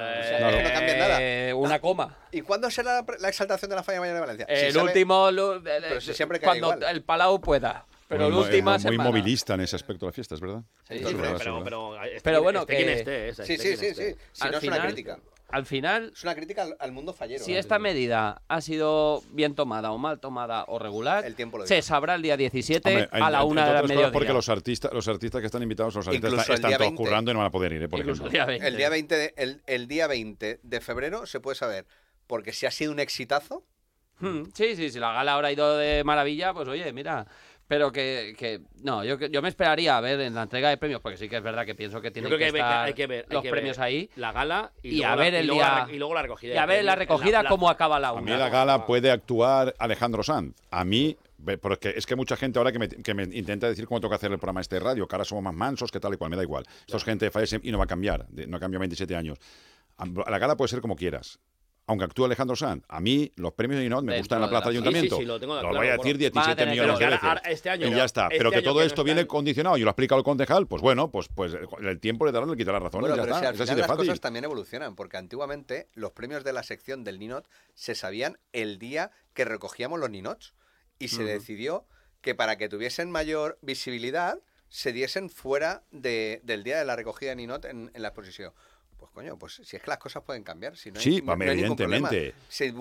eh, 1.18 1.48
nada. 1.48 1.55
una 1.57 1.80
coma. 1.80 2.16
¿Y 2.30 2.42
cuándo 2.42 2.70
será 2.70 3.00
la, 3.03 3.07
la 3.18 3.28
exaltación 3.28 3.70
de 3.70 3.76
la 3.76 3.82
falla 3.82 3.98
mayor 3.98 4.14
de 4.14 4.20
Valencia? 4.20 4.46
Si 4.48 4.66
el 4.66 4.76
último, 4.76 5.30
lu- 5.30 5.55
el- 5.55 5.62
Pero 5.62 6.00
si 6.00 6.12
siempre 6.14 6.38
cae 6.38 6.61
cuando 6.61 6.74
igual. 6.76 6.94
el 6.96 7.03
Palau 7.03 7.40
pueda. 7.40 7.86
Pero 8.09 8.28
muy, 8.28 8.44
última 8.44 8.76
muy, 8.76 8.98
muy 8.98 9.07
movilista 9.07 9.55
en 9.55 9.62
ese 9.62 9.74
aspecto 9.74 10.05
de 10.05 10.11
la 10.11 10.12
fiesta, 10.12 10.34
es 10.34 10.40
verdad. 10.42 10.61
Sí, 10.86 10.98
sí, 10.98 11.14
verdad, 11.14 11.38
pero, 11.38 12.03
este 12.03 12.38
bueno, 12.38 12.61
este 12.61 12.72
que- 12.76 12.84
quien 12.84 12.88
esté, 12.98 13.28
esa, 13.30 13.44
Sí, 13.46 13.53
este 13.55 13.62
sí, 13.62 13.68
quien 13.78 13.78
sí, 13.94 14.03
esté. 14.03 14.12
sí. 14.14 14.20
Si 14.32 14.42
Al 14.44 14.50
no 14.53 14.59
es 14.59 14.64
una 14.64 14.82
crítica. 14.82 15.18
Al 15.53 15.66
final, 15.66 16.12
Es 16.14 16.22
una 16.24 16.34
crítica 16.34 16.62
al, 16.62 16.76
al 16.78 16.92
mundo 16.92 17.12
fallero. 17.12 17.44
si 17.44 17.55
esta 17.55 17.78
medida 17.78 18.42
ha 18.48 18.61
sido 18.61 19.22
bien 19.30 19.55
tomada 19.55 19.92
o 19.92 19.98
mal 19.98 20.18
tomada 20.20 20.64
o 20.68 20.78
regular, 20.78 21.24
El 21.24 21.34
tiempo 21.34 21.59
lo 21.59 21.66
se 21.66 21.82
sabrá 21.82 22.14
el 22.16 22.22
día 22.22 22.36
17 22.36 22.88
Hombre, 22.88 23.09
a 23.12 23.30
la 23.30 23.44
una 23.44 23.66
de 23.66 23.72
la 23.74 23.82
mediodía. 23.82 24.12
Porque 24.12 24.32
los 24.32 24.48
artistas, 24.48 24.92
los 24.92 25.07
artistas 25.09 25.40
que 25.40 25.46
están 25.46 25.62
invitados, 25.62 25.94
los 25.94 26.07
artistas 26.09 26.30
Incluso 26.32 26.53
están, 26.55 26.70
todos 26.72 26.80
20. 26.80 26.96
currando 26.96 27.30
y 27.30 27.34
no 27.34 27.38
van 27.40 27.48
a 27.48 27.53
poder 27.53 27.72
ir, 27.74 27.82
¿eh? 27.82 27.88
por 27.88 27.98
Incluso 28.00 28.26
ejemplo. 28.26 28.40
el 28.40 28.46
día 28.46 28.46
20. 28.46 28.66
El 28.68 28.76
día 28.76 28.88
20 28.88 29.14
de, 29.16 29.34
el, 29.36 29.62
el 29.66 29.88
día 29.88 30.07
20 30.07 30.61
de 30.62 30.80
febrero 30.80 31.26
se 31.26 31.40
puede 31.40 31.55
saber. 31.57 31.86
Porque 32.26 32.53
si 32.53 32.66
ha 32.66 32.70
sido 32.70 32.92
un 32.92 32.98
exitazo, 33.00 33.64
Hmm, 34.18 34.44
Sí, 34.55 34.76
sí, 34.76 34.90
si 34.90 35.00
la 35.00 35.12
gala 35.12 35.32
ahora 35.32 35.48
ha 35.48 35.53
ido 35.53 35.76
de 35.78 36.05
maravilla, 36.05 36.55
pues 36.55 36.68
oye, 36.68 36.92
mira. 36.92 37.26
Pero 37.73 37.91
que, 37.91 38.35
que 38.37 38.61
no, 38.83 39.03
yo, 39.03 39.18
yo 39.18 39.41
me 39.41 39.49
esperaría 39.49 39.97
a 39.97 40.01
ver 40.03 40.20
en 40.20 40.35
la 40.35 40.43
entrega 40.43 40.68
de 40.68 40.77
premios, 40.77 41.01
porque 41.01 41.16
sí 41.16 41.27
que 41.27 41.39
es 41.39 41.43
verdad 41.43 41.64
que 41.64 41.75
pienso 41.75 42.03
que 42.03 42.11
tienen 42.11 42.29
creo 42.29 42.39
que, 42.39 42.45
que, 42.45 42.45
hay 42.49 42.53
que- 42.53 42.59
estar 42.59 42.85
hay 42.85 42.93
que 42.93 43.07
ver 43.07 43.25
hay 43.31 43.35
los 43.35 43.43
que 43.43 43.51
premios 43.51 43.79
ver 43.79 43.87
ahí 43.87 44.11
La 44.16 44.31
gala 44.31 44.73
y, 44.83 44.89
y 44.89 44.97
luego 44.99 45.07
a 45.07 45.16
la- 45.16 45.23
ver 45.23 45.35
el 45.37 45.45
y 45.45 45.47
luego 45.47 45.62
la 45.62 45.75
día- 45.77 45.85
re- 45.87 45.95
y 45.95 45.99
luego 45.99 46.14
la 46.14 46.23
recogida. 46.23 46.55
y 46.55 46.59
a 46.59 46.66
ver 46.66 46.81
en 46.81 46.85
la 46.87 46.97
recogida 46.97 47.45
cómo 47.49 47.70
acaba 47.70 47.99
la 47.99 48.09
A 48.11 48.14
mí 48.16 48.20
una. 48.31 48.37
la 48.37 48.51
gala 48.51 48.85
puede 48.85 49.11
actuar 49.11 49.75
Alejandro 49.79 50.23
Sanz. 50.23 50.55
A 50.70 50.85
mí, 50.85 51.16
porque 51.62 51.95
es 51.97 52.05
que 52.05 52.14
mucha 52.14 52.37
gente 52.37 52.59
ahora 52.59 52.73
que 52.73 52.79
me, 52.79 52.89
que 52.91 53.14
me 53.14 53.23
intenta 53.23 53.68
decir 53.68 53.87
cómo 53.87 54.01
tengo 54.01 54.11
que 54.11 54.16
hacer 54.16 54.31
el 54.33 54.39
programa 54.39 54.61
este 54.61 54.77
de 54.77 54.81
radio, 54.81 55.09
que 55.09 55.16
ahora 55.16 55.25
somos 55.25 55.43
más 55.43 55.55
mansos, 55.55 55.91
que 55.91 55.99
tal 55.99 56.12
y 56.12 56.18
cual, 56.18 56.29
me 56.29 56.37
da 56.37 56.43
igual. 56.43 56.64
Esto 56.81 56.99
es 56.99 57.05
gente 57.05 57.25
de 57.25 57.31
fallece 57.31 57.59
y 57.62 57.73
no 57.73 57.79
va 57.79 57.85
a 57.85 57.87
cambiar, 57.87 58.27
de- 58.29 58.47
no 58.47 58.59
ha 58.59 58.61
cambiado 58.61 58.81
27 58.81 59.16
años. 59.16 59.39
A 59.97 60.05
la 60.31 60.39
gala 60.39 60.57
puede 60.59 60.68
ser 60.68 60.83
como 60.83 60.95
quieras. 60.95 61.39
Aunque 61.93 62.05
actúe 62.07 62.24
Alejandro 62.24 62.57
Sanz, 62.57 62.82
a 62.88 63.01
mí 63.01 63.30
los 63.36 63.53
premios 63.53 63.78
de 63.80 63.84
Inot 63.86 64.03
me 64.03 64.16
gustan 64.18 64.38
en 64.38 64.43
la 64.43 64.49
plaza 64.49 64.64
la- 64.66 64.70
de 64.72 64.78
ayuntamiento. 64.78 65.16
sí, 65.16 65.22
sí, 65.22 65.26
lo 65.26 65.38
tengo 65.38 65.53
voy 65.55 65.61
claro, 65.62 65.78
a 65.78 65.82
decir 65.82 65.97
bueno. 65.99 66.18
17 66.18 66.40
Van 66.40 66.51
a 66.51 66.57
tener 66.57 66.70
millones 66.74 66.99
de 66.99 67.07
veces. 67.07 67.40
este 67.51 67.70
año 67.70 67.86
y 67.86 67.90
ya 67.90 68.05
está. 68.05 68.24
Este 68.24 68.38
pero 68.38 68.51
que 68.51 68.62
todo 68.62 68.74
que 68.76 68.80
no 68.80 68.86
esto 68.86 69.05
viene 69.05 69.20
están- 69.20 69.28
condicionado 69.28 69.76
y 69.76 69.80
lo 69.82 69.88
ha 69.88 69.90
explicado 69.93 70.18
el 70.20 70.24
concejal, 70.24 70.66
pues 70.66 70.80
bueno, 70.80 71.11
pues, 71.11 71.28
pues 71.28 71.55
el 71.80 72.01
tiempo 72.01 72.24
le 72.24 72.32
dará 72.32 72.47
le 72.47 72.57
quitará 72.57 72.78
razón. 72.78 73.01
bueno, 73.03 73.14
ya 73.14 73.22
está. 73.24 73.38
si 73.40 73.45
al 73.47 73.55
es 73.55 73.61
así 73.61 73.64
final 73.64 73.76
de 73.76 73.80
las 73.82 73.88
fácil. 73.88 74.07
cosas 74.07 74.20
también 74.20 74.45
evolucionan. 74.47 74.95
Porque 74.97 75.18
antiguamente 75.18 75.88
los 75.95 76.12
premios 76.12 76.45
de 76.45 76.53
la 76.55 76.62
sección 76.62 77.05
del 77.05 77.18
Ninot 77.18 77.47
se 77.74 77.95
sabían 77.95 78.38
el 78.53 78.78
día 78.78 79.11
que 79.34 79.45
recogíamos 79.45 80.01
los 80.01 80.09
Ninots. 80.09 80.55
Y 80.99 81.09
se 81.09 81.24
decidió 81.24 81.84
que 82.22 82.34
para 82.34 82.57
que 82.57 82.68
tuviesen 82.70 83.11
mayor 83.11 83.59
visibilidad 83.61 84.38
se 84.68 84.93
diesen 84.93 85.28
fuera 85.28 85.82
de- 85.90 86.40
del 86.45 86.62
día 86.64 86.78
de 86.78 86.84
la 86.86 86.97
recogida 86.97 87.30
de 87.30 87.36
Ninot 87.36 87.64
en, 87.66 87.90
en 87.93 88.01
la 88.03 88.09
exposición. 88.09 88.53
Coño, 89.13 89.39
pues 89.39 89.61
si 89.63 89.77
es 89.77 89.83
que 89.83 89.89
las 89.91 89.99
cosas 89.99 90.23
pueden 90.25 90.43
cambiar. 90.43 90.75
Si 90.75 90.91
no 90.91 90.99
hay- 90.99 91.05
Sí, 91.05 91.23
no- 91.23 91.35
evidentemente. 91.35 92.35
Se 92.49 92.65
que 92.65 92.71
se 92.71 92.75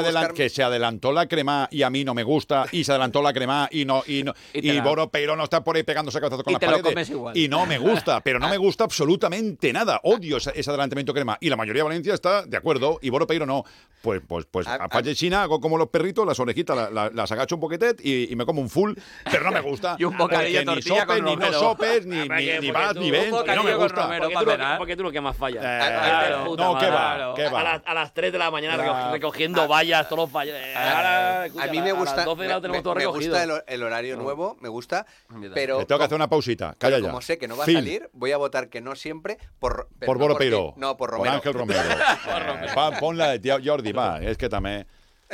buscar- 0.00 0.32
que 0.34 0.48
se 0.48 0.62
adelantó 0.62 1.12
la 1.12 1.26
crema 1.28 1.68
y 1.70 1.82
a 1.82 1.90
mí 1.90 2.02
no 2.02 2.14
me 2.14 2.22
gusta, 2.22 2.64
y 2.72 2.82
se 2.84 2.92
adelantó 2.92 3.20
la 3.20 3.34
crema 3.34 3.68
y 3.70 3.84
no, 3.84 4.02
y 4.06 4.22
no, 4.22 4.32
Y 4.54 4.58
y, 4.60 4.62
te 4.68 4.74
la- 4.74 4.82
Boro 4.82 5.10
Peiro 5.10 5.36
no 5.36 5.44
está 5.44 5.62
por 5.62 5.76
ahí 5.76 5.82
pegándose 5.82 6.18
cabezazos 6.18 6.44
con 6.44 6.52
Y 6.52 6.54
las 6.54 6.60
te 6.60 6.66
lo 6.66 6.72
paredes. 6.72 6.92
comes 6.94 7.10
igual. 7.10 7.36
Y 7.36 7.48
no 7.48 7.66
me 7.66 7.76
gusta, 7.76 8.20
pero 8.22 8.38
no 8.38 8.48
me 8.48 8.56
gusta 8.56 8.84
absolutamente 8.84 9.70
nada. 9.72 10.00
Odio 10.04 10.38
ese, 10.38 10.50
ese 10.58 10.70
adelantamiento 10.70 11.12
crema. 11.12 11.36
Y 11.42 11.50
la 11.50 11.56
mayoría 11.56 11.80
de 11.80 11.88
Valencia 11.88 12.14
está 12.14 12.46
de 12.46 12.56
acuerdo, 12.56 12.98
y 13.02 13.10
Boro 13.10 13.26
Peiro 13.26 13.44
no. 13.44 13.64
Pues, 14.00 14.22
pues, 14.26 14.46
pues 14.50 14.66
A- 14.66 14.74
a, 14.76 14.84
a- 14.84 14.88
Falle 14.88 15.14
China 15.14 15.42
hago 15.42 15.60
como 15.60 15.76
los 15.76 15.88
perritos, 15.88 16.26
las 16.26 16.40
orejitas 16.40 16.74
la- 16.76 16.90
la- 16.90 17.10
las 17.10 17.30
agacho 17.32 17.56
un 17.56 17.60
poquetet 17.60 18.00
y, 18.02 18.32
y 18.32 18.36
me 18.36 18.46
como 18.46 18.62
un 18.62 18.70
full, 18.70 18.94
pero 19.30 19.44
no 19.44 19.52
me 19.52 19.60
gusta. 19.60 19.96
Y 19.98 20.04
un 20.04 20.16
bocadillo 20.16 20.60
de 20.60 20.64
tortilla 20.64 20.94
ni 20.94 21.00
sopes, 21.00 21.16
con 21.16 21.24
ni 21.24 21.30
no 21.36 21.36
romero. 21.42 21.60
sopes, 21.60 22.06
ni, 22.06 22.18
Ah, 22.20 22.36
que 22.60 22.72
vas, 22.72 22.94
tú- 22.94 23.00
ni 23.00 23.06
un 23.06 23.12
ven, 23.12 23.24
que 23.44 23.54
no 23.56 23.62
me 23.64 23.72
con 23.72 23.82
gusta. 23.82 24.02
romero. 24.04 24.22
Porque 24.30 24.34
tú, 24.36 24.40
lo 24.40 24.46
que, 24.46 24.52
cenar. 24.52 24.78
porque 24.78 24.96
tú 24.96 25.02
lo 25.02 25.12
que 25.12 25.20
más 25.20 25.36
fallas. 25.36 25.65
Eh, 25.66 25.78
Claro. 26.06 26.44
Puta 26.44 26.64
no, 26.64 26.72
madre. 26.74 26.86
¿qué 26.86 26.92
va? 26.92 27.14
Claro. 27.14 27.34
¿Qué 27.34 27.48
va? 27.48 27.60
A, 27.60 27.64
las- 27.64 27.82
a 27.86 27.94
las 27.94 28.14
3 28.14 28.32
de 28.32 28.38
la 28.38 28.50
mañana 28.50 28.74
Claro. 28.82 29.12
recogiendo 29.12 29.66
vallas, 29.68 30.08
todos 30.08 30.24
los 30.24 30.32
vallas. 30.32 30.56
Escucha, 30.56 31.64
a 31.64 31.66
mí 31.68 31.80
me 31.80 31.88
las 31.90 31.98
gusta, 31.98 32.24
12 32.24 32.42
de 32.42 32.48
la 32.48 32.60
me, 32.60 32.82
todo 32.82 32.94
gusta 33.12 33.42
el, 33.44 33.50
ho- 33.50 33.62
el 33.66 33.82
horario 33.82 34.16
nuevo, 34.16 34.56
me 34.60 34.68
gusta, 34.68 35.06
pero 35.54 35.84
tengo 35.86 35.98
que 35.98 36.04
hacer 36.04 36.16
una 36.16 36.28
pausita. 36.28 36.74
Calla 36.78 36.98
ya. 36.98 37.06
como 37.06 37.20
sé 37.20 37.38
que 37.38 37.48
no 37.48 37.56
va 37.56 37.64
a 37.64 37.66
salir, 37.66 38.08
voy 38.12 38.32
a 38.32 38.36
votar 38.36 38.68
que 38.68 38.80
no 38.80 38.94
siempre 38.96 39.38
por 39.58 39.88
Por 40.04 40.16
no 40.16 40.22
Boro 40.22 40.34
porque- 40.34 40.44
Peiro. 40.44 40.74
No, 40.76 40.96
por 40.96 41.10
Por 41.10 41.18
Romero. 41.18 41.34
Ángel 41.36 41.52
Romero. 41.54 41.80
Eh, 41.80 42.66
pa- 42.74 42.98
pon 42.98 43.16
la 43.18 43.36
de 43.38 43.60
Jordi, 43.64 43.92
va. 43.92 44.20
Es 44.20 44.36
que 44.38 44.48
también... 44.48 44.86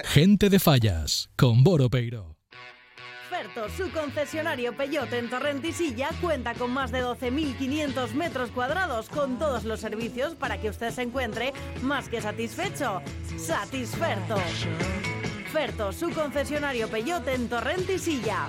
Gente 0.05 0.49
de 0.49 0.59
fallas 0.59 1.29
con 1.37 1.63
Boro 1.65 1.91
Peiro. 1.91 2.32
Su 3.77 3.91
concesionario 3.91 4.77
Peyote 4.77 5.19
en 5.19 5.29
Torrentisilla, 5.29 6.11
cuenta 6.21 6.55
con 6.55 6.71
más 6.71 6.93
de 6.93 7.03
12.500 7.03 8.13
metros 8.13 8.51
cuadrados 8.51 9.09
con 9.09 9.39
todos 9.39 9.65
los 9.65 9.81
servicios 9.81 10.37
para 10.37 10.61
que 10.61 10.69
usted 10.69 10.91
se 10.91 11.03
encuentre 11.03 11.53
más 11.83 12.09
que 12.09 12.21
satisfecho. 12.21 13.03
Satisferto. 13.37 14.37
Ferto, 15.53 15.93
su 15.93 16.11
concesionario 16.13 16.89
Peyote 16.89 17.35
en 17.35 17.49
Torrentisilla. 17.49 18.49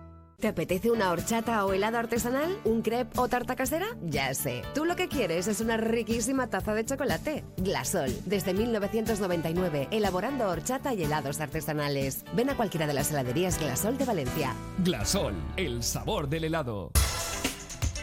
¿Te 0.41 0.47
apetece 0.47 0.89
una 0.89 1.11
horchata 1.11 1.63
o 1.65 1.71
helado 1.71 1.99
artesanal? 1.99 2.57
¿Un 2.63 2.81
crepe 2.81 3.19
o 3.19 3.27
tarta 3.27 3.55
casera? 3.55 3.85
Ya 4.01 4.33
sé. 4.33 4.63
Tú 4.73 4.85
lo 4.85 4.95
que 4.95 5.07
quieres 5.07 5.47
es 5.47 5.61
una 5.61 5.77
riquísima 5.77 6.47
taza 6.47 6.73
de 6.73 6.83
chocolate. 6.83 7.43
Glasol. 7.57 8.11
Desde 8.25 8.55
1999, 8.55 9.89
elaborando 9.91 10.49
horchata 10.49 10.95
y 10.95 11.03
helados 11.03 11.41
artesanales. 11.41 12.25
Ven 12.33 12.49
a 12.49 12.57
cualquiera 12.57 12.87
de 12.87 12.93
las 12.95 13.11
heladerías 13.11 13.59
Glasol 13.59 13.99
de 13.99 14.05
Valencia. 14.05 14.55
Glasol, 14.79 15.35
el 15.57 15.83
sabor 15.83 16.27
del 16.27 16.45
helado. 16.45 16.89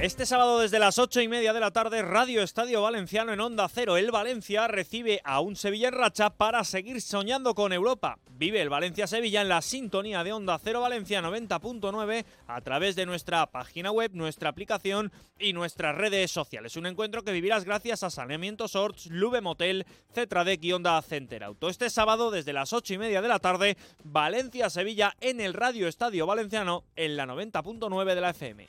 Este 0.00 0.26
sábado 0.26 0.60
desde 0.60 0.78
las 0.78 1.00
ocho 1.00 1.20
y 1.20 1.26
media 1.26 1.52
de 1.52 1.58
la 1.58 1.72
tarde, 1.72 2.02
Radio 2.02 2.44
Estadio 2.44 2.80
Valenciano 2.82 3.32
en 3.32 3.40
Onda 3.40 3.68
Cero. 3.68 3.96
El 3.96 4.12
Valencia 4.12 4.68
recibe 4.68 5.20
a 5.24 5.40
un 5.40 5.56
Sevilla 5.56 5.88
en 5.88 5.94
racha 5.94 6.30
para 6.30 6.62
seguir 6.62 7.02
soñando 7.02 7.52
con 7.56 7.72
Europa. 7.72 8.20
Vive 8.30 8.62
el 8.62 8.68
Valencia-Sevilla 8.68 9.40
en 9.40 9.48
la 9.48 9.60
sintonía 9.60 10.22
de 10.22 10.32
Onda 10.32 10.56
Cero 10.62 10.82
Valencia 10.82 11.20
90.9 11.20 12.24
a 12.46 12.60
través 12.60 12.94
de 12.94 13.06
nuestra 13.06 13.44
página 13.46 13.90
web, 13.90 14.12
nuestra 14.14 14.50
aplicación 14.50 15.10
y 15.36 15.52
nuestras 15.52 15.96
redes 15.96 16.30
sociales. 16.30 16.76
Un 16.76 16.86
encuentro 16.86 17.24
que 17.24 17.32
vivirás 17.32 17.64
gracias 17.64 18.04
a 18.04 18.10
Saneamientos 18.10 18.76
Orts, 18.76 19.06
Lube 19.06 19.40
Motel, 19.40 19.84
Cetradec 20.14 20.62
y 20.62 20.74
Onda 20.74 21.02
Center 21.02 21.42
Auto. 21.42 21.68
Este 21.68 21.90
sábado 21.90 22.30
desde 22.30 22.52
las 22.52 22.72
ocho 22.72 22.94
y 22.94 22.98
media 22.98 23.20
de 23.20 23.28
la 23.28 23.40
tarde, 23.40 23.76
Valencia-Sevilla 24.04 25.16
en 25.20 25.40
el 25.40 25.54
Radio 25.54 25.88
Estadio 25.88 26.24
Valenciano 26.24 26.84
en 26.94 27.16
la 27.16 27.26
90.9 27.26 28.14
de 28.14 28.20
la 28.20 28.30
FM. 28.30 28.68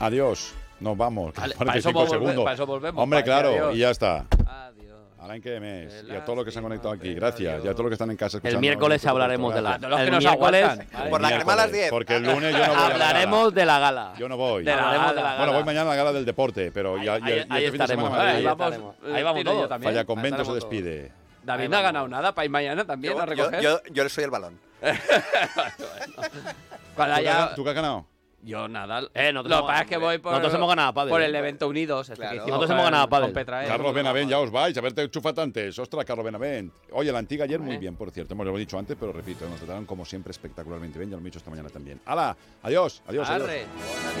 Adiós. 0.00 0.54
Nos 0.80 0.96
vamos. 0.96 1.34
Vale, 1.34 1.54
para 1.56 1.74
eso 1.76 1.88
cinco 1.88 2.02
volve- 2.04 2.10
segundos. 2.10 2.44
para 2.44 2.54
eso 2.54 2.66
volvemos, 2.66 3.02
Hombre, 3.02 3.18
que 3.20 3.24
claro, 3.24 3.48
adiós. 3.50 3.74
y 3.74 3.78
ya 3.78 3.90
está. 3.90 4.26
Adiós. 4.46 4.96
Alain 5.18 5.42
que 5.42 5.58
mes. 5.58 6.04
Y 6.08 6.12
a 6.14 6.24
todos 6.24 6.36
los 6.36 6.44
que 6.44 6.52
se 6.52 6.58
han 6.60 6.62
conectado 6.64 6.94
aquí. 6.94 7.12
Gracias. 7.14 7.64
Y 7.64 7.66
a 7.68 7.72
todos 7.72 7.80
los 7.80 7.88
que 7.90 7.94
están 7.94 8.10
en 8.12 8.16
casa 8.16 8.36
escuchando. 8.36 8.60
miércoles 8.60 9.04
hablaremos 9.04 9.52
de 9.52 9.60
la- 9.62 9.74
A 9.74 9.78
todos 9.78 9.90
los 9.90 9.98
que 10.00 10.06
El 10.06 10.18
miércoles-. 10.18 10.78
Por 11.10 11.20
la 11.20 11.28
crema 11.34 11.52
a 11.54 11.56
las 11.56 11.72
10. 11.72 11.90
Porque 11.90 12.14
el 12.16 12.22
lunes 12.22 12.52
yo 12.52 12.58
no 12.58 12.66
voy 12.68 12.76
gala. 12.76 12.86
Hablaremos 12.94 13.54
de 13.54 13.66
la 13.66 13.78
gala. 13.80 14.12
Yo 14.16 14.28
no 14.28 14.36
voy. 14.36 14.62
De 14.62 14.70
la 14.70 14.78
Hablaremos 14.84 15.08
de 15.16 15.22
la 15.22 15.22
Bueno, 15.30 15.38
gala. 15.46 15.52
voy 15.52 15.64
mañana 15.64 15.82
a 15.82 15.88
la 15.90 15.96
gala 15.96 16.12
del 16.12 16.24
deporte, 16.24 16.70
pero 16.70 16.96
ya, 17.02 17.14
ahí- 17.14 17.20
ya- 17.22 17.28
ya 17.28 17.46
ahí 17.54 17.64
este 17.64 17.70
semana 17.78 17.84
estaremos. 17.84 18.10
Madrid. 18.10 18.36
Ahí 18.36 18.44
vamos, 18.44 18.94
ahí 19.12 19.22
vamos 19.24 19.44
todos. 19.44 19.68
también. 19.68 19.92
Falla 19.92 20.04
Convento 20.04 20.38
se 20.38 20.44
todos. 20.44 20.54
despide. 20.54 21.10
David 21.42 21.68
no 21.70 21.76
ha 21.78 21.82
ganado 21.82 22.06
nada 22.06 22.32
para 22.32 22.44
ir 22.44 22.50
mañana 22.52 22.84
también 22.84 23.14
Yo, 23.14 23.20
a 23.20 23.24
yo, 23.24 23.30
recoger. 23.32 23.60
yo, 23.62 23.80
yo 23.90 24.04
le 24.04 24.10
soy 24.10 24.22
el 24.24 24.30
balón. 24.30 24.60
¿Tú, 24.80 24.92
qué 26.96 27.02
haya- 27.02 27.44
has- 27.46 27.54
¿Tú 27.56 27.64
qué 27.64 27.70
has 27.70 27.76
ganado? 27.76 28.06
Yo 28.42 28.68
nada. 28.68 29.02
Eh, 29.14 29.32
nosotros 29.32 29.58
Lo 29.58 29.66
que 29.66 29.68
pasa 29.72 29.82
es 29.82 29.88
que 29.88 29.96
voy 29.96 30.18
por, 30.18 30.30
nosotros 30.32 30.54
hemos 30.54 30.68
ganado 30.68 30.94
pádel. 30.94 31.10
por 31.10 31.22
el 31.22 31.34
evento 31.34 31.66
Unidos. 31.68 32.08
Este 32.08 32.16
Claro. 32.20 32.30
que 32.30 32.36
hicimos 32.36 32.50
Nosotros 32.60 32.70
hemos 32.70 32.84
ganado 32.84 33.08
con 33.22 33.32
Petrael. 33.32 33.68
Carlos 33.68 33.94
Benavent, 33.94 34.30
ya 34.30 34.38
os 34.38 34.50
vais, 34.50 34.78
a 34.78 34.80
verte 34.80 35.10
chufat 35.10 35.38
antes. 35.40 35.78
Ostras, 35.78 36.04
Carlos 36.04 36.24
Benavent. 36.24 36.72
Oye, 36.92 37.10
la 37.10 37.18
antigua 37.18 37.44
ayer 37.46 37.58
muy 37.58 37.74
Eh. 37.74 37.78
bien, 37.78 37.96
por 37.96 38.10
cierto. 38.12 38.34
Hemos 38.34 38.46
lo 38.46 38.56
he 38.56 38.60
dicho 38.60 38.78
antes, 38.78 38.96
pero 38.98 39.12
repito, 39.12 39.48
nos 39.48 39.58
trataron 39.58 39.86
como 39.86 40.04
siempre 40.04 40.30
espectacularmente 40.30 40.98
bien. 40.98 41.10
Ya 41.10 41.16
lo 41.16 41.22
he 41.22 41.24
dicho 41.24 41.38
esta 41.38 41.50
mañana 41.50 41.68
también. 41.68 42.00
¡Hala! 42.06 42.36
Adiós, 42.62 43.02
adiós. 43.08 43.28
adiós. 43.28 44.08